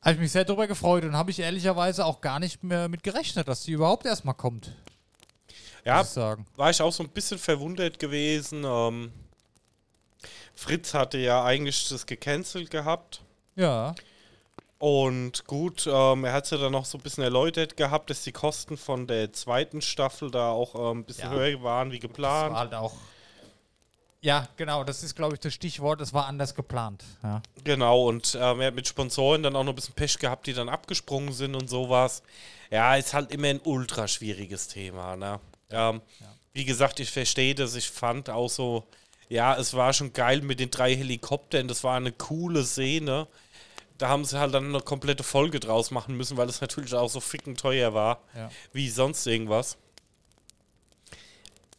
Habe 0.00 0.14
ich 0.14 0.18
mich 0.18 0.32
sehr 0.32 0.44
darüber 0.44 0.66
gefreut 0.66 1.04
und 1.04 1.14
habe 1.14 1.30
ich 1.30 1.38
ehrlicherweise 1.38 2.04
auch 2.04 2.20
gar 2.20 2.40
nicht 2.40 2.64
mehr 2.64 2.88
mit 2.88 3.04
gerechnet, 3.04 3.46
dass 3.46 3.62
die 3.62 3.72
überhaupt 3.72 4.04
erstmal 4.04 4.34
kommt. 4.34 4.72
Ja, 5.86 5.98
muss 5.98 6.08
ich 6.08 6.12
sagen. 6.14 6.46
war 6.56 6.70
ich 6.70 6.82
auch 6.82 6.92
so 6.92 7.02
ein 7.02 7.08
bisschen 7.08 7.38
verwundert 7.38 7.98
gewesen. 7.98 8.64
Ähm, 8.64 9.12
Fritz 10.54 10.94
hatte 10.94 11.18
ja 11.18 11.44
eigentlich 11.44 11.88
das 11.88 12.06
gecancelt 12.06 12.70
gehabt. 12.70 13.22
Ja. 13.54 13.94
Und 14.78 15.46
gut, 15.46 15.86
ähm, 15.90 16.24
er 16.24 16.32
hat 16.34 16.44
es 16.44 16.50
ja 16.50 16.58
dann 16.58 16.72
noch 16.72 16.84
so 16.84 16.98
ein 16.98 17.00
bisschen 17.02 17.24
erläutert 17.24 17.76
gehabt, 17.76 18.10
dass 18.10 18.22
die 18.24 18.32
Kosten 18.32 18.76
von 18.76 19.06
der 19.06 19.32
zweiten 19.32 19.80
Staffel 19.80 20.30
da 20.30 20.50
auch 20.50 20.74
ähm, 20.74 20.98
ein 21.00 21.04
bisschen 21.04 21.30
Ja. 21.32 21.36
höher 21.38 21.62
waren 21.62 21.90
wie 21.92 21.98
Das 21.98 22.02
geplant. 22.10 22.52
war 22.52 22.60
halt 22.60 22.74
auch. 22.74 22.92
Ja, 24.20 24.48
genau, 24.56 24.82
das 24.82 25.02
ist, 25.02 25.14
glaube 25.14 25.34
ich, 25.34 25.40
das 25.40 25.54
Stichwort. 25.54 26.00
Es 26.00 26.12
war 26.12 26.26
anders 26.26 26.54
geplant. 26.54 27.04
Ja. 27.22 27.42
Genau, 27.64 28.08
und 28.08 28.34
ähm, 28.38 28.60
er 28.60 28.66
hat 28.68 28.74
mit 28.74 28.88
Sponsoren 28.88 29.42
dann 29.42 29.54
auch 29.56 29.62
noch 29.62 29.72
ein 29.72 29.76
bisschen 29.76 29.94
Pech 29.94 30.18
gehabt, 30.18 30.46
die 30.46 30.52
dann 30.52 30.68
abgesprungen 30.68 31.32
sind 31.32 31.54
und 31.54 31.70
sowas. 31.70 32.22
Ja, 32.70 32.96
ist 32.96 33.14
halt 33.14 33.30
immer 33.30 33.48
ein 33.48 33.60
ultra 33.64 34.08
schwieriges 34.08 34.68
Thema. 34.68 35.16
Ne? 35.16 35.38
Ähm, 35.70 36.00
Wie 36.52 36.64
gesagt, 36.64 37.00
ich 37.00 37.10
verstehe 37.10 37.54
das. 37.54 37.74
Ich 37.74 37.90
fand 37.90 38.30
auch 38.30 38.48
so, 38.48 38.84
ja, 39.28 39.56
es 39.56 39.74
war 39.74 39.92
schon 39.92 40.12
geil 40.12 40.40
mit 40.42 40.60
den 40.60 40.70
drei 40.70 40.94
Helikoptern. 40.96 41.68
Das 41.68 41.84
war 41.84 41.96
eine 41.96 42.12
coole 42.12 42.64
Szene. 42.64 43.26
Da 43.98 44.08
haben 44.08 44.24
sie 44.24 44.38
halt 44.38 44.54
dann 44.54 44.66
eine 44.66 44.80
komplette 44.80 45.22
Folge 45.22 45.58
draus 45.60 45.90
machen 45.90 46.16
müssen, 46.16 46.36
weil 46.36 46.48
es 46.48 46.60
natürlich 46.60 46.94
auch 46.94 47.08
so 47.08 47.20
ficken 47.20 47.56
teuer 47.56 47.94
war, 47.94 48.20
Ja. 48.34 48.50
wie 48.72 48.88
sonst 48.90 49.26
irgendwas. 49.26 49.76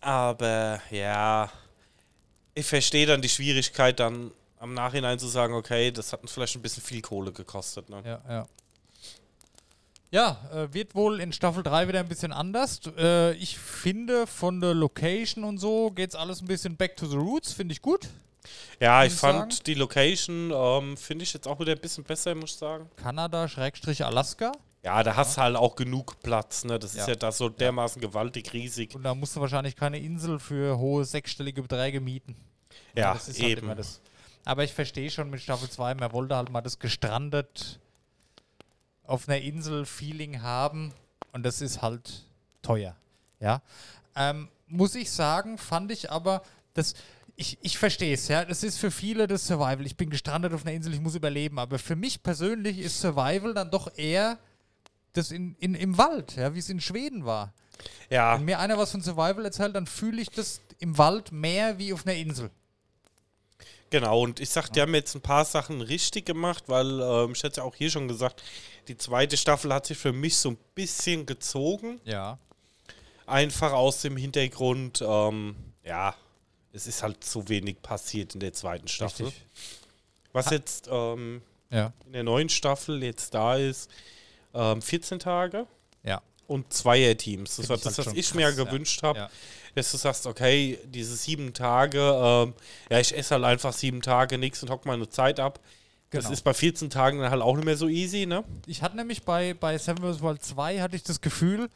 Aber 0.02 0.82
ja, 0.92 1.52
ich 2.54 2.66
verstehe 2.66 3.06
dann 3.06 3.22
die 3.22 3.30
Schwierigkeit, 3.30 4.00
dann 4.00 4.32
am 4.60 4.74
Nachhinein 4.74 5.20
zu 5.20 5.28
sagen, 5.28 5.54
okay, 5.54 5.92
das 5.92 6.14
hat 6.14 6.22
uns 6.22 6.32
vielleicht 6.32 6.56
ein 6.56 6.62
bisschen 6.62 6.84
viel 6.84 7.02
Kohle 7.02 7.32
gekostet. 7.32 7.90
Ne? 7.90 8.02
Ja, 8.06 8.22
ja. 8.30 8.48
Ja, 10.12 10.38
äh, 10.54 10.74
wird 10.74 10.96
wohl 10.96 11.20
in 11.20 11.34
Staffel 11.34 11.64
3 11.64 11.88
wieder 11.90 12.00
ein 12.00 12.08
bisschen 12.08 12.32
anders. 12.32 12.80
Äh, 12.98 13.34
ich 13.34 13.58
finde, 13.58 14.26
von 14.26 14.62
der 14.62 14.74
Location 14.74 15.44
und 15.44 15.58
so 15.58 15.92
geht's 15.92 16.16
alles 16.16 16.42
ein 16.42 16.48
bisschen 16.48 16.78
back 16.78 16.96
to 16.96 17.06
the 17.08 17.18
roots, 17.18 17.52
finde 17.54 17.74
ich 17.74 17.82
gut. 17.82 18.08
Ja, 18.80 19.04
ich 19.04 19.14
ich 19.14 19.20
fand 19.20 19.52
sagen. 19.54 19.64
die 19.66 19.74
Location, 19.74 20.52
ähm, 20.56 20.96
finde 20.96 21.24
ich 21.24 21.34
jetzt 21.34 21.48
auch 21.48 21.60
wieder 21.60 21.74
ein 21.74 21.80
bisschen 21.82 22.06
besser, 22.06 22.34
muss 22.36 22.52
ich 22.52 22.58
sagen. 22.58 22.90
Kanada, 22.96 23.48
Schrägstrich 23.50 24.06
Alaska. 24.06 24.54
Ja, 24.84 25.04
da 25.04 25.18
hast 25.18 25.36
du 25.36 25.42
halt 25.42 25.58
auch 25.58 25.76
genug 25.76 26.22
Platz, 26.24 26.64
ne? 26.64 26.80
Das 26.80 26.92
ist 26.92 27.00
Ja. 27.00 27.08
ja 27.10 27.16
da 27.16 27.34
so 27.34 27.50
dermaßen 27.50 28.02
gewaltig 28.02 28.54
riesig. 28.54 28.96
Und 28.96 29.04
da 29.04 29.14
musst 29.14 29.36
du 29.36 29.42
wahrscheinlich 29.42 29.76
keine 29.76 30.00
Insel 30.00 30.40
für 30.40 30.78
hohe 30.78 31.04
sechsstellige 31.04 31.62
Beträge 31.62 32.00
mieten. 32.00 32.36
Ja, 32.96 33.14
das 33.14 33.28
ist 33.28 33.42
halt 33.42 33.52
eben. 33.52 33.64
immer 33.64 33.76
das. 33.76 34.00
Aber 34.46 34.64
ich 34.64 34.72
verstehe 34.72 35.10
schon 35.12 35.30
mit 35.30 35.42
Staffel 35.42 35.70
2, 35.70 35.96
man 35.96 36.14
wollte 36.14 36.38
halt 36.38 36.50
mal 36.50 36.62
das 36.62 36.80
gestrandet 36.80 37.80
auf 39.08 39.28
einer 39.28 39.42
Insel 39.42 39.86
Feeling 39.86 40.42
haben 40.42 40.94
und 41.32 41.44
das 41.44 41.62
ist 41.62 41.82
halt 41.82 42.26
teuer. 42.62 42.96
Ja. 43.40 43.62
Ähm, 44.16 44.50
muss 44.68 44.96
ich 44.96 45.12
sagen, 45.12 45.58
fand 45.58 45.92
ich 45.92 46.12
aber, 46.12 46.44
das, 46.74 46.94
ich, 47.36 47.58
ich 47.62 47.78
verstehe 47.78 48.14
es, 48.14 48.28
ja. 48.28 48.44
Das 48.46 48.64
ist 48.64 48.78
für 48.78 48.92
viele 48.92 49.28
das 49.28 49.48
Survival. 49.48 49.86
Ich 49.86 49.96
bin 49.96 50.10
gestrandet 50.10 50.54
auf 50.54 50.66
einer 50.66 50.76
Insel, 50.76 50.94
ich 50.94 51.00
muss 51.00 51.16
überleben. 51.16 51.60
Aber 51.60 51.80
für 51.80 51.96
mich 51.96 52.24
persönlich 52.24 52.80
ist 52.80 53.00
Survival 53.00 53.54
dann 53.54 53.72
doch 53.72 53.96
eher 53.98 54.38
das 55.14 55.32
in, 55.32 55.56
in, 55.60 55.74
im 55.76 55.98
Wald, 55.98 56.36
ja, 56.36 56.54
wie 56.54 56.60
es 56.60 56.70
in 56.70 56.82
Schweden 56.82 57.26
war. 57.26 57.54
Ja, 58.10 58.36
Wenn 58.38 58.46
mir 58.46 58.60
einer 58.60 58.78
was 58.78 58.92
von 58.92 59.02
Survival 59.02 59.46
erzählt, 59.46 59.76
dann 59.76 59.88
fühle 59.88 60.22
ich 60.22 60.30
das 60.30 60.62
im 60.80 60.98
Wald 60.98 61.32
mehr 61.32 61.78
wie 61.78 61.94
auf 61.94 62.06
einer 62.06 62.16
Insel. 62.16 62.50
genau. 63.90 64.22
Und 64.22 64.40
ich 64.40 64.50
sag, 64.50 64.70
die 64.70 64.82
haben 64.82 64.94
jetzt 64.96 65.16
ein 65.16 65.22
paar 65.22 65.46
Sachen 65.46 65.82
richtig 65.82 66.26
gemacht, 66.26 66.66
weil 66.68 67.00
ähm, 67.00 67.34
ich 67.34 67.44
hatte 67.44 67.58
ja 67.58 67.64
auch 67.64 67.76
hier 67.76 67.90
schon 67.90 68.08
gesagt, 68.08 68.44
die 68.88 68.98
zweite 68.98 69.38
Staffel 69.38 69.74
hat 69.74 69.86
sich 69.86 69.98
für 69.98 70.14
mich 70.14 70.38
so 70.38 70.50
ein 70.52 70.58
bisschen 70.76 71.26
gezogen. 71.26 72.00
Ja. 72.06 72.38
Einfach 73.26 73.74
aus 73.74 74.02
dem 74.02 74.16
Hintergrund, 74.18 75.04
ähm, 75.06 75.56
ja, 75.84 76.16
es 76.72 76.88
ist 76.88 77.04
halt 77.04 77.24
zu 77.24 77.48
wenig 77.50 77.82
passiert 77.82 78.34
in 78.36 78.40
der 78.40 78.54
zweiten 78.54 78.88
Staffel. 78.88 79.28
Richtig. 79.28 79.46
Was 80.32 80.50
jetzt 80.52 80.88
ähm, 80.92 81.42
Ja. 81.70 81.92
in 82.06 82.14
der 82.14 82.24
neuen 82.24 82.50
Staffel 82.50 83.04
jetzt 83.04 83.34
da 83.34 83.56
ist, 83.56 83.90
ähm, 84.54 84.82
14 84.82 85.20
Tage 85.20 85.66
Ja. 86.04 86.22
und 86.48 86.72
Zweierteams. 86.72 87.58
Das 87.58 87.70
war 87.70 87.78
das, 87.78 87.98
halt 87.98 88.08
was 88.08 88.14
ich 88.14 88.28
krass, 88.28 88.36
mir 88.36 88.50
ja. 88.50 88.52
gewünscht 88.52 89.04
habe. 89.04 89.20
Ja. 89.20 89.30
Dass 89.76 89.92
du 89.92 89.98
sagst, 89.98 90.26
okay, 90.26 90.80
diese 90.86 91.16
sieben 91.16 91.54
Tage, 91.54 92.00
ähm, 92.00 92.54
ja, 92.90 93.00
ich 93.00 93.16
esse 93.16 93.36
halt 93.36 93.44
einfach 93.44 93.74
sieben 93.74 94.02
Tage 94.02 94.38
nichts 94.38 94.64
und 94.64 94.70
hock 94.70 94.86
meine 94.86 95.10
Zeit 95.10 95.40
ab. 95.40 95.60
Das 96.10 96.24
Genau. 96.26 96.34
ist 96.34 96.42
bei 96.44 96.54
14 96.54 96.90
Tagen 96.90 97.20
dann 97.20 97.32
halt 97.32 97.42
auch 97.42 97.56
nicht 97.56 97.66
mehr 97.66 97.76
so 97.78 97.88
easy, 97.88 98.26
ne? 98.26 98.44
Ich 98.66 98.82
hatte 98.82 98.96
nämlich 98.96 99.24
bei, 99.24 99.54
bei 99.54 99.78
Seven 99.78 100.04
vs. 100.14 100.22
Wild 100.22 100.42
2 100.44 100.80
hatte 100.82 100.96
ich 100.96 101.04
das 101.04 101.20
Gefühl, 101.20 101.70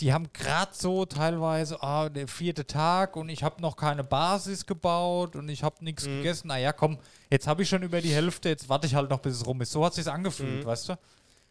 die 0.00 0.12
haben 0.12 0.32
gerade 0.32 0.72
so 0.74 1.04
teilweise, 1.06 1.80
ah, 1.82 2.08
der 2.08 2.26
vierte 2.28 2.66
Tag 2.66 3.16
und 3.16 3.28
ich 3.28 3.42
habe 3.42 3.60
noch 3.62 3.76
keine 3.76 4.02
Basis 4.04 4.66
gebaut 4.66 5.36
und 5.36 5.48
ich 5.48 5.62
habe 5.62 5.84
nichts 5.84 6.04
gegessen. 6.04 6.48
Naja, 6.48 6.72
komm, 6.72 6.98
jetzt 7.30 7.46
habe 7.46 7.62
ich 7.62 7.68
schon 7.68 7.82
über 7.82 8.00
die 8.00 8.12
Hälfte, 8.12 8.48
jetzt 8.48 8.68
warte 8.68 8.86
ich 8.86 8.94
halt 8.94 9.10
noch, 9.10 9.20
bis 9.20 9.34
es 9.34 9.46
rum 9.46 9.60
ist. 9.60 9.70
So 9.72 9.84
hat 9.84 9.92
es 9.96 10.04
sich 10.04 10.12
angefühlt, 10.12 10.64
weißt 10.64 10.90
du? 10.90 10.98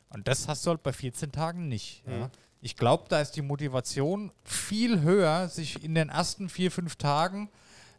Und 0.09 0.27
das 0.27 0.47
hast 0.47 0.65
du 0.65 0.69
halt 0.71 0.83
bei 0.83 0.93
14 0.93 1.31
Tagen 1.31 1.67
nicht. 1.67 2.03
Ja. 2.07 2.29
Ich 2.61 2.75
glaube, 2.77 3.05
da 3.09 3.19
ist 3.19 3.31
die 3.31 3.41
Motivation 3.41 4.31
viel 4.43 5.01
höher, 5.01 5.49
sich 5.49 5.83
in 5.83 5.95
den 5.95 6.09
ersten 6.09 6.47
vier, 6.49 6.71
fünf 6.71 6.95
Tagen 6.97 7.49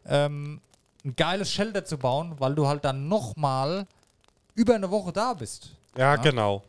ähm, 0.07 0.61
ein 1.03 1.15
geiles 1.15 1.51
Shelter 1.51 1.85
zu 1.85 1.97
bauen, 1.97 2.35
weil 2.39 2.55
du 2.55 2.67
halt 2.67 2.85
dann 2.85 3.07
nochmal 3.07 3.85
über 4.55 4.75
eine 4.75 4.89
Woche 4.89 5.11
da 5.13 5.33
bist. 5.33 5.69
Ja, 5.97 6.15
genau. 6.15 6.63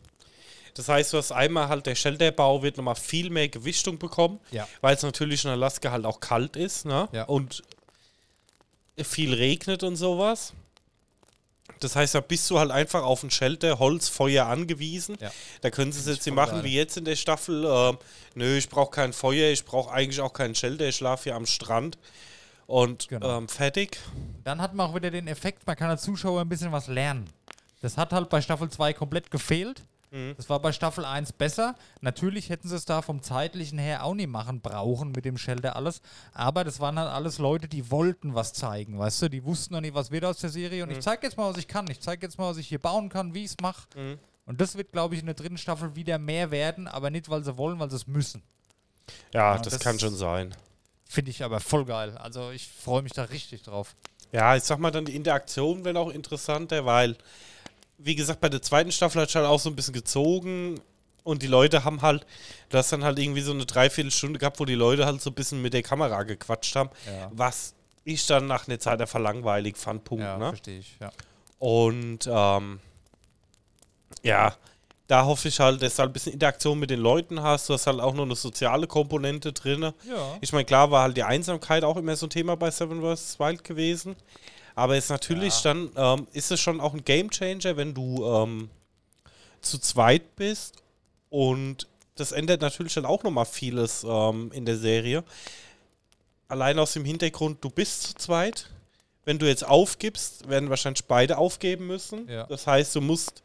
Das 0.74 0.88
heißt, 0.88 1.12
du 1.14 1.16
hast 1.18 1.32
einmal 1.32 1.68
halt 1.68 1.86
der 1.86 1.94
Shelterbau 1.94 2.62
wird 2.62 2.76
nochmal 2.76 2.96
viel 2.96 3.30
mehr 3.30 3.48
Gewichtung 3.48 3.98
bekommen, 3.98 4.38
Ja. 4.50 4.68
weil 4.82 4.94
es 4.94 5.02
natürlich 5.02 5.44
in 5.44 5.50
Alaska 5.50 5.90
halt 5.90 6.04
auch 6.04 6.20
kalt 6.20 6.54
ist, 6.56 6.84
ne? 6.84 7.08
Ja. 7.12 7.24
Und 7.24 7.62
viel 9.02 9.32
regnet 9.34 9.82
und 9.82 9.96
sowas. 9.96 10.52
Das 11.80 11.96
heißt, 11.96 12.14
da 12.14 12.20
bist 12.20 12.48
du 12.50 12.58
halt 12.58 12.70
einfach 12.70 13.02
auf 13.02 13.22
ein 13.22 13.30
Shelter, 13.30 13.78
Holz, 13.78 14.08
Feuer 14.08 14.46
angewiesen. 14.46 15.16
Ja. 15.20 15.30
Da 15.60 15.70
können 15.70 15.92
sie 15.92 16.00
es 16.00 16.06
jetzt 16.06 16.24
nicht 16.26 16.34
machen 16.34 16.62
wie 16.62 16.74
jetzt 16.74 16.96
in 16.96 17.04
der 17.04 17.16
Staffel. 17.16 17.64
ähm, 17.66 17.98
nö, 18.34 18.56
ich 18.56 18.68
brauche 18.68 18.90
kein 18.90 19.12
Feuer, 19.12 19.50
ich 19.50 19.64
brauche 19.64 19.92
eigentlich 19.92 20.20
auch 20.20 20.32
keinen 20.32 20.54
Shelter, 20.54 20.86
ich 20.88 20.96
schlafe 20.96 21.24
hier 21.24 21.34
am 21.36 21.44
Strand. 21.46 21.98
Und 22.66 23.08
Genau. 23.08 23.38
ähm, 23.38 23.48
fertig. 23.48 23.98
Dann 24.44 24.60
hat 24.60 24.74
man 24.74 24.90
auch 24.90 24.94
wieder 24.94 25.10
den 25.10 25.28
Effekt, 25.28 25.66
man 25.66 25.76
kann 25.76 25.90
als 25.90 26.02
Zuschauer 26.02 26.40
ein 26.40 26.48
bisschen 26.48 26.72
was 26.72 26.86
lernen. 26.88 27.28
Das 27.86 27.96
hat 27.96 28.12
halt 28.12 28.28
bei 28.30 28.40
Staffel 28.40 28.68
2 28.68 28.94
komplett 28.94 29.30
gefehlt. 29.30 29.84
Das 30.36 30.48
war 30.48 30.58
bei 30.58 30.72
Staffel 30.72 31.04
1 31.04 31.32
besser. 31.34 31.76
Natürlich 32.00 32.48
hätten 32.48 32.68
sie 32.68 32.74
es 32.74 32.84
da 32.84 33.00
vom 33.00 33.22
zeitlichen 33.22 33.78
her 33.78 34.02
auch 34.04 34.14
nicht 34.14 34.26
machen 34.28 34.60
brauchen 34.60 35.12
mit 35.12 35.24
dem 35.24 35.38
Shelter 35.38 35.76
alles. 35.76 36.00
Aber 36.32 36.64
das 36.64 36.80
waren 36.80 36.98
halt 36.98 37.10
alles 37.10 37.38
Leute, 37.38 37.68
die 37.68 37.90
wollten 37.92 38.34
was 38.34 38.52
zeigen, 38.54 38.98
weißt 38.98 39.22
du? 39.22 39.28
Die 39.28 39.44
wussten 39.44 39.74
noch 39.74 39.80
nicht, 39.82 39.94
was 39.94 40.10
wird 40.10 40.24
aus 40.24 40.38
der 40.38 40.50
Serie. 40.50 40.82
Und 40.82 40.90
ich 40.90 40.98
zeige 41.00 41.24
jetzt 41.26 41.36
mal, 41.36 41.48
was 41.48 41.58
ich 41.58 41.68
kann. 41.68 41.86
Ich 41.90 42.00
zeige 42.00 42.26
jetzt 42.26 42.38
mal, 42.38 42.48
was 42.50 42.56
ich 42.56 42.66
hier 42.66 42.80
bauen 42.80 43.08
kann, 43.08 43.34
wie 43.34 43.44
ich 43.44 43.50
es 43.52 43.56
mache. 43.60 43.82
Und 44.46 44.60
das 44.60 44.76
wird, 44.76 44.90
glaube 44.90 45.14
ich, 45.14 45.20
in 45.20 45.26
der 45.26 45.34
dritten 45.36 45.58
Staffel 45.58 45.94
wieder 45.94 46.18
mehr 46.18 46.50
werden, 46.50 46.88
aber 46.88 47.10
nicht, 47.10 47.28
weil 47.28 47.44
sie 47.44 47.56
wollen, 47.56 47.78
weil 47.78 47.90
sie 47.90 47.96
es 47.96 48.06
müssen. 48.08 48.42
Ja, 49.32 49.52
Ja, 49.54 49.58
das, 49.62 49.74
das- 49.74 49.80
kann 49.82 49.98
schon 50.00 50.16
sein. 50.16 50.54
Finde 51.04 51.30
ich 51.30 51.44
aber 51.44 51.60
voll 51.60 51.84
geil. 51.84 52.16
Also 52.18 52.50
ich 52.50 52.66
freue 52.66 53.02
mich 53.02 53.12
da 53.12 53.22
richtig 53.24 53.62
drauf. 53.62 53.94
Ja, 54.32 54.56
ich 54.56 54.64
sag 54.64 54.78
mal 54.80 54.90
dann, 54.90 55.04
die 55.04 55.14
Interaktion 55.14 55.84
wäre 55.84 55.98
auch 56.00 56.10
interessanter, 56.10 56.84
weil, 56.84 57.16
wie 57.98 58.14
gesagt, 58.14 58.40
bei 58.40 58.48
der 58.48 58.62
zweiten 58.62 58.92
Staffel 58.92 59.22
hat 59.22 59.28
es 59.28 59.34
halt 59.34 59.46
auch 59.46 59.60
so 59.60 59.70
ein 59.70 59.76
bisschen 59.76 59.94
gezogen 59.94 60.80
und 61.24 61.42
die 61.42 61.46
Leute 61.46 61.84
haben 61.84 62.02
halt, 62.02 62.26
du 62.68 62.78
hast 62.78 62.92
dann 62.92 63.02
halt 63.04 63.18
irgendwie 63.18 63.40
so 63.40 63.52
eine 63.52 63.66
Dreiviertelstunde 63.66 64.38
gehabt, 64.38 64.60
wo 64.60 64.64
die 64.64 64.74
Leute 64.74 65.06
halt 65.06 65.20
so 65.22 65.30
ein 65.30 65.34
bisschen 65.34 65.62
mit 65.62 65.72
der 65.74 65.82
Kamera 65.82 66.22
gequatscht 66.22 66.76
haben, 66.76 66.90
Ja. 67.06 67.30
was 67.32 67.74
ich 68.04 68.26
dann 68.26 68.46
nach 68.46 68.68
einer 68.68 68.78
Zeit 68.78 69.00
einfach 69.00 69.18
langweilig 69.18 69.76
fand, 69.76 70.04
Punkt, 70.04 70.22
Ja, 70.24 70.36
ne? 70.38 70.48
verstehe 70.50 70.78
ich. 70.78 70.96
Ja. 71.00 71.10
Und, 71.58 72.28
ähm, 72.30 72.78
ja, 74.22 74.54
da 75.08 75.24
hoffe 75.24 75.48
ich 75.48 75.60
halt, 75.60 75.82
dass 75.82 75.96
du 75.96 76.00
halt 76.00 76.10
ein 76.10 76.12
bisschen 76.12 76.32
Interaktion 76.32 76.78
mit 76.78 76.90
den 76.90 77.00
Leuten 77.00 77.40
hast, 77.42 77.68
du 77.68 77.74
hast 77.74 77.86
halt 77.86 78.00
auch 78.00 78.14
noch 78.14 78.24
eine 78.24 78.34
soziale 78.36 78.86
Komponente 78.86 79.52
drin. 79.52 79.82
Ja. 79.82 79.92
Ich 80.40 80.52
meine, 80.52 80.64
klar 80.64 80.90
war 80.90 81.02
halt 81.02 81.16
die 81.16 81.22
Einsamkeit 81.22 81.84
auch 81.84 81.96
immer 81.96 82.16
so 82.16 82.26
ein 82.26 82.30
Thema 82.30 82.56
bei 82.56 82.70
Seven 82.70 83.00
vs. 83.00 83.38
Wild 83.38 83.62
gewesen. 83.64 84.16
Aber 84.76 84.94
jetzt 84.94 85.10
natürlich 85.10 85.64
Ja. 85.64 85.74
dann 85.74 85.90
ähm, 85.96 86.28
ist 86.32 86.52
es 86.52 86.60
schon 86.60 86.80
auch 86.80 86.94
ein 86.94 87.04
Gamechanger, 87.04 87.76
wenn 87.76 87.94
du 87.94 88.24
ähm, 88.24 88.70
zu 89.62 89.78
zweit 89.78 90.36
bist. 90.36 90.76
Und 91.30 91.88
das 92.14 92.30
ändert 92.30 92.60
natürlich 92.60 92.94
dann 92.94 93.04
auch 93.06 93.24
nochmal 93.24 93.46
vieles 93.46 94.04
ähm, 94.08 94.52
in 94.52 94.64
der 94.64 94.76
Serie. 94.76 95.24
Allein 96.48 96.78
aus 96.78 96.92
dem 96.92 97.04
Hintergrund, 97.04 97.62
du 97.64 97.70
bist 97.70 98.02
zu 98.02 98.14
zweit. 98.14 98.70
Wenn 99.24 99.38
du 99.40 99.46
jetzt 99.46 99.66
aufgibst, 99.66 100.48
werden 100.48 100.70
wahrscheinlich 100.70 101.04
beide 101.06 101.36
aufgeben 101.38 101.88
müssen. 101.88 102.28
Ja. 102.28 102.44
Das 102.46 102.66
heißt, 102.68 102.94
du 102.94 103.00
musst 103.00 103.42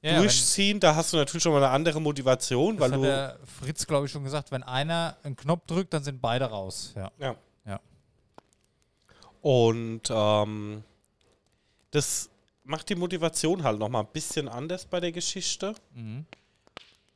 Ja, 0.00 0.16
durchziehen. 0.18 0.80
Da 0.80 0.96
hast 0.96 1.12
du 1.12 1.16
natürlich 1.16 1.44
schon 1.44 1.52
mal 1.52 1.62
eine 1.62 1.70
andere 1.72 2.00
Motivation, 2.00 2.76
Das 2.76 2.80
weil 2.82 2.90
hat 2.92 2.98
du. 2.98 3.02
der 3.04 3.38
Fritz, 3.60 3.86
glaube 3.86 4.06
ich, 4.06 4.12
schon 4.12 4.24
gesagt, 4.24 4.50
wenn 4.50 4.64
einer 4.64 5.16
einen 5.22 5.36
Knopf 5.36 5.66
drückt, 5.66 5.94
dann 5.94 6.02
sind 6.02 6.20
beide 6.20 6.46
raus. 6.46 6.92
Ja. 6.96 7.12
Ja. 7.20 7.36
Und 9.42 10.02
ähm, 10.10 10.82
das 11.90 12.30
macht 12.64 12.88
die 12.88 12.94
Motivation 12.94 13.62
halt 13.64 13.78
nochmal 13.78 14.02
ein 14.04 14.12
bisschen 14.12 14.48
anders 14.48 14.84
bei 14.86 15.00
der 15.00 15.12
Geschichte. 15.12 15.74
Mhm. 15.94 16.24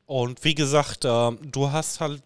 Und 0.06 0.44
wie 0.44 0.54
gesagt, 0.54 1.04
ähm, 1.04 1.38
du 1.50 1.70
hast 1.70 2.00
halt 2.00 2.22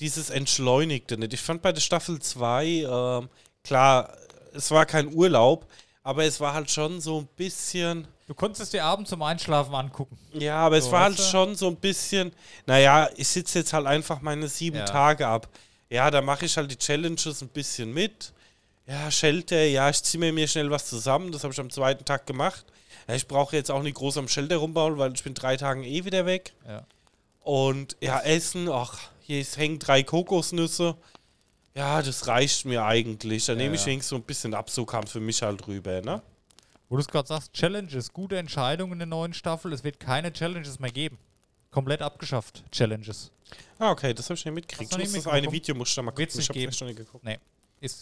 dieses 0.00 0.30
Entschleunigte 0.30 1.18
nicht. 1.18 1.34
Ich 1.34 1.40
fand 1.40 1.62
bei 1.62 1.72
der 1.72 1.80
Staffel 1.80 2.20
2, 2.20 2.66
ähm, 2.66 3.28
klar, 3.62 4.16
es 4.54 4.70
war 4.70 4.86
kein 4.86 5.12
Urlaub, 5.14 5.66
aber 6.02 6.24
es 6.24 6.40
war 6.40 6.54
halt 6.54 6.70
schon 6.70 7.00
so 7.00 7.18
ein 7.20 7.28
bisschen. 7.36 8.08
Du 8.26 8.34
konntest 8.34 8.62
es 8.62 8.70
dir 8.70 8.84
abends 8.84 9.10
zum 9.10 9.20
Einschlafen 9.22 9.74
angucken. 9.74 10.16
Ja, 10.32 10.56
aber 10.56 10.78
es 10.78 10.86
So, 10.86 10.92
war 10.92 11.02
halt 11.04 11.18
du? 11.18 11.22
schon 11.22 11.54
so 11.54 11.68
ein 11.68 11.76
bisschen, 11.76 12.32
naja, 12.66 13.10
ich 13.16 13.28
sitze 13.28 13.58
jetzt 13.58 13.72
halt 13.74 13.86
einfach 13.86 14.22
meine 14.22 14.48
sieben 14.48 14.78
Ja. 14.78 14.84
Tage 14.86 15.26
ab. 15.26 15.48
Ja, 15.90 16.10
da 16.10 16.22
mache 16.22 16.46
ich 16.46 16.56
halt 16.56 16.70
die 16.70 16.76
Challenges 16.78 17.42
ein 17.42 17.48
bisschen 17.48 17.92
mit. 17.92 18.32
Ja, 18.90 19.08
Shelter, 19.10 19.62
ja, 19.66 19.88
ich 19.88 20.02
ziehe 20.02 20.32
mir, 20.32 20.48
schnell 20.48 20.68
was 20.70 20.86
zusammen. 20.86 21.30
Das 21.30 21.44
habe 21.44 21.54
ich 21.54 21.60
am 21.60 21.70
zweiten 21.70 22.04
Tag 22.04 22.26
gemacht. 22.26 22.64
Ja, 23.06 23.14
ich 23.14 23.28
brauche 23.28 23.54
jetzt 23.54 23.70
auch 23.70 23.82
nicht 23.84 23.94
groß 23.94 24.16
am 24.18 24.26
Shelter 24.26 24.56
rumbauen, 24.56 24.98
weil 24.98 25.12
ich 25.14 25.22
bin 25.22 25.32
drei 25.32 25.56
Tagen 25.56 25.84
eh 25.84 26.04
wieder 26.04 26.26
weg. 26.26 26.54
Ja. 26.66 26.84
Und 27.42 27.96
ja, 28.00 28.20
Essen, 28.20 28.68
ach, 28.68 28.98
hier 29.20 29.40
ist- 29.40 29.56
hängen 29.56 29.78
drei 29.78 30.02
Kokosnüsse. 30.02 30.96
Ja, 31.76 32.02
das 32.02 32.26
reicht 32.26 32.64
mir 32.64 32.84
eigentlich. 32.84 33.46
Da 33.46 33.52
Ja, 33.52 33.58
nehme 33.58 33.76
ich 33.76 33.86
wenigstens 33.86 34.08
so 34.10 34.16
ein 34.16 34.22
bisschen 34.22 34.54
ab, 34.54 34.68
so 34.70 34.84
kam 34.84 35.06
für 35.06 35.20
mich 35.20 35.40
halt 35.42 35.64
rüber, 35.68 36.00
ne? 36.02 36.20
Wo 36.88 36.96
du 36.96 37.02
es 37.02 37.06
gerade 37.06 37.28
sagst, 37.28 37.52
Challenges, 37.52 38.12
gute 38.12 38.36
Entscheidung 38.38 38.90
in 38.90 38.98
der 38.98 39.06
neuen 39.06 39.32
Staffel. 39.34 39.72
Es 39.72 39.84
wird 39.84 40.00
keine 40.00 40.32
Challenges 40.32 40.80
mehr 40.80 40.90
geben. 40.90 41.16
Komplett 41.70 42.02
abgeschafft, 42.02 42.64
Challenges. 42.72 43.30
Ah, 43.78 43.92
okay, 43.92 44.12
das 44.12 44.26
habe 44.26 44.34
ich 44.34 44.44
nicht 44.44 44.54
mitgekriegt. 44.54 44.92
Du 44.92 44.98
Ich 44.98 45.04
muss 45.04 45.12
das 45.24 45.26
eine? 45.28 45.50
Video 45.52 45.76
muss 45.76 45.90
ich 45.90 45.94
da 45.94 46.02
mal 46.02 46.10
gucken. 46.10 46.28
Ich 46.40 46.48
habe 46.48 46.60
noch 46.64 46.80
nicht 46.82 46.96
geguckt. 46.96 47.22
Nee, 47.24 47.38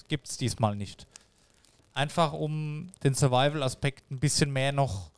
gibt 0.09 0.29
es 0.29 0.37
diesmal 0.37 0.77
nicht. 0.77 1.07
Einfach 1.95 2.33
um 2.33 2.91
den 3.03 3.15
Survival-Aspekt 3.15 4.11
ein 4.11 4.21
bisschen 4.21 4.53
mehr 4.53 4.73
noch 4.73 5.11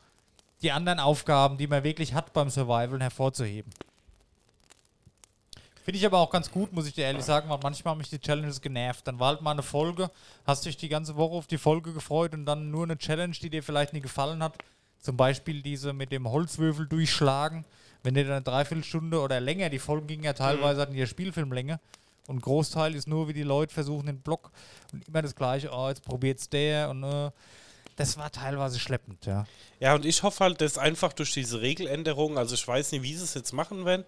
die 0.61 0.71
anderen 0.71 0.99
Aufgaben, 0.99 1.57
die 1.57 1.67
man 1.67 1.83
wirklich 1.83 2.13
hat 2.13 2.33
beim 2.33 2.49
Survival, 2.49 3.01
hervorzuheben. 3.01 3.71
Finde 5.83 5.97
ich 5.97 6.05
aber 6.05 6.19
auch 6.19 6.29
ganz 6.29 6.51
gut, 6.51 6.73
muss 6.73 6.85
ich 6.85 6.93
dir 6.93 7.05
ehrlich 7.05 7.23
sagen, 7.23 7.49
weil 7.49 7.57
manchmal 7.63 7.91
haben 7.91 7.97
mich 7.97 8.09
die 8.09 8.19
Challenges 8.19 8.61
genervt. 8.61 9.07
Dann 9.07 9.19
war 9.19 9.29
halt 9.29 9.41
mal 9.41 9.51
eine 9.51 9.63
Folge, 9.63 10.11
hast 10.45 10.65
dich 10.65 10.77
die 10.77 10.89
ganze 10.89 11.15
Woche 11.15 11.33
auf 11.33 11.47
die 11.47 11.57
Folge 11.57 11.91
gefreut 11.91 12.33
und 12.33 12.45
dann 12.45 12.69
nur 12.69 12.83
eine 12.83 12.97
Challenge, 12.97 13.35
die 13.41 13.49
dir 13.49 13.63
vielleicht 13.63 13.93
nie 13.93 14.01
gefallen 14.01 14.43
hat. 14.43 14.53
Zum 14.99 15.17
Beispiel 15.17 15.63
diese 15.63 15.93
mit 15.93 16.11
dem 16.11 16.29
Holzwürfel 16.29 16.87
durchschlagen. 16.87 17.65
Wenn 18.03 18.13
dir 18.13 18.23
dann 18.23 18.33
eine 18.33 18.41
Dreiviertelstunde 18.43 19.19
oder 19.19 19.39
länger, 19.39 19.69
die 19.69 19.79
Folgen 19.79 20.05
gingen 20.05 20.23
ja 20.23 20.33
teilweise, 20.33 20.81
hatten 20.81 20.93
die 20.93 21.07
Spielfilmlänge. 21.07 21.79
Und 22.27 22.37
ein 22.37 22.41
Großteil 22.41 22.95
ist 22.95 23.07
nur, 23.07 23.27
wie 23.27 23.33
die 23.33 23.43
Leute 23.43 23.73
versuchen, 23.73 24.05
den 24.05 24.21
Block 24.21 24.51
und 24.93 25.07
immer 25.07 25.21
das 25.21 25.35
Gleiche, 25.35 25.71
oh, 25.73 25.89
jetzt 25.89 26.03
probiert's 26.03 26.49
der 26.49 26.89
und 26.89 27.03
äh, 27.03 27.31
das 27.95 28.17
war 28.17 28.31
teilweise 28.31 28.79
schleppend, 28.79 29.25
ja. 29.25 29.45
Ja, 29.79 29.95
und 29.95 30.05
ich 30.05 30.23
hoffe 30.23 30.43
halt, 30.43 30.61
dass 30.61 30.77
einfach 30.77 31.13
durch 31.13 31.33
diese 31.33 31.61
Regeländerung, 31.61 32.37
also 32.37 32.55
ich 32.55 32.67
weiß 32.67 32.91
nicht, 32.93 33.03
wie 33.03 33.15
sie 33.15 33.23
es 33.23 33.33
jetzt 33.33 33.53
machen 33.53 33.85
werden, 33.85 34.05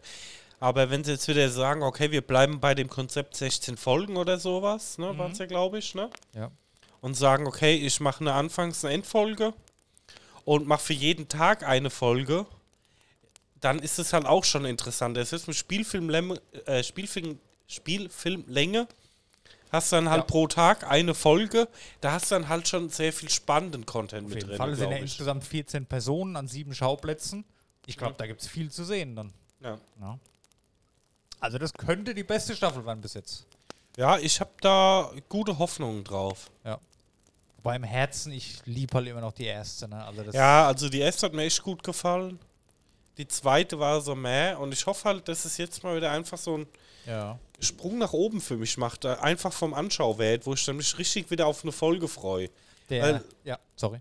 aber 0.59 0.89
wenn 0.89 1.03
sie 1.03 1.11
jetzt 1.11 1.27
wieder 1.27 1.49
sagen, 1.49 1.83
okay, 1.83 2.11
wir 2.11 2.21
bleiben 2.21 2.59
bei 2.59 2.73
dem 2.75 2.89
Konzept 2.89 3.35
16 3.35 3.75
Folgen 3.75 4.15
oder 4.15 4.39
sowas, 4.39 4.97
ne, 4.97 5.17
war 5.17 5.29
es 5.31 5.37
ja, 5.37 5.45
glaube 5.45 5.79
ich, 5.79 5.93
ne? 5.95 6.09
Ja. 6.33 6.51
Und 7.01 7.15
sagen, 7.15 7.47
okay, 7.47 7.75
ich 7.75 7.99
mache 7.99 8.21
eine 8.21 8.33
Anfangs- 8.33 8.85
eine 8.85 8.93
Endfolge 8.93 9.53
und 10.45 10.65
mache 10.67 10.83
für 10.83 10.93
jeden 10.93 11.27
Tag 11.27 11.67
eine 11.67 11.89
Folge, 11.89 12.45
dann 13.59 13.79
ist 13.79 13.99
es 13.99 14.13
halt 14.13 14.25
auch 14.25 14.43
schon 14.45 14.65
interessant. 14.65 15.17
Das 15.17 15.33
ist 15.33 15.47
mit 15.47 15.57
Spielfilmlänge, 15.57 16.41
äh, 16.65 16.83
Spielfilm, 16.83 17.39
Spielfilmlänge 17.73 18.87
hast 19.71 19.91
du 19.91 19.95
dann 19.97 20.09
halt 20.09 20.21
Ja. 20.21 20.25
pro 20.25 20.47
Tag 20.47 20.89
eine 20.89 21.13
Folge, 21.15 21.67
da 22.01 22.11
hast 22.13 22.29
du 22.31 22.35
dann 22.35 22.47
halt 22.47 22.67
schon 22.67 22.89
sehr 22.89 23.11
viel 23.11 23.29
spannenden 23.29 23.85
Content 23.85 24.25
Auf 24.25 24.29
mit 24.29 24.37
jeden 24.37 24.49
drin, 24.49 24.57
Fall 24.57 24.75
sind 24.75 24.91
ja 24.91 24.97
insgesamt 24.97 25.43
14 25.43 25.85
Personen 25.85 26.35
an 26.35 26.47
sieben 26.47 26.75
Schauplätzen. 26.75 27.43
Ich 27.85 27.97
glaube, 27.97 28.15
da 28.17 28.27
gibt 28.27 28.41
es 28.41 28.47
viel 28.47 28.71
zu 28.71 28.83
sehen 28.83 29.15
dann. 29.15 29.33
Ja. 29.61 29.77
Ja. 29.99 30.19
Also 31.39 31.57
das 31.57 31.73
könnte 31.73 32.13
die 32.13 32.23
beste 32.23 32.55
Staffel 32.55 32.85
werden 32.85 33.01
bis 33.01 33.15
jetzt. 33.15 33.45
Ja, 33.97 34.17
ich 34.17 34.39
habe 34.39 34.51
da 34.61 35.11
gute 35.27 35.57
Hoffnungen 35.57 36.03
drauf. 36.03 36.49
Wobei 37.57 37.75
im 37.77 37.83
Herzen, 37.83 38.31
ich 38.33 38.59
liebe 38.65 38.93
halt 38.93 39.07
immer 39.07 39.21
noch 39.21 39.31
die 39.33 39.45
erste. 39.45 39.87
Ne? 39.87 40.03
Also 40.05 40.21
Ja, 40.31 40.67
also 40.67 40.89
die 40.89 40.99
erste 40.99 41.25
hat 41.25 41.33
mir 41.33 41.43
echt 41.43 41.61
gut 41.63 41.81
gefallen. 41.83 42.37
Die 43.17 43.27
zweite 43.27 43.79
war 43.79 44.01
so 44.01 44.15
mehr 44.15 44.59
und 44.59 44.73
ich 44.73 44.85
hoffe 44.85 45.05
halt, 45.05 45.27
dass 45.27 45.45
es 45.45 45.57
jetzt 45.57 45.83
mal 45.83 45.95
wieder 45.95 46.11
einfach 46.11 46.37
so 46.37 46.57
ein 46.57 46.67
ja. 47.05 47.37
Sprung 47.59 47.97
nach 47.97 48.13
oben 48.13 48.41
für 48.41 48.57
mich 48.57 48.77
macht. 48.77 49.05
äh, 49.05 49.15
Einfach 49.21 49.53
vom 49.53 49.73
Anschauwert, 49.73 50.45
wo 50.45 50.53
ich 50.53 50.65
dann 50.65 50.77
mich 50.77 50.97
richtig 50.97 51.31
wieder 51.31 51.47
auf 51.47 51.63
eine 51.63 51.71
Folge 51.71 52.07
freue. 52.07 52.49
Der, 52.89 53.03
Weil- 53.03 53.23
ja, 53.43 53.59
sorry. 53.75 53.99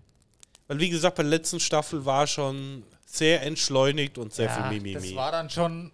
Weil 0.67 0.79
wie 0.79 0.89
gesagt, 0.89 1.15
bei 1.15 1.23
der 1.23 1.29
letzten 1.29 1.59
Staffel 1.59 2.05
war 2.05 2.27
schon 2.27 2.83
sehr 3.05 3.41
entschleunigt 3.43 4.17
und 4.17 4.33
sehr 4.33 4.45
ja, 4.47 4.53
viel 4.69 4.79
Mimimi. 4.79 5.07
Das 5.09 5.15
war 5.15 5.31
dann 5.31 5.49
schon 5.49 5.91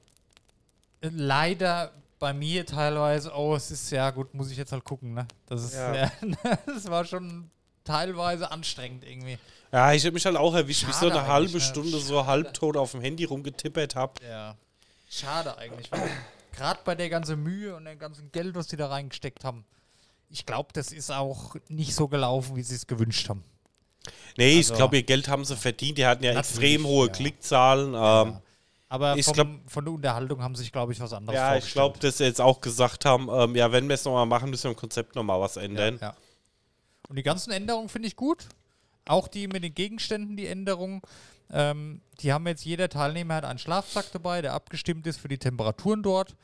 leider 1.01 1.91
bei 2.19 2.33
mir 2.33 2.65
teilweise, 2.65 3.31
oh, 3.33 3.55
es 3.55 3.71
ist 3.71 3.91
ja 3.91 4.09
gut, 4.11 4.33
muss 4.33 4.51
ich 4.51 4.57
jetzt 4.57 4.71
halt 4.71 4.83
gucken, 4.83 5.13
ne? 5.13 5.27
Das 5.47 5.63
ist 5.63 5.73
Ja. 5.73 5.93
ja. 5.95 6.11
das 6.65 6.89
war 6.89 7.05
schon 7.05 7.49
teilweise 7.83 8.51
anstrengend 8.51 9.03
irgendwie. 9.05 9.37
Ja, 9.71 9.93
ich 9.93 10.03
habe 10.03 10.13
mich 10.13 10.25
halt 10.25 10.35
auch 10.35 10.53
erwischt, 10.53 10.85
wie 10.85 10.89
ich 10.89 10.95
so 10.95 11.07
Schade 11.07 11.21
eine 11.21 11.31
halbe 11.31 11.53
ne? 11.53 11.61
Stunde 11.61 11.99
so 11.99 12.25
halbtot 12.25 12.75
auf 12.75 12.91
dem 12.91 13.01
Handy 13.01 13.23
rumgetippert 13.23 13.95
habe. 13.95 14.13
Ja. 14.27 14.55
Schade 15.09 15.57
eigentlich, 15.57 15.91
weil 15.91 16.09
gerade 16.59 16.79
bei 16.85 16.95
der 16.95 17.09
ganzen 17.09 17.41
Mühe 17.41 17.75
und 17.75 17.85
dem 17.85 17.97
ganzen 17.99 18.31
Geld, 18.31 18.55
was 18.55 18.67
die 18.67 18.77
da 18.77 18.87
reingesteckt 18.87 19.43
haben, 19.43 19.65
ich 20.29 20.45
glaube, 20.45 20.69
das 20.73 20.91
ist 20.91 21.11
auch 21.11 21.55
nicht 21.69 21.95
so 21.95 22.07
gelaufen, 22.07 22.55
wie 22.55 22.61
sie 22.63 22.75
es 22.75 22.85
gewünscht 22.87 23.29
haben. 23.29 23.43
Nee, 24.37 24.57
Also- 24.57 24.73
ich 24.73 24.77
glaube, 24.77 24.97
ihr 24.97 25.03
Geld 25.03 25.27
haben 25.27 25.43
sie 25.45 25.55
verdient. 25.57 25.97
Die 25.97 26.05
hatten 26.05 26.23
ja 26.23 26.37
extrem 26.37 26.85
hohe 26.85 27.07
ja. 27.07 27.13
Klickzahlen. 27.13 27.93
Ähm, 27.95 28.41
Aber 28.91 29.15
Ich 29.17 29.25
vom, 29.25 29.33
glaub- 29.35 29.47
von 29.67 29.85
der 29.85 29.93
Unterhaltung 29.93 30.41
haben 30.41 30.55
sie 30.55 30.63
sich, 30.63 30.71
glaube 30.71 30.93
ich, 30.93 30.99
was 30.99 31.13
anderes 31.13 31.35
Ja, 31.35 31.55
ich 31.55 31.71
glaube, 31.73 31.99
dass 31.99 32.17
sie 32.17 32.23
jetzt 32.23 32.41
auch 32.41 32.59
gesagt 32.59 33.05
haben, 33.05 33.29
ähm, 33.31 33.55
ja, 33.55 33.71
wenn 33.71 33.87
wir 33.87 33.93
es 33.93 34.03
nochmal 34.03 34.25
machen, 34.25 34.49
müssen 34.49 34.63
wir 34.63 34.71
im 34.71 34.77
Konzept 34.77 35.15
nochmal 35.15 35.39
was 35.39 35.57
ändern. 35.57 35.99
Ja. 36.01 36.15
Und 37.07 37.15
die 37.15 37.21
ganzen 37.23 37.51
Änderungen 37.51 37.87
finde 37.89 38.07
ich 38.07 38.15
gut. 38.15 38.47
Auch 39.05 39.27
die 39.27 39.47
mit 39.47 39.63
den 39.63 39.75
Gegenständen, 39.75 40.37
die 40.37 40.47
Änderungen. 40.47 41.01
Ähm, 41.51 42.01
die 42.21 42.31
haben 42.31 42.45
jetzt, 42.47 42.65
jeder 42.65 42.89
Teilnehmer 42.89 43.35
hat 43.35 43.45
einen 43.45 43.59
Schlafsack 43.59 44.11
dabei, 44.11 44.41
der 44.41 44.53
abgestimmt 44.53 45.07
ist 45.07 45.19
für 45.19 45.27
die 45.27 45.37
Temperaturen 45.37 46.03
dort. 46.03 46.35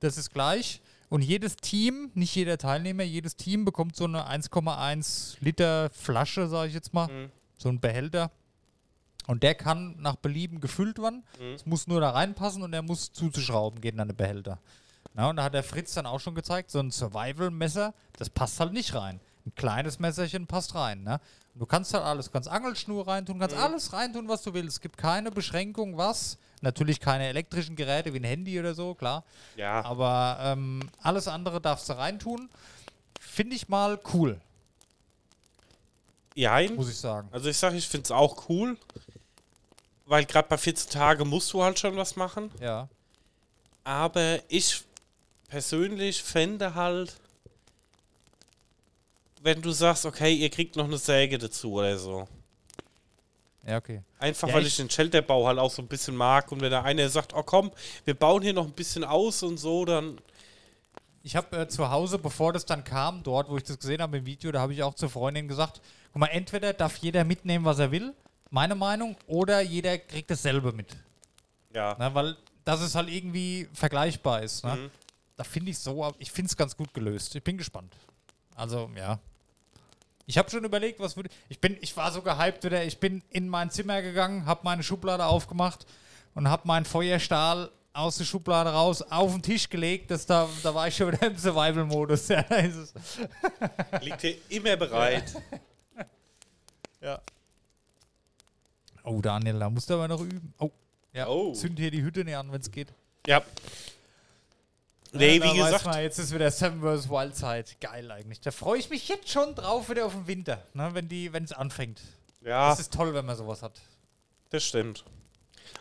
Das 0.00 0.16
ist 0.16 0.32
gleich. 0.32 0.80
Und 1.08 1.22
jedes 1.22 1.56
Team, 1.56 2.10
nicht 2.14 2.34
jeder 2.34 2.56
Teilnehmer, 2.56 3.02
jedes 3.02 3.36
Team 3.36 3.64
bekommt 3.64 3.96
so 3.96 4.04
eine 4.04 4.30
1,1 4.30 5.36
Liter 5.40 5.90
Flasche, 5.90 6.48
sage 6.48 6.68
ich 6.68 6.74
jetzt 6.74 6.94
mal. 6.94 7.08
Mhm. 7.08 7.30
So 7.58 7.68
ein 7.68 7.80
Behälter. 7.80 8.30
Und 9.26 9.42
der 9.42 9.54
kann 9.54 9.94
nach 10.00 10.16
Belieben 10.16 10.60
gefüllt 10.60 10.98
werden. 10.98 11.22
Mhm. 11.38 11.54
Es 11.54 11.66
muss 11.66 11.86
nur 11.86 12.00
da 12.00 12.10
reinpassen 12.10 12.62
und 12.62 12.72
er 12.72 12.82
muss 12.82 13.12
zuzuschrauben 13.12 13.80
gehen 13.80 14.00
an 14.00 14.08
den 14.08 14.16
Behälter. 14.16 14.58
Na, 15.14 15.28
und 15.28 15.36
da 15.36 15.44
hat 15.44 15.54
der 15.54 15.62
Fritz 15.62 15.92
dann 15.94 16.06
auch 16.06 16.20
schon 16.20 16.34
gezeigt, 16.34 16.70
so 16.70 16.78
ein 16.78 16.90
Survival-Messer, 16.90 17.92
das 18.16 18.30
passt 18.30 18.58
halt 18.58 18.72
nicht 18.72 18.94
rein. 18.94 19.20
Ein 19.44 19.54
kleines 19.54 19.98
Messerchen 19.98 20.46
passt 20.46 20.74
rein. 20.74 21.02
Ne? 21.02 21.20
Du 21.54 21.66
kannst 21.66 21.92
halt 21.92 22.04
alles, 22.04 22.26
du 22.26 22.32
kannst 22.32 22.48
Angelschnur 22.48 23.06
reintun, 23.06 23.38
kannst 23.38 23.56
alles 23.56 23.92
reintun, 23.92 24.26
was 24.28 24.42
du 24.42 24.54
willst. 24.54 24.76
Es 24.76 24.80
gibt 24.80 24.96
keine 24.96 25.30
Beschränkung, 25.30 25.98
was. 25.98 26.38
Natürlich 26.62 27.00
keine 27.00 27.26
elektrischen 27.28 27.76
Geräte 27.76 28.14
wie 28.14 28.20
ein 28.20 28.24
Handy 28.24 28.58
oder 28.58 28.74
so, 28.74 28.94
klar. 28.94 29.24
Ja, 29.56 29.84
Aber 29.84 30.38
ähm, 30.40 30.88
alles 31.02 31.28
andere 31.28 31.60
darfst 31.60 31.88
du 31.88 31.94
reintun. 31.94 32.48
Finde 33.20 33.56
ich 33.56 33.68
mal 33.68 33.98
cool, 34.14 34.40
Jein. 36.34 36.74
muss 36.74 36.88
ich 36.88 36.96
sagen. 36.96 37.28
Also 37.32 37.48
ich 37.48 37.58
sage, 37.58 37.76
ich 37.76 37.86
finde 37.88 38.04
es 38.04 38.10
auch 38.10 38.48
cool, 38.48 38.76
weil 40.06 40.24
gerade 40.24 40.48
bei 40.48 40.56
14 40.56 40.90
Tagen 40.90 41.28
musst 41.28 41.52
du 41.52 41.62
halt 41.62 41.78
schon 41.78 41.96
was 41.96 42.16
machen. 42.16 42.50
Ja. 42.60 42.88
Aber 43.84 44.38
ich 44.48 44.84
persönlich 45.48 46.22
fände 46.22 46.74
halt, 46.74 47.16
wenn 49.42 49.60
du 49.62 49.70
sagst, 49.72 50.06
okay, 50.06 50.32
ihr 50.32 50.50
kriegt 50.50 50.76
noch 50.76 50.84
eine 50.84 50.98
Säge 50.98 51.38
dazu 51.38 51.72
oder 51.74 51.98
so. 51.98 52.26
Ja, 53.66 53.76
okay. 53.76 54.02
Einfach 54.18 54.48
Ja, 54.48 54.54
weil 54.54 54.62
ich- 54.62 54.68
ich 54.68 54.76
den 54.76 54.90
Shelterbau 54.90 55.46
halt 55.46 55.58
auch 55.58 55.70
so 55.70 55.82
ein 55.82 55.88
bisschen 55.88 56.16
mag 56.16 56.50
und 56.50 56.60
wenn 56.60 56.70
da 56.70 56.82
einer 56.82 57.08
sagt, 57.08 57.32
oh 57.34 57.42
komm, 57.42 57.70
wir 58.04 58.14
bauen 58.14 58.42
hier 58.42 58.52
noch 58.52 58.64
ein 58.66 58.72
bisschen 58.72 59.04
aus 59.04 59.42
und 59.42 59.58
so, 59.58 59.84
dann 59.84 60.18
Ich 61.24 61.36
habe 61.36 61.56
äh, 61.56 61.68
zu 61.68 61.88
Hause, 61.88 62.18
bevor 62.18 62.52
das 62.52 62.66
dann 62.66 62.82
kam, 62.82 63.22
dort, 63.22 63.48
wo 63.48 63.56
ich 63.56 63.62
das 63.62 63.78
gesehen 63.78 64.02
habe 64.02 64.18
im 64.18 64.26
Video, 64.26 64.50
da 64.50 64.60
habe 64.60 64.72
ich 64.74 64.82
auch 64.82 64.94
zur 64.94 65.08
Freundin 65.08 65.46
gesagt, 65.46 65.80
guck 66.12 66.16
mal, 66.18 66.26
entweder 66.26 66.72
darf 66.72 66.96
jeder 66.96 67.22
mitnehmen, 67.22 67.64
was 67.64 67.78
er 67.78 67.92
will, 67.92 68.12
meine 68.50 68.74
Meinung, 68.74 69.14
oder 69.28 69.60
jeder 69.60 69.98
kriegt 69.98 70.32
dasselbe 70.32 70.72
mit. 70.72 70.96
ja. 71.72 71.96
Ne, 71.96 72.12
weil 72.12 72.36
das 72.64 72.80
ist 72.82 72.96
halt 72.96 73.08
irgendwie 73.08 73.68
vergleichbar 73.72 74.42
ist. 74.42 74.64
Ne? 74.64 74.74
Mhm. 74.74 74.90
Da 75.36 75.44
finde 75.44 75.70
ich 75.70 75.78
so, 75.78 76.12
ich 76.18 76.32
finde 76.32 76.48
es 76.48 76.56
ganz 76.56 76.76
gut 76.76 76.92
gelöst. 76.92 77.36
Ich 77.36 77.42
bin 77.44 77.56
gespannt. 77.56 77.94
Also, 78.56 78.90
ja. 78.96 79.20
Ich 80.26 80.38
habe 80.38 80.50
schon 80.50 80.64
überlegt, 80.64 81.00
was 81.00 81.16
würde. 81.16 81.30
Ich 81.48 81.60
bin, 81.60 81.76
ich 81.80 81.96
war 81.96 82.10
so 82.12 82.22
gehypt 82.22 82.64
wieder. 82.64 82.84
Ich 82.84 82.98
bin 82.98 83.22
in 83.30 83.48
mein 83.48 83.70
Zimmer 83.70 84.02
gegangen, 84.02 84.46
habe 84.46 84.60
meine 84.64 84.82
Schublade 84.82 85.26
aufgemacht 85.26 85.86
und 86.34 86.48
habe 86.48 86.66
meinen 86.66 86.84
Feuerstahl 86.84 87.70
aus 87.92 88.16
der 88.16 88.24
Schublade 88.24 88.70
raus 88.70 89.02
auf 89.02 89.32
den 89.32 89.42
Tisch 89.42 89.68
gelegt. 89.68 90.10
Das 90.10 90.24
da, 90.26 90.48
da 90.62 90.74
war 90.74 90.88
ich 90.88 90.96
schon 90.96 91.12
wieder 91.12 91.26
im 91.26 91.36
Survival-Modus. 91.36 92.28
Ja. 92.32 92.44
Liegt 94.00 94.20
hier 94.22 94.36
immer 94.48 94.76
bereit. 94.76 95.34
Ja. 97.00 97.20
Oh, 99.04 99.20
Daniel, 99.20 99.58
da 99.58 99.68
musst 99.68 99.90
du 99.90 99.94
aber 99.94 100.08
noch 100.08 100.20
üben. 100.20 100.54
Oh, 100.58 100.70
ja. 101.12 101.26
Oh. 101.28 101.52
Zünd 101.52 101.78
hier 101.78 101.90
die 101.90 102.02
Hütte 102.02 102.24
nicht 102.24 102.36
an, 102.36 102.50
wenn 102.52 102.60
es 102.60 102.70
geht. 102.70 102.88
Ja. 103.26 103.42
Nee, 105.12 105.38
Ja, 105.38 105.44
wie 105.44 105.56
gesagt, 105.58 105.84
Man, 105.84 106.00
jetzt 106.02 106.18
ist 106.18 106.34
wieder 106.34 106.50
Seven 106.50 106.80
vs. 106.80 107.08
Wild 107.08 107.36
Zeit. 107.36 107.76
Geil 107.80 108.10
eigentlich. 108.10 108.40
Da 108.40 108.50
freue 108.50 108.78
ich 108.78 108.88
mich 108.90 109.08
jetzt 109.08 109.28
schon 109.28 109.54
drauf 109.54 109.88
wieder 109.90 110.06
auf 110.06 110.12
den 110.14 110.26
Winter, 110.26 110.62
ne, 110.74 110.90
wenn 110.94 111.08
die, 111.08 111.32
wenn 111.32 111.44
es 111.44 111.52
anfängt. 111.52 112.00
ja, 112.44 112.70
Das 112.70 112.80
ist 112.80 112.92
toll, 112.92 113.12
wenn 113.14 113.24
man 113.26 113.36
sowas 113.36 113.62
hat. 113.62 113.78
das 114.50 114.64
stimmt. 114.64 115.04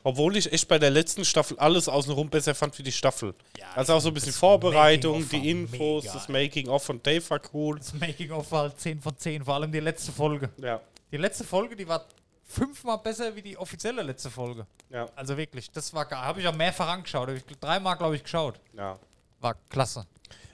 Obwohl 0.04 0.36
ich 0.38 0.52
echt 0.52 0.68
bei 0.68 0.80
der 0.80 0.90
letzten 0.90 1.24
Staffel 1.26 1.60
alles 1.60 1.88
außenrum 1.88 2.30
besser 2.30 2.56
fand 2.56 2.78
wie 2.80 2.84
die 2.84 2.92
Staffel. 2.92 3.36
Ja, 3.58 3.68
Also 3.76 3.94
auch 3.94 4.00
so 4.00 4.08
ein 4.08 4.14
bisschen 4.14 4.34
Vorbereitung, 4.34 5.28
die 5.30 5.50
Infos, 5.52 6.04
mega. 6.04 6.14
das 6.14 6.28
Making-of 6.30 6.84
von 6.84 7.04
Dave 7.04 7.30
war 7.30 7.42
cool. 7.54 7.78
Das 7.78 7.94
Making-of 7.94 8.52
war 8.52 8.62
halt 8.64 8.80
10 8.80 9.00
von 9.02 9.16
10, 9.18 9.44
vor 9.46 9.56
allem 9.56 9.72
die 9.72 9.80
letzte 9.80 10.12
Folge. 10.12 10.50
Ja, 10.58 10.82
Die 11.12 11.18
letzte 11.18 11.44
Folge, 11.44 11.76
die 11.76 11.88
war 11.88 12.06
fünfmal 12.44 12.98
besser 13.00 13.36
wie 13.36 13.42
die 13.42 13.58
offizielle 13.58 14.02
letzte 14.02 14.30
Folge. 14.32 14.66
ja, 14.90 15.08
Also 15.16 15.38
wirklich, 15.38 15.70
das 15.72 15.94
war 15.94 16.06
geil. 16.06 16.20
Habe 16.22 16.42
ich 16.42 16.48
auch 16.48 16.56
mehrfach 16.56 16.88
angeschaut. 16.88 17.30
Hab 17.30 17.36
ich 17.36 17.44
dreimal, 17.60 17.96
glaube 17.98 18.16
ich, 18.16 18.24
geschaut. 18.24 18.60
ja. 18.76 18.98
War 19.42 19.56
klasse. 19.70 20.06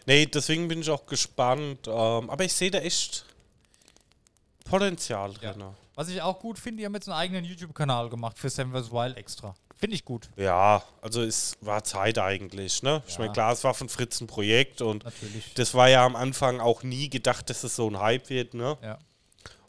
Nee, 0.05 0.25
deswegen 0.25 0.67
bin 0.67 0.81
ich 0.81 0.89
auch 0.89 1.05
gespannt. 1.05 1.88
Ähm, 1.88 2.29
aber 2.29 2.43
ich 2.45 2.53
sehe 2.53 2.71
da 2.71 2.79
echt 2.79 3.25
Potenzial 4.65 5.33
Ja. 5.41 5.53
drin. 5.53 5.63
Was 5.95 6.09
ich 6.09 6.21
auch 6.21 6.39
gut 6.39 6.59
finde, 6.59 6.79
die 6.81 6.85
haben 6.85 6.93
jetzt 6.93 7.07
einen 7.09 7.17
eigenen 7.17 7.43
YouTube-Kanal 7.45 8.09
gemacht 8.09 8.38
für 8.38 8.49
Seven 8.49 8.71
vs. 8.71 8.91
Wild 8.91 9.17
extra. 9.17 9.55
Finde 9.75 9.95
ich 9.95 10.05
gut. 10.05 10.29
Ja. 10.35 10.83
also 11.01 11.21
es 11.21 11.55
war 11.61 11.83
Zeit 11.83 12.17
eigentlich, 12.17 12.81
ne? 12.83 13.03
Ich 13.07 13.13
Ja. 13.13 13.19
meine, 13.19 13.33
klar, 13.33 13.53
es 13.53 13.63
war 13.63 13.73
von 13.73 13.89
Fritz 13.89 14.19
ein 14.21 14.27
Projekt 14.27 14.81
und 14.81 15.03
Natürlich. 15.03 15.53
das 15.53 15.73
war 15.73 15.88
ja 15.89 16.05
am 16.05 16.15
Anfang 16.15 16.59
auch 16.59 16.83
nie 16.83 17.09
gedacht, 17.09 17.49
dass 17.49 17.63
es 17.63 17.75
so 17.75 17.88
ein 17.89 17.99
Hype 17.99 18.29
wird, 18.29 18.53
ne? 18.55 18.77
Ja. 18.81 18.97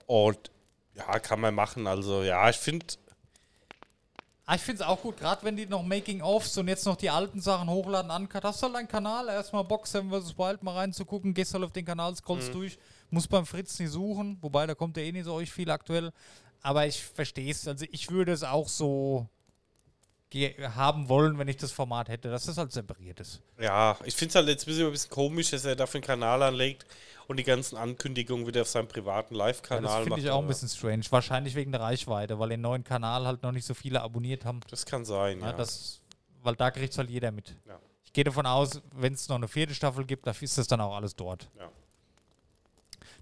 Und 0.07 0.51
ja, 0.95 1.19
kann 1.19 1.41
man 1.41 1.55
machen. 1.55 1.87
Also 1.87 2.23
ja, 2.23 2.49
ich 2.49 2.57
finde, 2.57 2.87
Ah, 4.51 4.55
ich 4.55 4.63
finde 4.63 4.83
es 4.83 4.89
auch 4.89 5.03
gut, 5.03 5.19
gerade 5.19 5.45
wenn 5.45 5.57
die 5.57 5.67
noch 5.67 5.83
Making-ofs 5.83 6.57
und 6.57 6.69
jetzt 6.69 6.87
noch 6.87 6.97
die 6.97 7.11
alten 7.11 7.39
Sachen 7.39 7.69
hochladen, 7.69 8.11
uncut. 8.11 8.45
Hast 8.45 8.63
du 8.63 8.67
halt 8.69 8.77
einen 8.77 8.89
Kanal, 8.89 9.29
erstmal 9.29 9.63
Bock 9.63 9.87
7 9.87 10.11
vs. 10.11 10.39
Wild 10.39 10.63
mal 10.63 10.75
reinzugucken, 10.75 11.35
gehst 11.35 11.53
halt 11.53 11.65
auf 11.65 11.73
den 11.73 11.85
Kanal, 11.85 12.17
scrollst 12.17 12.55
durch, 12.55 12.79
muss 13.11 13.29
beim 13.29 13.45
Fritz 13.45 13.79
nicht 13.79 13.91
suchen, 13.91 14.39
wobei 14.41 14.67
da 14.67 14.75
kommt 14.75 14.97
ja 14.97 15.03
eh 15.03 15.13
nicht 15.13 15.27
so 15.27 15.35
euch 15.35 15.53
viel 15.53 15.71
aktuell. 15.71 16.13
Aber 16.63 16.87
ich 16.87 17.05
verstehe 17.05 17.51
es, 17.51 17.69
also 17.69 17.85
ich 17.93 18.11
würde 18.11 18.33
es 18.33 18.43
auch 18.43 18.69
so 18.69 19.29
haben 20.77 21.11
wollen, 21.11 21.39
wenn 21.39 21.49
ich 21.49 21.59
das 21.59 21.71
Format 21.71 22.09
hätte, 22.09 22.31
dass 22.31 22.47
das 22.47 22.57
halt 22.57 22.73
separiert 22.73 23.21
ist. 23.21 23.43
Ja, 23.61 23.99
ich 24.07 24.15
finde 24.15 24.31
es 24.31 24.35
halt 24.35 24.49
jetzt 24.49 24.63
ein 24.63 24.71
bisschen, 24.71 24.87
ein 24.87 24.93
bisschen 24.93 25.11
komisch, 25.11 25.51
dass 25.51 25.67
er 25.67 25.77
dafür 25.77 25.99
einen 25.99 26.07
Kanal 26.07 26.43
anlegt 26.43 26.87
und 27.29 27.37
die 27.37 27.45
ganzen 27.45 27.77
Ankündigungen 27.77 28.47
wieder 28.47 28.63
auf 28.63 28.69
seinem 28.69 28.89
privaten 28.89 29.35
Ja, 29.35 29.45
Live-Kanal 29.47 29.83
das 29.83 30.05
finde 30.05 30.21
ich 30.21 30.31
auch 30.31 30.41
ein 30.41 30.49
bisschen 30.49 30.69
strange. 30.69 31.05
Wahrscheinlich 31.11 31.55
wegen 31.55 31.71
der 31.71 31.81
Reichweite, 31.83 32.39
weil 32.39 32.49
den 32.49 32.63
neuen 32.63 32.83
Kanal 32.83 33.27
halt 33.27 33.43
noch 33.43 33.53
nicht 33.53 33.67
so 33.67 33.75
viele 33.75 34.01
abonniert 34.03 34.45
haben. 34.45 34.61
Das 34.71 34.85
kann 34.87 35.05
sein, 35.05 35.41
Ja, 35.41 35.47
ja. 35.49 35.53
das, 35.53 36.01
weil 36.43 36.57
da 36.57 36.71
kriegt 36.71 36.97
halt 36.97 37.11
jeder 37.11 37.31
mit. 37.31 37.55
Ja. 37.67 37.79
Ich 38.03 38.15
gehe 38.15 38.25
davon 38.25 38.47
aus, 38.47 38.81
wenn 38.93 39.13
es 39.13 39.29
noch 39.29 39.37
eine 39.37 39.47
vierte 39.47 39.75
Staffel 39.75 40.07
gibt, 40.07 40.27
da 40.27 40.31
ist 40.33 40.57
das 40.57 40.67
dann 40.67 40.81
auch 40.81 40.97
alles 40.97 41.15
dort. 41.15 41.49
Ja. 41.59 41.69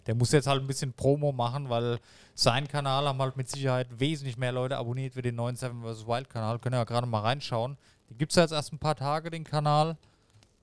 Der 0.07 0.15
muss 0.15 0.31
jetzt 0.31 0.47
halt 0.47 0.63
ein 0.63 0.69
bisschen 0.69 0.93
Promo 0.93 1.33
machen, 1.33 1.69
weil 1.69 1.99
sein 2.37 2.69
Kanal 2.69 3.09
haben 3.09 3.21
halt 3.21 3.37
mit 3.37 3.49
Sicherheit 3.51 3.89
wesentlich 3.99 4.37
mehr 4.37 4.53
Leute 4.53 4.77
abonniert 4.77 5.17
wie 5.17 5.23
den 5.23 5.35
neuen 5.35 5.57
Seven 5.57 5.83
vs. 5.83 6.07
Wild 6.07 6.31
Kanal. 6.31 6.61
Können 6.61 6.77
ja 6.77 6.85
gerade 6.85 7.09
mal 7.09 7.23
reinschauen. 7.23 7.77
Den 8.09 8.19
gibt 8.19 8.31
es 8.31 8.37
ja 8.37 8.43
jetzt 8.43 8.53
erst 8.53 8.73
ein 8.73 8.79
paar 8.79 8.95
Tage, 8.95 9.31
den 9.31 9.43
Kanal. 9.43 9.97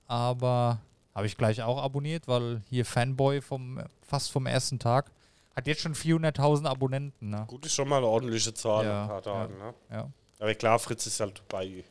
Aber 0.06 0.80
habe 1.14 1.26
ich 1.26 1.36
gleich 1.36 1.62
auch 1.62 1.82
abonniert, 1.82 2.26
weil 2.26 2.62
hier 2.68 2.84
Fanboy 2.84 3.40
vom 3.40 3.80
fast 4.02 4.32
vom 4.32 4.46
ersten 4.46 4.78
Tag 4.78 5.10
hat 5.54 5.66
jetzt 5.66 5.82
schon 5.82 5.94
400.000 5.94 6.66
Abonnenten. 6.66 7.30
Ne? 7.30 7.44
Gut, 7.46 7.64
ist 7.64 7.74
schon 7.74 7.88
mal 7.88 7.98
eine 7.98 8.06
ordentliche 8.06 8.52
Zahl 8.54 8.84
Ja, 8.84 8.90
in 8.90 9.02
ein 9.02 9.08
paar 9.08 9.22
Tagen. 9.22 9.58
Ne? 9.58 9.74
Ja, 9.90 10.10
Aber 10.40 10.54
klar, 10.54 10.78
Fritz 10.78 11.06
ist 11.06 11.20
halt 11.20 11.46
bei 11.48 11.84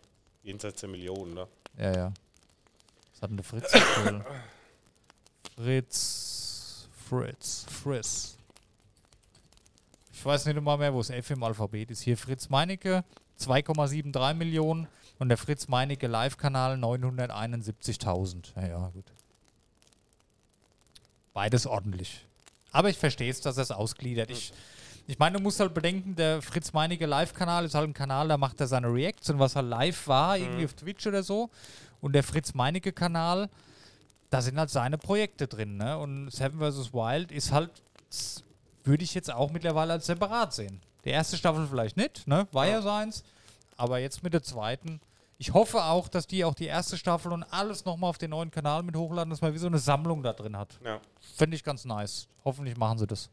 jenseits 0.43 0.81
der 0.81 0.89
Millionen. 0.89 1.33
Ne? 1.33 1.47
ja, 1.77 1.95
ja. 1.95 2.13
Was 3.13 3.21
hat 3.21 3.29
denn 3.29 3.37
der 3.37 3.45
Fritz? 3.45 3.71
Fritz, 5.55 6.89
Fritz, 7.07 7.65
Fritz. 7.69 8.37
Ich 10.11 10.25
weiß 10.25 10.45
nicht 10.45 10.61
mal 10.61 10.77
mehr, 10.77 10.93
wo 10.93 10.97
das 10.97 11.09
F 11.09 11.29
im 11.29 11.43
Alphabet 11.43 11.91
ist. 11.91 12.01
Hier 12.01 12.17
Fritz 12.17 12.49
Meinecke, 12.49 13.03
2,73 13.39 14.33
Millionen 14.33 14.87
und 15.23 15.29
der 15.29 15.37
Fritz 15.37 15.69
Meinecke 15.69 16.07
Live-Kanal 16.07 16.75
971.000. 16.75 18.51
Ja, 18.57 18.67
ja, 18.67 18.87
gut. 18.89 19.05
Beides 21.33 21.65
ordentlich. 21.65 22.25
Aber 22.73 22.89
ich 22.89 22.97
verstehe 22.97 23.31
es, 23.31 23.39
dass 23.39 23.55
er 23.55 23.63
es 23.63 23.71
ausgliedert. 23.71 24.29
Ich, 24.29 24.51
ich 25.07 25.17
meine, 25.19 25.37
du 25.37 25.41
musst 25.41 25.61
halt 25.61 25.73
bedenken, 25.73 26.17
der 26.17 26.41
Fritz 26.41 26.73
Meinecke 26.73 27.05
Live-Kanal 27.05 27.63
ist 27.63 27.73
halt 27.73 27.89
ein 27.89 27.93
Kanal, 27.93 28.27
da 28.27 28.37
macht 28.37 28.59
er 28.59 28.67
seine 28.67 28.87
Reacts 28.93 29.29
und 29.29 29.39
was 29.39 29.55
halt 29.55 29.67
live 29.67 30.09
war, 30.09 30.37
irgendwie 30.37 30.65
auf 30.65 30.73
Twitch 30.73 31.07
oder 31.07 31.23
so. 31.23 31.49
Und 32.01 32.11
der 32.11 32.23
Fritz 32.23 32.53
Meinecke-Kanal, 32.53 33.49
da 34.29 34.41
sind 34.41 34.59
halt 34.59 34.71
seine 34.71 34.97
Projekte 34.97 35.47
drin. 35.47 35.77
Ne? 35.77 35.97
Und 35.97 36.31
Seven 36.31 36.59
vs. 36.59 36.91
Wild 36.91 37.31
ist 37.31 37.53
halt, 37.53 37.71
würde 38.83 39.05
ich 39.05 39.13
jetzt 39.13 39.31
auch 39.31 39.51
mittlerweile 39.51 39.93
als 39.93 40.05
separat 40.05 40.53
sehen. 40.53 40.81
Die 41.05 41.11
erste 41.11 41.37
Staffel 41.37 41.65
vielleicht 41.65 41.95
nicht, 41.95 42.27
ne? 42.27 42.45
war 42.51 42.65
ja, 42.65 42.73
Ja. 42.73 42.81
seins. 42.81 43.23
Aber 43.77 43.99
jetzt 43.99 44.21
mit 44.21 44.33
der 44.33 44.43
zweiten. 44.43 44.99
Ich 45.37 45.53
hoffe 45.53 45.83
auch, 45.83 46.07
dass 46.07 46.27
die 46.27 46.45
auch 46.45 46.53
die 46.53 46.67
erste 46.67 46.97
Staffel 46.97 47.31
und 47.33 47.43
alles 47.43 47.85
nochmal 47.85 48.09
auf 48.09 48.17
den 48.17 48.29
neuen 48.29 48.51
Kanal 48.51 48.83
mit 48.83 48.95
hochladen, 48.95 49.29
dass 49.29 49.41
man 49.41 49.53
wie 49.53 49.57
so 49.57 49.67
eine 49.67 49.79
Sammlung 49.79 50.23
da 50.23 50.31
drin 50.33 50.57
hat. 50.57 50.79
Ja. 50.85 50.99
Fände 51.35 51.55
ich 51.55 51.63
ganz 51.63 51.85
nice. 51.85 52.27
Hoffentlich 52.45 52.77
machen 52.77 52.99
sie 52.99 53.07
das. 53.07 53.29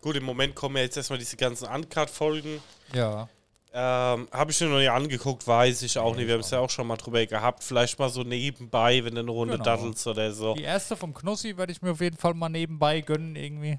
Gut, 0.00 0.16
im 0.16 0.24
Moment 0.24 0.54
kommen 0.54 0.76
ja 0.76 0.82
jetzt 0.82 0.96
erstmal 0.96 1.18
diese 1.18 1.36
ganzen 1.36 1.66
Uncut-Folgen. 1.66 2.60
Ja. 2.92 3.28
Ähm, 3.72 4.28
Habe 4.32 4.50
ich 4.50 4.60
mir 4.60 4.68
noch 4.68 4.78
nicht 4.78 4.90
angeguckt, 4.90 5.46
weiß 5.46 5.82
ich 5.82 5.98
auch 5.98 6.12
Nee, 6.12 6.18
nicht. 6.20 6.26
Wir 6.28 6.34
haben 6.34 6.40
es 6.40 6.50
ja 6.50 6.58
auch 6.60 6.70
schon 6.70 6.86
mal 6.86 6.96
drüber 6.96 7.24
gehabt. 7.26 7.62
Vielleicht 7.64 7.98
mal 7.98 8.08
so 8.08 8.22
nebenbei, 8.22 9.04
wenn 9.04 9.14
du 9.14 9.20
eine 9.20 9.30
Runde 9.30 9.54
Genau. 9.54 9.64
daddelst 9.64 10.06
oder 10.06 10.32
so. 10.32 10.54
Die 10.54 10.62
erste 10.62 10.96
vom 10.96 11.12
Knossi 11.14 11.56
werde 11.56 11.72
ich 11.72 11.82
mir 11.82 11.92
auf 11.92 12.00
jeden 12.00 12.16
Fall 12.16 12.34
mal 12.34 12.48
nebenbei 12.48 13.00
gönnen, 13.00 13.34
irgendwie. 13.36 13.78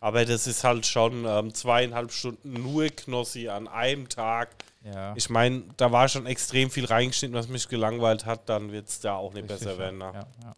Aber 0.00 0.24
das 0.24 0.46
ist 0.46 0.62
halt 0.62 0.86
schon 0.86 1.24
ähm, 1.26 1.54
zweieinhalb 1.54 2.12
Stunden 2.12 2.52
nur 2.52 2.88
Knossi 2.88 3.48
an 3.48 3.66
einem 3.66 4.08
Tag. 4.08 4.50
Ja. 4.84 5.14
Ich 5.16 5.30
meine, 5.30 5.64
da 5.76 5.90
war 5.90 6.08
schon 6.08 6.26
extrem 6.26 6.70
viel 6.70 6.84
reingeschnitten, 6.84 7.36
was 7.36 7.48
mich 7.48 7.68
gelangweilt 7.68 8.26
hat. 8.26 8.48
Dann 8.48 8.72
wird 8.72 8.88
es 8.88 9.00
da 9.00 9.16
auch 9.16 9.32
nicht 9.32 9.50
Richtig, 9.50 9.66
besser 9.66 9.78
werden. 9.78 9.98
Ne? 9.98 10.10
Ja, 10.12 10.26
ja. 10.44 10.56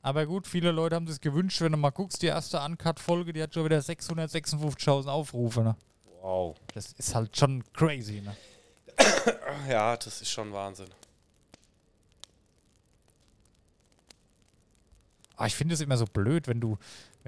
Aber 0.00 0.26
gut, 0.26 0.46
viele 0.46 0.70
Leute 0.70 0.94
haben 0.94 1.06
sich 1.06 1.20
gewünscht, 1.20 1.60
wenn 1.60 1.72
du 1.72 1.78
mal 1.78 1.90
guckst, 1.90 2.22
die 2.22 2.28
erste 2.28 2.60
Uncut-Folge, 2.60 3.32
die 3.32 3.42
hat 3.42 3.52
schon 3.52 3.64
wieder 3.64 3.78
656.000 3.78 5.08
Aufrufe. 5.08 5.60
Ne? 5.60 5.76
Wow. 6.22 6.56
Das 6.72 6.92
ist 6.92 7.14
halt 7.14 7.36
schon 7.36 7.64
crazy. 7.72 8.20
Ne? 8.22 8.36
Ja, 9.68 9.96
das 9.96 10.22
ist 10.22 10.30
schon 10.30 10.52
Wahnsinn. 10.52 10.88
Aber 15.36 15.46
ich 15.46 15.54
finde 15.54 15.74
es 15.74 15.80
immer 15.80 15.96
so 15.96 16.06
blöd, 16.06 16.48
wenn 16.48 16.60
du, 16.60 16.78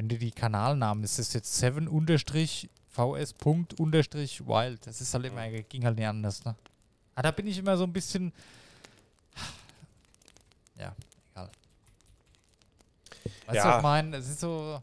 wenn 0.01 0.09
du 0.09 0.17
die 0.17 0.31
Kanalnamen, 0.31 1.03
das 1.03 1.19
ist 1.19 1.35
jetzt 1.35 1.55
7 1.59 1.87
unterstrich 1.87 2.71
vs. 2.89 3.35
Punkt 3.35 3.79
unterstrich 3.79 4.41
wild. 4.47 4.87
Das 4.87 5.03
ist 5.03 5.13
halt 5.13 5.27
immer, 5.27 5.47
ging 5.51 5.85
halt 5.85 5.99
nicht 5.99 6.07
anders, 6.07 6.43
ne? 6.43 6.57
Ah, 7.15 7.21
da 7.21 7.31
bin 7.31 7.47
ich 7.47 7.59
immer 7.59 7.77
so 7.77 7.85
ein 7.85 7.93
bisschen. 7.93 8.33
Ja, 10.79 10.97
egal. 11.33 11.51
Weißt 13.45 13.51
du, 13.51 13.55
Ja. 13.57 13.65
was 13.67 13.77
ich 13.77 13.83
meine? 13.83 14.17
Es 14.17 14.31
ist 14.31 14.41
so. 14.41 14.81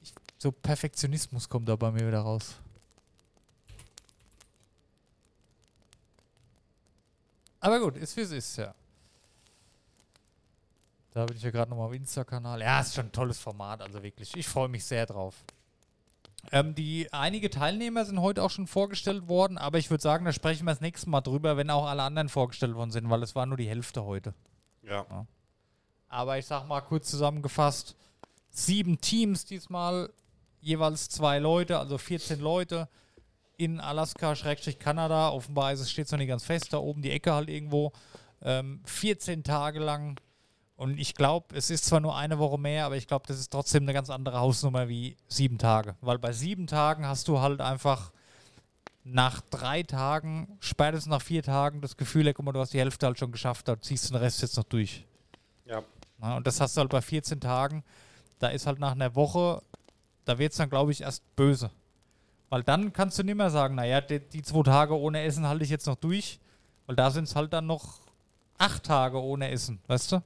Ich, 0.00 0.14
so 0.38 0.52
Perfektionismus 0.52 1.48
kommt 1.48 1.68
da 1.68 1.74
bei 1.74 1.90
mir 1.90 2.06
wieder 2.06 2.20
raus. 2.20 2.54
Aber 7.58 7.80
gut, 7.80 7.96
ist 7.96 8.16
wie 8.16 8.20
es 8.20 8.30
ist, 8.30 8.56
ja. 8.58 8.72
Da 11.16 11.24
bin 11.24 11.34
ich 11.34 11.42
ja 11.42 11.50
gerade 11.50 11.70
nochmal 11.70 11.86
auf 11.86 11.94
Insta-Kanal. 11.94 12.60
Ja, 12.60 12.78
ist 12.78 12.94
schon 12.94 13.06
ein 13.06 13.12
tolles 13.12 13.38
Format, 13.38 13.80
also 13.80 14.02
wirklich. 14.02 14.36
Ich 14.36 14.46
freue 14.46 14.68
mich 14.68 14.84
sehr 14.84 15.06
drauf. 15.06 15.46
Ähm, 16.52 16.74
die 16.74 17.10
einige 17.10 17.48
Teilnehmer 17.48 18.04
sind 18.04 18.20
heute 18.20 18.42
auch 18.42 18.50
schon 18.50 18.66
vorgestellt 18.66 19.26
worden, 19.26 19.56
aber 19.56 19.78
ich 19.78 19.88
würde 19.88 20.02
sagen, 20.02 20.26
da 20.26 20.32
sprechen 20.34 20.66
wir 20.66 20.72
das 20.72 20.82
nächste 20.82 21.08
Mal 21.08 21.22
drüber, 21.22 21.56
wenn 21.56 21.70
auch 21.70 21.86
alle 21.86 22.02
anderen 22.02 22.28
vorgestellt 22.28 22.74
worden 22.74 22.90
sind, 22.90 23.08
weil 23.08 23.22
es 23.22 23.34
war 23.34 23.46
nur 23.46 23.56
die 23.56 23.66
Hälfte 23.66 24.04
heute. 24.04 24.34
Ja. 24.82 25.06
Aber 26.10 26.36
ich 26.36 26.44
sag 26.44 26.68
mal 26.68 26.82
kurz 26.82 27.08
zusammengefasst: 27.08 27.96
sieben 28.50 29.00
Teams 29.00 29.46
diesmal, 29.46 30.12
jeweils 30.60 31.08
zwei 31.08 31.38
Leute, 31.38 31.78
also 31.78 31.96
14 31.96 32.40
Leute 32.40 32.90
in 33.56 33.80
Alaska, 33.80 34.36
Schrägstrich 34.36 34.78
Kanada. 34.78 35.30
Offenbar 35.30 35.72
ist 35.72 35.80
es 35.80 35.90
steht 35.90 36.12
noch 36.12 36.18
nicht 36.18 36.28
ganz 36.28 36.44
fest, 36.44 36.74
da 36.74 36.76
oben 36.76 37.00
die 37.00 37.10
Ecke 37.10 37.32
halt 37.32 37.48
irgendwo. 37.48 37.94
Ähm, 38.42 38.82
14 38.84 39.44
Tage 39.44 39.78
lang. 39.78 40.20
Und 40.76 40.98
ich 40.98 41.14
glaube, 41.14 41.56
es 41.56 41.70
ist 41.70 41.86
zwar 41.86 42.00
nur 42.00 42.16
eine 42.16 42.38
Woche 42.38 42.58
mehr, 42.58 42.84
aber 42.84 42.96
ich 42.96 43.06
glaube, 43.06 43.26
das 43.26 43.38
ist 43.38 43.50
trotzdem 43.50 43.84
eine 43.84 43.94
ganz 43.94 44.10
andere 44.10 44.40
Hausnummer 44.40 44.88
wie 44.88 45.16
sieben 45.26 45.56
Tage. 45.58 45.96
Weil 46.02 46.18
bei 46.18 46.32
sieben 46.32 46.66
Tagen 46.66 47.06
hast 47.06 47.28
du 47.28 47.40
halt 47.40 47.62
einfach 47.62 48.12
nach 49.02 49.40
drei 49.50 49.82
Tagen, 49.82 50.58
spätestens 50.60 51.10
nach 51.10 51.22
vier 51.22 51.42
Tagen, 51.42 51.80
das 51.80 51.96
Gefühl, 51.96 52.32
guck 52.34 52.44
mal, 52.44 52.52
du 52.52 52.60
hast 52.60 52.74
die 52.74 52.78
Hälfte 52.78 53.06
halt 53.06 53.18
schon 53.18 53.32
geschafft, 53.32 53.68
da 53.68 53.80
ziehst 53.80 54.08
du 54.08 54.14
den 54.14 54.22
Rest 54.22 54.42
jetzt 54.42 54.56
noch 54.56 54.64
durch. 54.64 55.06
Ja. 55.64 55.82
Ja, 56.20 56.36
und 56.36 56.46
das 56.46 56.60
hast 56.60 56.76
du 56.76 56.80
halt 56.80 56.90
bei 56.90 57.00
14 57.00 57.40
Tagen. 57.40 57.84
Da 58.38 58.48
ist 58.48 58.66
halt 58.66 58.78
nach 58.78 58.92
einer 58.92 59.14
Woche, 59.14 59.62
da 60.24 60.38
wird 60.38 60.52
es 60.52 60.58
dann, 60.58 60.68
glaube 60.68 60.92
ich, 60.92 61.02
erst 61.02 61.22
böse. 61.36 61.70
Weil 62.48 62.62
dann 62.62 62.92
kannst 62.92 63.18
du 63.18 63.22
nicht 63.22 63.36
mehr 63.36 63.50
sagen, 63.50 63.76
naja, 63.76 64.00
die, 64.00 64.20
die 64.20 64.42
zwei 64.42 64.62
Tage 64.62 64.98
ohne 64.98 65.22
Essen 65.22 65.46
halte 65.46 65.64
ich 65.64 65.70
jetzt 65.70 65.86
noch 65.86 65.96
durch. 65.96 66.38
Weil 66.86 66.96
da 66.96 67.10
sind 67.10 67.24
es 67.24 67.34
halt 67.34 67.52
dann 67.52 67.66
noch 67.66 68.00
acht 68.58 68.84
Tage 68.84 69.22
ohne 69.22 69.50
Essen, 69.50 69.80
weißt 69.86 70.12
du? 70.12 70.22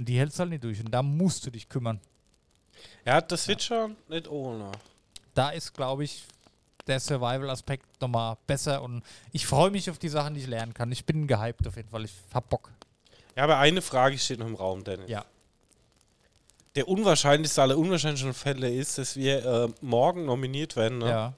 Und 0.00 0.06
die 0.06 0.18
hältst 0.18 0.38
halt 0.38 0.48
nicht 0.48 0.64
durch. 0.64 0.80
Und 0.80 0.90
da 0.92 1.02
musst 1.02 1.44
du 1.44 1.50
dich 1.50 1.68
kümmern. 1.68 2.00
Ja, 3.04 3.20
das 3.20 3.46
wird 3.48 3.62
schon 3.62 3.96
nicht 4.08 4.28
ohne. 4.28 4.72
Da 5.34 5.50
ist, 5.50 5.74
glaube 5.74 6.04
ich, 6.04 6.24
der 6.86 6.98
Survival-Aspekt 6.98 8.00
nochmal 8.00 8.38
besser. 8.46 8.80
Und 8.80 9.02
ich 9.32 9.46
freue 9.46 9.70
mich 9.70 9.90
auf 9.90 9.98
die 9.98 10.08
Sachen, 10.08 10.32
die 10.32 10.40
ich 10.40 10.46
lernen 10.46 10.72
kann. 10.72 10.90
Ich 10.90 11.04
bin 11.04 11.26
gehypt 11.26 11.68
auf 11.68 11.76
jeden 11.76 11.90
Fall. 11.90 12.06
Ich 12.06 12.14
hab 12.32 12.48
Bock. 12.48 12.70
Ja, 13.36 13.44
aber 13.44 13.58
eine 13.58 13.82
Frage 13.82 14.16
steht 14.16 14.38
noch 14.38 14.46
im 14.46 14.54
Raum, 14.54 14.84
Dennis. 14.84 15.10
Ja. 15.10 15.22
Der 16.76 16.88
unwahrscheinlichste 16.88 17.60
aller 17.60 17.76
unwahrscheinlichen 17.76 18.32
Fälle 18.32 18.72
ist, 18.72 18.96
dass 18.96 19.16
wir 19.16 19.44
äh, 19.44 19.68
morgen 19.82 20.24
nominiert 20.24 20.76
werden. 20.76 20.96
Ne? 20.96 21.10
Ja. 21.10 21.34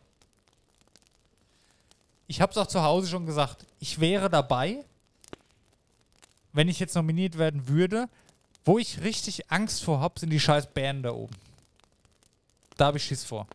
Ich 2.29 2.41
habe 2.41 2.53
es 2.53 2.59
auch 2.59 2.69
zu 2.69 2.81
Hause 2.85 3.09
schon 3.09 3.27
gesagt. 3.27 3.67
Ich 3.81 3.99
wäre 3.99 4.31
dabei, 4.31 4.85
wenn 6.53 6.69
ich 6.69 6.79
jetzt 6.79 6.95
nominiert 6.95 7.39
werden 7.39 7.67
würde. 7.67 8.09
Wo 8.65 8.79
ich 8.79 9.01
richtig 9.03 9.51
Angst 9.51 9.83
vor 9.83 10.01
habe, 10.01 10.19
sind 10.21 10.31
die 10.31 10.41
scheiß 10.41 10.69
Bären 10.69 11.03
da 11.03 11.11
oben. 11.13 11.35
Da 12.77 12.87
habe 12.87 12.99
ich 12.99 13.05
Schiss 13.05 13.25
vor. 13.25 13.47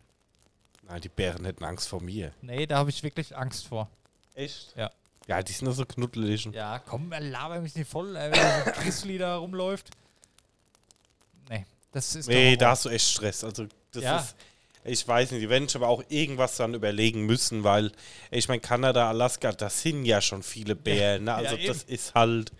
Nein, 0.88 1.00
die 1.00 1.08
Bären 1.08 1.44
hätten 1.44 1.64
Angst 1.64 1.88
vor 1.88 2.02
mir. 2.02 2.32
Nee, 2.42 2.66
da 2.66 2.78
habe 2.78 2.90
ich 2.90 3.02
wirklich 3.02 3.36
Angst 3.36 3.66
vor. 3.66 3.88
Echt? 4.34 4.74
Ja. 4.76 4.90
Ja, 5.26 5.42
die 5.42 5.52
sind 5.52 5.66
doch 5.66 5.74
so 5.74 5.84
knuddelig. 5.84 6.46
Ja, 6.52 6.78
komm, 6.78 7.10
laber 7.10 7.60
mich 7.60 7.74
nicht 7.74 7.90
voll, 7.90 8.16
ey, 8.16 8.30
wenn 8.30 8.38
da 8.38 8.64
so 8.64 8.70
ein 8.70 8.82
Grizzly 8.82 9.18
da 9.18 9.36
rumläuft. 9.36 9.90
Nee, 11.50 11.66
das 11.92 12.14
ist 12.14 12.28
Nee, 12.28 12.56
da 12.56 12.70
hast 12.70 12.86
du 12.86 12.88
echt 12.88 13.08
Stress. 13.10 13.44
Also, 13.44 13.66
das 13.92 14.02
Ja. 14.02 14.18
ist. 14.18 14.36
Ich 14.84 15.06
weiß 15.06 15.32
nicht, 15.32 15.42
die 15.42 15.50
werden 15.50 15.68
sich 15.68 15.76
aber 15.76 15.88
auch 15.88 16.02
irgendwas 16.08 16.56
dann 16.56 16.72
überlegen 16.72 17.26
müssen, 17.26 17.62
weil 17.62 17.92
ich 18.30 18.48
meine, 18.48 18.60
Kanada, 18.60 19.08
Alaska, 19.10 19.52
das 19.52 19.82
sind 19.82 20.06
ja 20.06 20.22
schon 20.22 20.42
viele 20.42 20.74
Bären. 20.74 21.24
Ne? 21.24 21.34
Also 21.34 21.56
Ja, 21.56 21.66
das 21.68 21.82
eben. 21.82 21.92
ist 21.94 22.14
halt. 22.14 22.52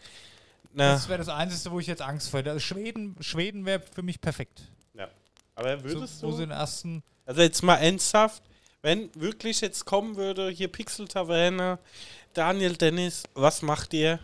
Ne? 0.72 0.84
Das 0.84 1.08
wäre 1.08 1.18
das 1.18 1.28
Einzige, 1.28 1.70
wo 1.72 1.80
ich 1.80 1.86
jetzt 1.86 2.02
Angst 2.02 2.30
vor 2.30 2.40
hätte. 2.40 2.58
Schweden, 2.60 3.16
Schweden 3.20 3.64
wäre 3.64 3.80
für 3.80 4.02
mich 4.02 4.20
perfekt. 4.20 4.62
Ja. 4.94 5.08
Aber 5.54 5.78
So, 5.78 5.84
würdest 5.84 6.22
wo 6.22 6.30
sie 6.30 6.38
du. 6.42 6.46
den 6.46 6.50
ersten. 6.52 7.02
Also 7.26 7.42
jetzt 7.42 7.62
mal 7.62 7.76
ernsthaft, 7.76 8.42
wenn 8.82 9.10
wirklich 9.14 9.60
jetzt 9.60 9.84
kommen 9.84 10.16
würde, 10.16 10.50
hier 10.50 10.68
Pixel 10.68 11.08
Taverne, 11.08 11.78
Daniel 12.32 12.76
Dennis, 12.76 13.24
was 13.34 13.62
macht 13.62 13.92
ihr? 13.94 14.20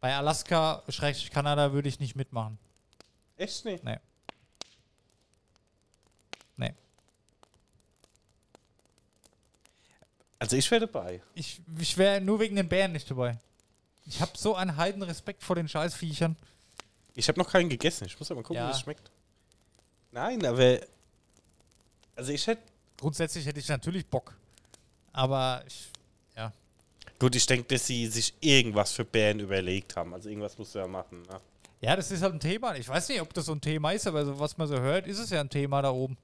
Bei 0.00 0.14
Alaska, 0.14 0.82
Schrägstrich 0.88 1.30
Kanada, 1.30 1.72
würde 1.72 1.88
ich 1.88 1.98
nicht 2.00 2.14
mitmachen. 2.16 2.58
Echt 3.36 3.64
nicht? 3.64 3.82
Nee. 3.84 3.98
Nee. 6.56 6.74
Also 10.38 10.56
ich 10.56 10.70
wäre 10.70 10.86
dabei. 10.86 11.22
Ich, 11.34 11.60
ich 11.78 11.96
wäre 11.98 12.20
nur 12.20 12.40
wegen 12.40 12.56
den 12.56 12.68
Bären 12.68 12.92
nicht 12.92 13.10
dabei. 13.10 13.38
Ich 14.14 14.20
habe 14.20 14.32
so 14.36 14.54
einen 14.54 14.76
heiden 14.76 15.02
Respekt 15.02 15.42
vor 15.42 15.56
den 15.56 15.68
Scheißviechern. 15.68 16.36
Ich 17.14 17.28
habe 17.28 17.40
noch 17.40 17.50
keinen 17.50 17.70
gegessen. 17.70 18.04
Ich 18.06 18.18
muss 18.18 18.30
aber 18.30 18.40
mal 18.40 18.46
gucken, 18.46 18.62
Ja. 18.62 18.68
wie 18.68 18.72
es 18.72 18.80
schmeckt. 18.80 19.10
Nein, 20.10 20.44
aber. 20.44 20.80
Also 22.14 22.32
ich 22.32 22.46
hätte. 22.46 22.60
Grundsätzlich 22.98 23.46
hätte 23.46 23.58
ich 23.58 23.68
natürlich 23.68 24.06
Bock. 24.06 24.34
Aber 25.14 25.64
ich, 25.66 25.88
ja. 26.36 26.52
Gut, 27.18 27.34
ich 27.34 27.46
denke, 27.46 27.74
dass 27.74 27.86
sie 27.86 28.06
sich 28.06 28.34
irgendwas 28.40 28.92
für 28.92 29.04
Bären 29.06 29.40
überlegt 29.40 29.96
haben. 29.96 30.12
Also 30.12 30.28
irgendwas 30.28 30.58
musst 30.58 30.74
du 30.74 30.80
ja 30.80 30.86
machen. 30.86 31.22
Ne? 31.22 31.40
Ja, 31.80 31.96
das 31.96 32.10
ist 32.10 32.22
halt 32.22 32.34
ein 32.34 32.40
Thema. 32.40 32.76
Ich 32.76 32.88
weiß 32.88 33.08
nicht, 33.08 33.20
ob 33.22 33.32
das 33.32 33.46
so 33.46 33.52
ein 33.52 33.60
Thema 33.62 33.92
ist, 33.92 34.06
aber 34.06 34.24
so, 34.26 34.38
was 34.38 34.56
man 34.58 34.68
so 34.68 34.78
hört, 34.78 35.06
ist 35.06 35.18
es 35.18 35.30
ja 35.30 35.40
ein 35.40 35.50
Thema 35.50 35.80
da 35.82 35.90
oben. 35.90 36.16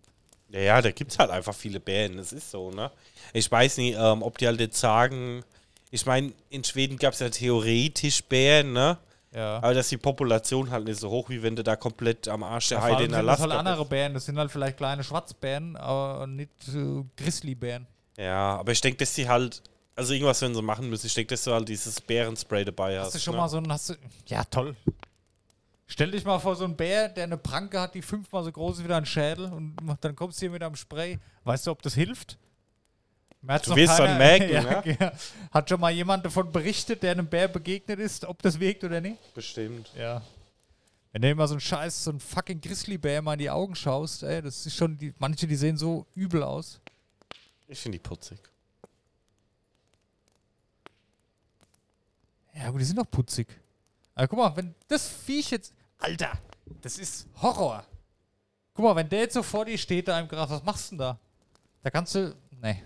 Ja, 0.51 0.61
ja, 0.61 0.82
da 0.82 0.91
gibt 0.93 1.11
es 1.12 1.18
halt 1.18 1.30
einfach 1.30 1.55
viele 1.55 1.80
Bären. 1.80 2.16
Das 2.18 2.32
ist 2.32 2.51
so, 2.51 2.70
ne? 2.70 2.91
Ich 3.32 3.51
weiß 3.51 3.78
nicht, 3.78 3.97
ähm, 3.99 4.22
ob 4.22 4.36
die 4.39 4.47
halt 4.47 4.61
jetzt 4.61 4.78
sagen. 4.78 5.43
Ich 5.91 6.05
meine, 6.07 6.32
in 6.51 6.64
Schweden 6.64 6.99
gab 6.99 7.14
es 7.14 7.20
ja 7.20 7.30
theoretisch 7.30 8.22
Bären, 8.24 8.72
ne? 8.72 8.99
Ja. 9.32 9.59
Aber 9.59 9.74
dass 9.74 9.89
die 9.89 9.97
Population 9.99 10.70
halt 10.70 10.84
nicht 10.84 11.01
so 11.01 11.11
hoch, 11.11 11.28
wie 11.28 11.43
wenn 11.43 11.55
du 11.55 11.62
da 11.62 11.76
komplett 11.76 12.28
am 12.28 12.43
Arsch 12.43 12.68
der 12.68 12.82
allem 12.82 12.95
Heide 12.95 13.05
in 13.05 13.11
sind 13.11 13.12
das 13.12 13.41
Alaska 13.41 13.43
halt 13.43 13.66
andere. 13.66 13.84
Bären. 13.84 14.14
Das 14.14 14.24
sind 14.24 14.39
halt 14.39 14.51
vielleicht 14.51 14.78
kleine 14.78 15.05
Schwarzbären, 15.05 15.76
aber 15.76 16.26
nicht 16.26 16.51
äh, 16.68 17.05
Grizzlybären. 17.16 17.86
Ja, 18.16 18.57
aber 18.57 18.72
ich 18.72 18.80
denke, 18.80 18.99
dass 18.99 19.14
sie 19.14 19.28
halt. 19.28 19.62
Also 19.95 20.12
irgendwas 20.14 20.41
werden 20.41 20.55
sie 20.55 20.62
machen 20.62 20.89
müssen. 20.89 21.07
Ich 21.07 21.14
denke, 21.14 21.30
dass 21.30 21.43
du 21.43 21.53
halt 21.53 21.68
dieses 21.68 22.01
Bärenspray 22.01 22.64
dabei 22.64 22.99
hast. 23.01 23.07
Hast 23.07 23.14
du 23.16 23.18
schon 23.18 23.34
ne? 23.34 23.41
mal 23.41 23.49
so 23.49 23.57
einen, 23.57 23.72
hast 23.72 23.91
du, 23.91 23.95
ja 24.26 24.45
toll. 24.45 24.76
Stell 25.89 26.12
dich 26.12 26.24
mal 26.24 26.39
vor, 26.39 26.55
so 26.55 26.64
einen 26.64 26.76
Bär, 26.76 27.09
der 27.09 27.24
eine 27.24 27.36
Pranke 27.36 27.80
hat, 27.80 27.95
die 27.95 28.03
fünfmal 28.03 28.45
so 28.45 28.53
groß 28.53 28.78
ist 28.78 28.84
wie 28.84 28.89
dein 28.89 29.07
Schädel 29.07 29.47
und 29.47 29.74
dann 30.01 30.14
kommst 30.14 30.39
du 30.39 30.43
hier 30.43 30.51
mit 30.51 30.62
einem 30.62 30.76
Spray. 30.76 31.18
Weißt 31.45 31.66
du, 31.66 31.72
ob 31.72 31.82
das 31.82 31.95
hilft? 31.95 32.39
Du 33.41 33.76
wirst 33.76 33.99
dann 33.99 34.18
merken, 34.18 34.51
ja, 34.51 34.82
ja. 34.84 35.12
Hat 35.53 35.68
schon 35.68 35.80
mal 35.80 35.93
jemand 35.93 36.24
davon 36.26 36.51
berichtet, 36.51 37.03
der 37.03 37.12
einem 37.12 37.28
Bär 37.28 37.49
begegnet 37.49 38.01
ist, 38.01 38.24
ob 38.24 38.43
das 38.43 38.59
wirkt 38.59 38.82
oder 38.82 39.01
nicht? 39.01 39.16
Bestimmt. 39.32 39.91
Ja. 39.97 40.22
Wenn 41.12 41.22
du 41.22 41.30
immer 41.30 41.49
so 41.49 41.55
ein 41.55 41.61
Scheiß, 41.61 42.05
so 42.05 42.11
ein 42.11 42.20
fucking 42.20 42.61
Grizzlybär 42.61 43.22
mal 43.22 43.34
in 43.34 43.39
die 43.39 43.51
Augen 43.51 43.74
schaust, 43.74 44.24
ey, 44.24 44.43
das 44.43 44.66
ist 44.66 44.74
schon, 44.76 44.99
die, 44.99 45.14
manche, 45.18 45.47
die 45.47 45.57
sehen 45.57 45.76
so 45.76 46.07
übel 46.14 46.43
aus. 46.43 46.80
Ich 47.68 47.78
finde 47.78 47.99
die 47.99 48.03
putzig. 48.03 48.39
Ja, 52.55 52.66
aber 52.68 52.78
die 52.78 52.84
sind 52.84 52.99
doch 52.99 53.11
putzig. 53.11 53.47
Aber 54.14 54.26
guck 54.26 54.39
mal, 54.39 54.57
wenn 54.57 54.74
das 54.89 55.09
Viech 55.09 55.51
jetzt. 55.51 55.72
Alter, 55.99 56.32
das 56.82 56.99
ist 56.99 57.28
Horror. 57.41 57.84
Guck 58.74 58.84
mal, 58.84 58.97
wenn 58.97 59.09
der 59.09 59.20
jetzt 59.20 59.34
so 59.34 59.43
vor 59.43 59.64
dir 59.64 59.78
steht 59.78 60.09
da 60.09 60.18
im 60.18 60.28
Gras, 60.28 60.51
was 60.51 60.62
machst 60.64 60.86
du 60.86 60.97
denn 60.97 60.99
da? 60.99 61.18
Da 61.82 61.91
kannst 61.91 62.14
du. 62.14 62.34
Nee. 62.61 62.82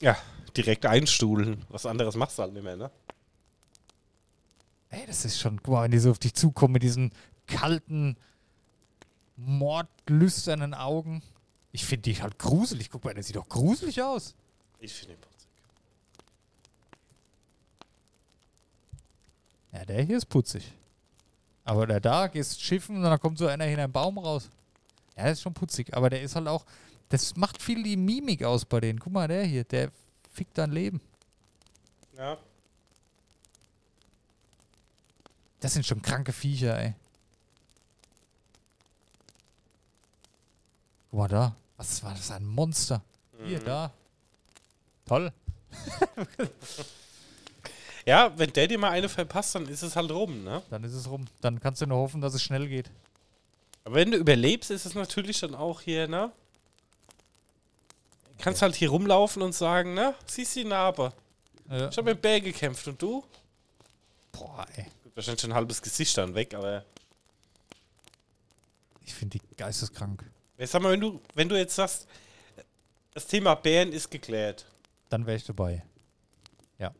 Ja, 0.00 0.16
direkt 0.56 0.86
einstuhlen. 0.86 1.64
Was 1.68 1.86
anderes 1.86 2.14
machst 2.16 2.38
du 2.38 2.42
halt 2.42 2.52
nicht 2.52 2.62
mehr, 2.62 2.76
ne? 2.76 2.90
Ey, 4.90 5.04
das 5.06 5.24
ist 5.24 5.38
schon. 5.38 5.62
Guck 5.62 5.74
mal, 5.74 5.84
wenn 5.84 5.90
die 5.90 5.98
so 5.98 6.10
auf 6.10 6.18
dich 6.18 6.34
zukommen 6.34 6.72
mit 6.72 6.82
diesen 6.82 7.12
kalten, 7.46 8.16
mordlüsternen 9.36 10.74
Augen. 10.74 11.22
Ich 11.72 11.84
finde 11.84 12.02
die 12.10 12.22
halt 12.22 12.38
gruselig. 12.38 12.90
Guck 12.90 13.04
mal, 13.04 13.14
der 13.14 13.22
sieht 13.22 13.36
doch 13.36 13.48
gruselig 13.48 14.02
aus. 14.02 14.34
Ich 14.78 14.92
finde 14.94 15.14
die 15.14 15.20
putzig. 15.20 15.48
Ja, 19.72 19.84
der 19.84 20.02
hier 20.02 20.16
ist 20.16 20.26
putzig. 20.26 20.72
Aber 21.64 21.86
der 21.86 22.00
da, 22.00 22.28
gehst 22.28 22.62
schiffen 22.62 22.96
und 22.96 23.02
dann 23.02 23.20
kommt 23.20 23.36
so 23.36 23.46
einer 23.46 23.64
hinter 23.64 23.84
einem 23.84 23.92
Baum 23.92 24.18
raus. 24.18 24.48
Ja, 25.16 25.24
der 25.24 25.32
ist 25.32 25.42
schon 25.42 25.52
putzig. 25.52 25.94
Aber 25.94 26.08
der 26.08 26.22
ist 26.22 26.34
halt 26.34 26.48
auch. 26.48 26.64
Das 27.08 27.36
macht 27.36 27.62
viel 27.62 27.82
die 27.82 27.96
Mimik 27.96 28.42
aus 28.42 28.64
bei 28.64 28.80
denen. 28.80 29.00
Guck 29.00 29.12
mal, 29.12 29.28
der 29.28 29.44
hier, 29.44 29.64
der 29.64 29.90
fickt 30.32 30.58
dein 30.58 30.72
Leben. 30.72 31.00
Ja. 32.16 32.36
Das 35.60 35.74
sind 35.74 35.86
schon 35.86 36.02
kranke 36.02 36.32
Viecher, 36.32 36.78
ey. 36.78 36.94
Guck 41.10 41.20
mal 41.20 41.28
da. 41.28 41.56
Was 41.76 42.02
war 42.02 42.12
das? 42.12 42.30
Ein 42.30 42.46
Monster. 42.46 43.02
Hier, 43.44 43.60
da. 43.60 43.92
Toll. 45.06 45.32
Ja, 48.08 48.32
wenn 48.38 48.50
der 48.54 48.66
dir 48.66 48.78
mal 48.78 48.88
eine 48.92 49.06
verpasst, 49.06 49.54
dann 49.54 49.66
ist 49.68 49.82
es 49.82 49.94
halt 49.94 50.10
rum, 50.10 50.42
ne? 50.42 50.62
Dann 50.70 50.82
ist 50.82 50.94
es 50.94 51.10
rum. 51.10 51.26
Dann 51.42 51.60
kannst 51.60 51.82
du 51.82 51.86
nur 51.86 51.98
hoffen, 51.98 52.22
dass 52.22 52.32
es 52.32 52.42
schnell 52.42 52.66
geht. 52.66 52.90
Aber 53.84 53.96
wenn 53.96 54.10
du 54.10 54.16
überlebst, 54.16 54.70
ist 54.70 54.86
es 54.86 54.94
natürlich 54.94 55.40
dann 55.40 55.54
auch 55.54 55.82
hier, 55.82 56.08
ne? 56.08 56.32
Kannst 58.38 58.62
halt 58.62 58.76
hier 58.76 58.90
rumlaufen 58.90 59.42
und 59.42 59.54
sagen, 59.54 59.94
ne? 59.94 60.14
Siehst 60.26 60.56
du 60.56 60.60
die 60.60 60.68
Narbe? 60.68 61.12
Ja. 61.68 61.88
Ich 61.88 61.96
habe 61.96 62.10
mit 62.10 62.22
Bär 62.22 62.40
gekämpft 62.40 62.86
und 62.88 63.00
du? 63.00 63.24
Boah, 64.32 64.64
ey. 64.76 64.84
Gut, 65.02 65.16
wahrscheinlich 65.16 65.40
schon 65.40 65.50
ein 65.50 65.56
halbes 65.56 65.82
Gesicht 65.82 66.16
dann 66.16 66.34
weg, 66.34 66.54
aber. 66.54 66.84
Ich 69.04 69.14
finde 69.14 69.38
die 69.38 69.56
geisteskrank. 69.56 70.24
Jetzt 70.56 70.72
sag 70.72 70.82
mal, 70.82 70.92
wenn 70.92 71.00
du, 71.00 71.20
wenn 71.34 71.48
du 71.48 71.56
jetzt 71.56 71.74
sagst, 71.74 72.06
das 73.14 73.26
Thema 73.26 73.54
Bären 73.54 73.92
ist 73.92 74.10
geklärt. 74.10 74.66
Dann 75.08 75.26
wäre 75.26 75.36
ich 75.36 75.44
dabei. 75.44 75.82
Ja. 76.78 76.92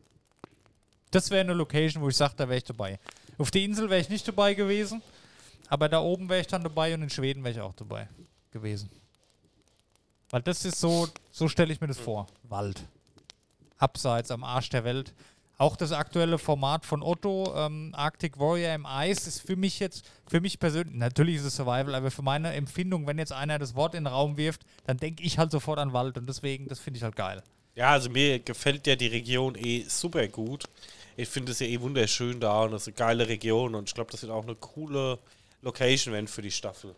Das 1.11 1.29
wäre 1.29 1.41
eine 1.41 1.53
Location, 1.53 2.03
wo 2.03 2.09
ich 2.09 2.17
sage, 2.17 2.33
da 2.35 2.47
wäre 2.47 2.57
ich 2.57 2.63
dabei. 2.63 2.99
Auf 3.37 3.51
der 3.51 3.61
Insel 3.61 3.89
wäre 3.89 4.01
ich 4.01 4.09
nicht 4.09 4.27
dabei 4.27 4.53
gewesen, 4.53 5.01
aber 5.69 5.87
da 5.87 6.01
oben 6.01 6.27
wäre 6.27 6.41
ich 6.41 6.47
dann 6.47 6.63
dabei 6.63 6.93
und 6.93 7.03
in 7.03 7.09
Schweden 7.09 7.43
wäre 7.43 7.53
ich 7.53 7.61
auch 7.61 7.75
dabei 7.75 8.09
gewesen. 8.51 8.89
Weil 10.29 10.41
das 10.41 10.65
ist 10.65 10.79
so, 10.79 11.07
so 11.39 11.47
stelle 11.47 11.71
ich 11.73 11.81
mir 11.81 11.87
das 11.87 11.97
vor. 11.97 12.27
Wald. 12.43 12.85
Abseits, 13.77 14.29
am 14.29 14.43
Arsch 14.43 14.69
der 14.69 14.83
Welt. 14.83 15.13
Auch 15.57 15.75
das 15.75 15.91
aktuelle 15.93 16.37
Format 16.37 16.85
von 16.85 17.01
Otto, 17.01 17.53
ähm, 17.55 17.93
Arctic 17.95 18.37
Warrior 18.39 18.73
im 18.73 18.85
Eis, 18.85 19.25
ist 19.25 19.41
für 19.41 19.55
mich 19.55 19.79
jetzt, 19.79 20.05
für 20.27 20.41
mich 20.41 20.59
persönlich, 20.59 20.95
natürlich 20.95 21.37
ist 21.37 21.45
es 21.45 21.55
Survival, 21.55 21.95
aber 21.95 22.11
für 22.11 22.21
meine 22.21 22.53
Empfindung, 22.53 23.07
wenn 23.07 23.17
jetzt 23.17 23.33
einer 23.33 23.57
das 23.57 23.75
Wort 23.75 23.93
in 23.95 24.03
den 24.03 24.13
Raum 24.13 24.37
wirft, 24.37 24.61
dann 24.85 24.97
denke 24.97 25.23
ich 25.23 25.37
halt 25.37 25.51
sofort 25.51 25.79
an 25.79 25.91
Wald 25.93 26.17
und 26.17 26.27
deswegen, 26.27 26.67
das 26.67 26.79
finde 26.79 26.97
ich 26.97 27.03
halt 27.03 27.15
geil. 27.15 27.41
Ja, 27.75 27.91
also 27.91 28.09
mir 28.09 28.39
gefällt 28.39 28.85
ja 28.87 28.95
die 28.95 29.07
Region 29.07 29.55
eh 29.55 29.85
super 29.87 30.27
gut. 30.27 30.65
Ich 31.15 31.29
finde 31.29 31.53
es 31.53 31.59
ja 31.59 31.67
eh 31.67 31.79
wunderschön 31.79 32.39
da 32.39 32.63
und 32.63 32.71
das 32.71 32.83
ist 32.83 32.87
eine 32.89 32.95
geile 32.95 33.27
Region 33.27 33.75
und 33.75 33.89
ich 33.89 33.95
glaube, 33.95 34.11
das 34.11 34.21
wird 34.21 34.31
auch 34.31 34.43
eine 34.43 34.55
coole 34.55 35.19
Location 35.61 36.13
werden 36.13 36.27
für 36.27 36.41
die 36.41 36.51
Staffel. 36.51 36.95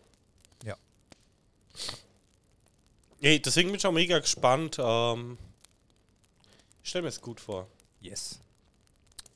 Ja. 0.64 0.76
Nee, 3.22 3.38
deswegen 3.38 3.68
bin 3.68 3.76
ich 3.76 3.86
auch 3.86 3.92
mega 3.92 4.18
gespannt. 4.18 4.78
Ähm, 4.80 5.38
ich 6.82 6.90
stelle 6.90 7.02
mir 7.02 7.08
es 7.08 7.20
gut 7.20 7.38
vor. 7.38 7.68
Yes. 8.00 8.40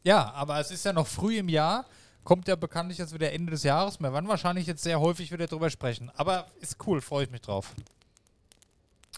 Ja, 0.03 0.33
aber 0.33 0.59
es 0.59 0.73
ist 0.73 0.85
ja 0.85 0.93
noch 0.93 1.07
früh 1.07 1.39
im 1.39 1.49
Jahr. 1.49 1.87
Kommt 2.25 2.49
ja 2.49 2.57
bekanntlich 2.57 2.99
jetzt 2.99 3.15
wieder 3.15 3.31
Ende 3.31 3.53
des 3.53 3.63
Jahres. 3.63 4.01
Wir 4.01 4.13
werden 4.13 4.29
wahrscheinlich 4.29 4.67
jetzt 4.67 4.83
sehr 4.83 4.99
häufig 4.99 5.31
wieder 5.31 5.47
drüber 5.47 5.71
sprechen. 5.71 6.11
Aber 6.17 6.49
ist 6.61 6.85
cool, 6.85 7.01
freue 7.01 7.27
ich 7.27 7.31
mich 7.31 7.43
drauf. 7.43 7.77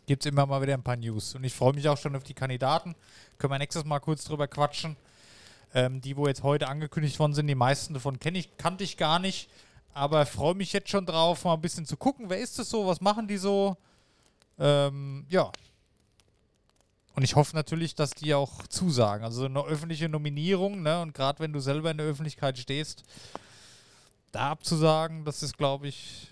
Gibt 0.05 0.27
es 0.27 0.31
immer 0.31 0.45
mal 0.45 0.61
wieder 0.61 0.75
ein 0.75 0.83
paar 0.83 0.97
News. 0.97 1.35
Und 1.35 1.45
ich 1.45 1.55
freue 1.55 1.73
mich 1.73 1.89
auch 1.89 1.97
schon 1.97 2.15
auf 2.15 2.25
die 2.25 2.35
Kandidaten. 2.35 2.95
Können 3.39 3.55
wir 3.55 3.59
nächstes 3.59 3.87
Mal 3.87 4.01
kurz 4.01 4.25
drüber 4.25 4.49
quatschen. 4.49 4.99
Ähm, 5.73 6.03
die, 6.03 6.15
wo 6.15 6.27
jetzt 6.27 6.43
heute 6.43 6.69
angekündigt 6.69 7.19
worden 7.19 7.33
sind, 7.33 7.47
die 7.47 7.55
meisten 7.55 7.95
davon 7.95 8.21
kenne 8.21 8.37
ich, 8.37 8.55
kannte 8.59 8.85
ich 8.85 8.99
gar 8.99 9.19
nicht. 9.19 9.49
Aber 9.95 10.27
freue 10.27 10.55
mich 10.55 10.75
jetzt 10.75 10.91
schon 10.91 11.07
drauf, 11.07 11.45
mal 11.45 11.55
ein 11.55 11.63
bisschen 11.63 11.87
zu 11.87 11.97
gucken. 11.97 12.29
Wer 12.29 12.39
ist 12.39 12.59
das 12.59 12.69
so? 12.69 12.87
Was 12.87 13.01
machen 13.01 13.27
die 13.29 13.39
so? 13.39 13.79
Ähm, 14.59 15.27
ja, 15.29 15.51
und 17.15 17.25
ich 17.25 17.35
hoffe 17.35 17.57
natürlich, 17.57 17.95
dass 17.97 18.11
die 18.11 18.33
auch 18.35 18.67
zusagen. 18.69 19.25
Also 19.25 19.41
so 19.41 19.47
eine 19.47 19.65
öffentliche 19.65 20.09
Nominierung, 20.09 20.83
ne? 20.83 21.01
Und 21.03 21.15
gerade 21.15 21.41
wenn 21.41 21.53
du 21.53 21.59
selber 21.61 21.91
in 21.91 21.99
der 21.99 22.07
Öffentlichkeit 22.07 22.57
stehst, 22.59 23.03
da 24.31 24.51
abzusagen, 24.51 25.25
das 25.25 25.43
ist, 25.43 25.57
glaube 25.59 25.89
ich, 25.89 26.29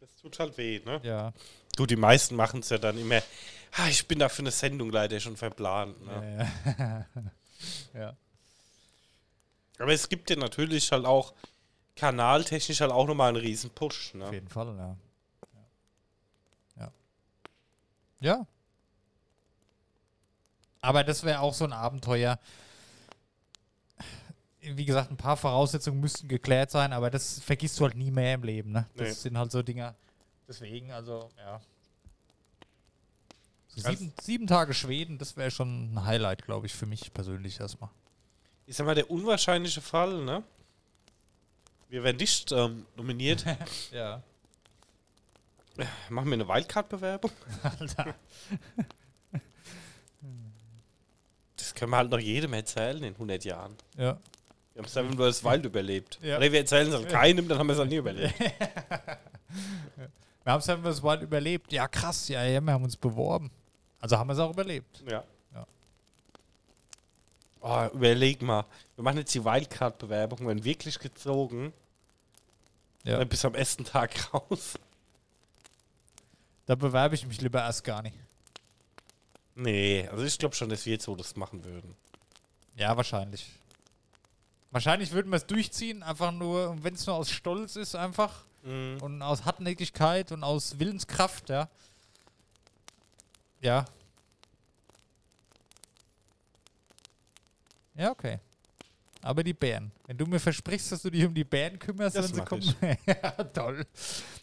Das 0.00 0.14
tut 0.16 0.38
halt 0.38 0.58
weh, 0.58 0.80
ne? 0.84 1.00
ja. 1.04 1.32
Du, 1.76 1.86
die 1.86 1.96
meisten 1.96 2.36
machen 2.36 2.60
es 2.60 2.68
ja 2.68 2.76
dann 2.78 2.98
immer. 2.98 3.22
Ah, 3.76 3.88
ich 3.88 4.06
bin 4.06 4.18
da 4.18 4.28
für 4.28 4.40
eine 4.42 4.50
Sendung 4.50 4.90
leider 4.90 5.18
schon 5.20 5.36
verplant. 5.36 6.04
Ne? 6.04 6.50
Ja. 7.94 8.00
ja. 8.00 8.16
Aber 9.78 9.92
es 9.94 10.08
gibt 10.08 10.28
ja 10.28 10.36
natürlich 10.36 10.92
halt 10.92 11.06
auch 11.06 11.32
kanaltechnisch 11.96 12.80
halt 12.82 12.90
auch 12.92 13.06
nochmal 13.06 13.28
einen 13.28 13.38
riesen 13.38 13.70
Push. 13.70 14.08
Auf 14.08 14.14
Ne? 14.14 14.30
jeden 14.32 14.48
Fall, 14.48 14.76
ja. 14.76 14.96
Ja. 18.20 18.46
Aber 20.82 21.04
das 21.04 21.24
wäre 21.24 21.40
auch 21.40 21.54
so 21.54 21.64
ein 21.64 21.72
Abenteuer. 21.72 22.38
Wie 24.62 24.84
gesagt, 24.84 25.10
ein 25.10 25.16
paar 25.16 25.36
Voraussetzungen 25.36 26.00
müssten 26.00 26.28
geklärt 26.28 26.70
sein, 26.70 26.92
aber 26.92 27.10
das 27.10 27.40
vergisst 27.40 27.78
du 27.80 27.84
halt 27.84 27.94
nie 27.96 28.10
mehr 28.10 28.34
im 28.34 28.42
Leben. 28.42 28.72
Ne? 28.72 28.86
Das 28.94 29.08
Nee. 29.08 29.14
sind 29.14 29.38
halt 29.38 29.50
so 29.52 29.62
Dinge. 29.62 29.94
Deswegen, 30.46 30.90
also, 30.92 31.30
ja. 31.38 31.60
So 33.68 33.80
sieben, 33.88 34.12
sieben 34.20 34.46
Tage 34.46 34.74
Schweden, 34.74 35.16
das 35.16 35.36
wäre 35.36 35.50
schon 35.50 35.94
ein 35.94 36.04
Highlight, 36.04 36.44
glaube 36.44 36.66
ich, 36.66 36.74
für 36.74 36.86
mich 36.86 37.12
persönlich 37.14 37.58
erstmal. 37.60 37.88
Ich 38.66 38.76
sag 38.76 38.84
mal, 38.84 38.94
der 38.94 39.10
unwahrscheinliche 39.10 39.80
Fall, 39.80 40.24
ne? 40.24 40.42
Wir 41.88 42.02
werden 42.04 42.18
nicht 42.18 42.52
ähm, 42.52 42.86
nominiert. 42.96 43.44
Ja. 43.92 44.22
Machen 46.08 46.28
wir 46.28 46.34
eine 46.34 46.48
Wildcard-Bewerbung? 46.48 47.30
Alter. 47.62 48.14
Das 51.56 51.74
können 51.74 51.90
wir 51.90 51.96
halt 51.98 52.10
noch 52.10 52.18
jedem 52.18 52.52
erzählen 52.52 53.02
in 53.02 53.14
100 53.14 53.44
Jahren. 53.44 53.76
Ja. 53.96 54.18
Wir 54.74 54.82
haben 54.82 54.88
Seven 54.88 55.12
vs. 55.16 55.44
Wild 55.44 55.64
überlebt. 55.64 56.18
Ja. 56.22 56.38
Oder 56.38 56.52
wir 56.52 56.58
erzählen 56.60 56.88
es 56.88 56.94
halt 56.94 57.08
keinem, 57.08 57.48
dann 57.48 57.58
haben 57.58 57.66
wir 57.66 57.74
es 57.74 57.78
halt 57.78 57.90
nie 57.90 57.96
überlebt. 57.96 58.34
Wir 60.42 60.54
haben 60.54 60.62
Seven 60.62 60.82
vs. 60.82 61.02
Wild 61.02 61.22
überlebt. 61.22 61.72
Ja, 61.72 61.86
krass. 61.86 62.28
Ja, 62.28 62.42
ja, 62.44 62.60
wir 62.64 62.72
haben 62.72 62.84
uns 62.84 62.96
beworben. 62.96 63.50
Also 64.00 64.16
haben 64.16 64.28
wir 64.28 64.32
es 64.32 64.38
auch 64.38 64.50
überlebt. 64.50 65.02
Ja. 65.08 65.22
Ja. 65.54 65.66
Oh, 67.60 67.94
überleg 67.94 68.40
mal. 68.40 68.64
Wir 68.96 69.04
machen 69.04 69.18
jetzt 69.18 69.34
die 69.34 69.44
Wildcard-Bewerbung, 69.44 70.46
werden 70.46 70.64
wirklich 70.64 70.98
gezogen. 70.98 71.72
Ja. 73.04 73.18
Dann 73.18 73.28
bis 73.28 73.44
am 73.44 73.54
ersten 73.54 73.84
Tag 73.84 74.32
raus. 74.34 74.78
Da 76.70 76.76
bewerbe 76.76 77.16
ich 77.16 77.26
mich 77.26 77.40
lieber 77.40 77.60
erst 77.60 77.82
gar 77.82 78.00
nicht. 78.00 78.16
Nee, 79.56 80.06
also 80.06 80.22
ich 80.22 80.38
glaube 80.38 80.54
schon, 80.54 80.68
dass 80.68 80.86
wir 80.86 80.92
jetzt 80.92 81.04
so 81.04 81.16
das 81.16 81.34
machen 81.34 81.64
würden. 81.64 81.96
Ja, 82.76 82.96
wahrscheinlich. 82.96 83.50
Wahrscheinlich 84.70 85.10
würden 85.10 85.32
wir 85.32 85.38
es 85.38 85.46
durchziehen, 85.46 86.04
einfach 86.04 86.30
nur, 86.30 86.80
wenn 86.84 86.94
es 86.94 87.04
nur 87.08 87.16
aus 87.16 87.28
Stolz 87.28 87.74
ist, 87.74 87.96
einfach. 87.96 88.44
Mhm. 88.62 88.98
Und 89.02 89.20
aus 89.20 89.44
Hartnäckigkeit 89.44 90.30
und 90.30 90.44
aus 90.44 90.78
Willenskraft, 90.78 91.48
ja. 91.48 91.68
Ja. 93.60 93.84
Ja, 97.96 98.12
okay. 98.12 98.38
Aber 99.22 99.44
die 99.44 99.52
Bären. 99.52 99.92
Wenn 100.06 100.16
du 100.16 100.26
mir 100.26 100.40
versprichst, 100.40 100.92
dass 100.92 101.02
du 101.02 101.10
dich 101.10 101.24
um 101.24 101.34
die 101.34 101.44
Bären 101.44 101.78
kümmerst, 101.78 102.16
Das 102.16 102.28
wenn 102.28 102.36
sie 102.36 102.44
kommen. 102.44 102.74
ja, 103.06 103.30
toll. 103.44 103.86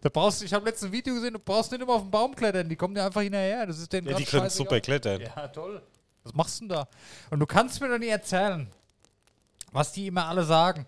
Da 0.02 0.10
brauchst 0.10 0.42
du, 0.42 0.46
ich 0.46 0.54
habe 0.54 0.66
letztes 0.66 0.92
Video 0.92 1.16
gesehen, 1.16 1.34
du 1.34 1.40
brauchst 1.40 1.72
nicht 1.72 1.82
immer 1.82 1.94
auf 1.94 2.04
den 2.04 2.12
Baum 2.12 2.36
klettern, 2.36 2.70
die 2.70 2.76
kommen 2.76 2.94
dir 2.94 3.04
einfach 3.04 3.22
hinterher. 3.22 3.66
Das 3.66 3.80
ist 3.80 3.92
denen 3.92 4.08
Ja, 4.08 4.16
die 4.16 4.26
können 4.26 4.50
super 4.50 4.80
klettern. 4.80 5.22
Ja, 5.22 5.48
toll. 5.48 5.82
Was 6.24 6.34
machst 6.34 6.60
du 6.60 6.68
denn 6.68 6.70
da? 6.76 6.88
Und 7.32 7.40
du 7.40 7.46
kannst 7.46 7.82
mir 7.82 7.90
doch 7.90 7.98
nicht 7.98 8.12
erzählen, 8.12 8.68
was 9.72 9.94
die 9.94 10.08
immer 10.08 10.28
alle 10.28 10.44
sagen. 10.44 10.86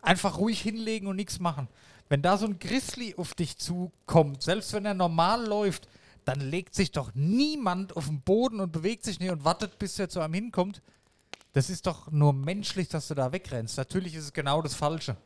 Einfach 0.00 0.38
ruhig 0.38 0.60
hinlegen 0.60 1.06
und 1.08 1.16
nichts 1.16 1.38
machen. 1.38 1.68
Wenn 2.08 2.22
da 2.22 2.38
so 2.38 2.46
ein 2.46 2.58
Grizzly 2.58 3.14
auf 3.16 3.34
dich 3.34 3.58
zukommt, 3.58 4.42
selbst 4.42 4.72
wenn 4.72 4.86
er 4.86 4.94
normal 4.94 5.44
läuft, 5.46 5.88
dann 6.24 6.40
legt 6.40 6.74
sich 6.74 6.92
doch 6.92 7.10
niemand 7.14 7.96
auf 7.96 8.06
den 8.06 8.20
Boden 8.20 8.60
und 8.60 8.72
bewegt 8.72 9.04
sich 9.04 9.18
nicht 9.18 9.30
und 9.30 9.44
wartet, 9.44 9.78
bis 9.78 9.98
er 9.98 10.08
zu 10.08 10.20
einem 10.20 10.34
hinkommt. 10.34 10.82
Das 11.52 11.70
ist 11.70 11.86
doch 11.86 12.10
nur 12.10 12.32
menschlich, 12.32 12.88
dass 12.88 13.08
du 13.08 13.14
da 13.14 13.32
wegrennst. 13.32 13.76
Natürlich 13.78 14.14
ist 14.14 14.24
es 14.24 14.32
genau 14.32 14.62
das 14.62 14.74
Falsche. 14.74 15.16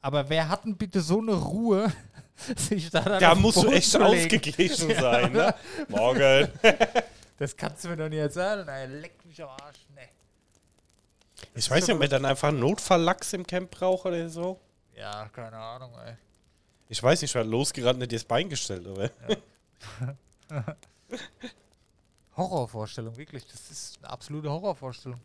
Aber 0.00 0.28
wer 0.28 0.48
hat 0.48 0.64
denn 0.64 0.76
bitte 0.76 1.00
so 1.00 1.18
eine 1.20 1.34
Ruhe, 1.34 1.92
sich 2.56 2.90
da 2.90 3.00
dann 3.00 3.20
Da 3.20 3.34
musst 3.34 3.58
du 3.58 3.62
Boden 3.62 3.74
echt 3.74 3.90
zu 3.90 3.98
legen? 3.98 4.24
ausgeglichen 4.24 4.94
sein, 5.00 5.32
ne? 5.32 5.54
Morgen. 5.88 6.48
Das 7.38 7.54
kannst 7.54 7.84
du 7.84 7.90
mir 7.90 7.98
doch 7.98 8.08
nicht 8.08 8.18
erzählen. 8.18 8.66
Ey, 8.66 8.86
leck 8.86 9.22
mich 9.26 9.42
am 9.42 9.50
Arsch. 9.50 9.80
Nee. 9.94 10.08
Ich 11.54 11.70
weiß 11.70 11.86
nicht, 11.86 11.92
ob 11.94 12.00
man 12.00 12.08
dann 12.08 12.24
einfach 12.24 12.48
einen 12.48 12.60
Notfalllachs 12.60 13.34
im 13.34 13.46
Camp 13.46 13.70
braucht 13.72 14.06
oder 14.06 14.26
so. 14.30 14.58
Ja, 14.96 15.28
keine 15.28 15.58
Ahnung, 15.58 15.92
ey. 16.06 16.14
Ich 16.88 17.02
weiß 17.02 17.20
nicht, 17.20 17.30
ich 17.30 17.34
war 17.34 17.44
losgerannt 17.44 18.02
und 18.02 18.10
dir 18.10 18.16
das 18.16 18.24
Bein 18.24 18.48
gestellt, 18.48 18.86
aber. 18.86 19.10
Horrorvorstellung, 22.36 23.14
wirklich. 23.18 23.46
Das 23.46 23.70
ist 23.70 23.98
eine 23.98 24.08
absolute 24.10 24.48
Horrorvorstellung. 24.50 25.20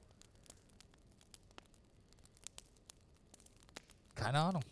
Keine 4.22 4.39
Ahnung. 4.39 4.63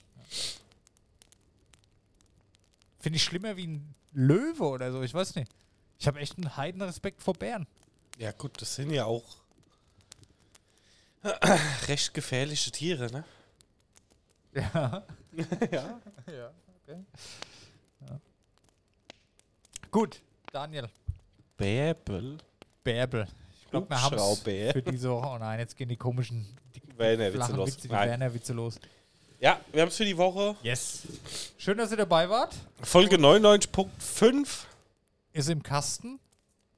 Finde 2.99 3.17
ich 3.17 3.23
schlimmer 3.23 3.57
wie 3.57 3.67
ein 3.67 3.95
Löwe 4.13 4.63
oder 4.63 4.91
so, 4.91 5.01
ich 5.01 5.13
weiß 5.13 5.35
nicht. 5.35 5.51
Ich 5.97 6.07
habe 6.07 6.19
echt 6.19 6.37
einen 6.37 6.55
heiden 6.55 6.81
Respekt 6.81 7.23
vor 7.23 7.33
Bären. 7.33 7.67
Ja, 8.17 8.31
gut, 8.31 8.61
das 8.61 8.75
sind 8.75 8.91
ja 8.91 9.05
auch 9.05 9.37
recht 11.87 12.13
gefährliche 12.13 12.71
Tiere, 12.71 13.11
ne? 13.11 13.23
Ja. 14.53 15.03
ja. 15.71 15.99
ja, 16.27 16.51
okay. 16.83 17.05
Ja. 18.07 18.19
Gut, 19.91 20.21
Daniel. 20.51 20.89
Bärbel. 21.57 22.37
Bärbel. 22.83 23.27
Ich 23.61 23.69
glaube, 23.69 23.89
wir 23.89 24.01
haben 24.01 24.17
es 24.17 24.39
für 24.71 24.81
diese 24.81 25.09
Woche. 25.11 25.27
Oh 25.27 25.37
nein, 25.37 25.59
jetzt 25.59 25.75
gehen 25.75 25.89
die 25.89 25.97
komischen, 25.97 26.57
die 26.75 26.97
Werner-Witze 26.97 27.37
flachen 27.37 27.55
los. 27.55 27.67
Witze, 27.67 27.81
die 27.81 27.93
Nein. 27.93 28.09
Werner-Witze 28.09 28.53
los. 28.53 28.79
Ja, 29.39 29.61
wir 29.71 29.81
haben 29.81 29.87
es 29.87 29.95
für 29.95 30.03
die 30.03 30.17
Woche. 30.17 30.57
Yes. 30.63 31.03
Schön, 31.57 31.77
dass 31.77 31.91
ihr 31.91 31.97
dabei 31.97 32.29
wart. 32.29 32.53
Folge 32.81 33.15
99.5. 33.15 34.65
Ist 35.31 35.49
im 35.49 35.63
Kasten 35.63 36.19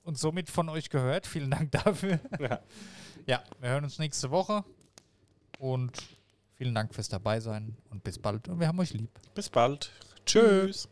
und 0.04 0.20
somit 0.20 0.50
von 0.50 0.70
euch 0.70 0.92
gehört. 0.92 1.26
Vielen 1.26 1.50
Dank 1.50 1.72
dafür. 1.72 2.20
Ja. 2.40 2.60
Ja, 3.26 3.44
wir 3.60 3.70
hören 3.70 3.84
uns 3.84 3.98
nächste 3.98 4.30
Woche. 4.30 4.64
Und 5.58 5.92
vielen 6.56 6.76
Dank 6.76 6.94
fürs 6.94 7.10
Dabeisein 7.10 7.76
und 7.90 8.04
bis 8.04 8.20
bald. 8.20 8.48
Und 8.48 8.60
wir 8.60 8.68
haben 8.68 8.80
euch 8.80 8.94
lieb. 8.94 9.10
Bis 9.34 9.50
bald. 9.50 9.92
Tschüss. 10.26 10.88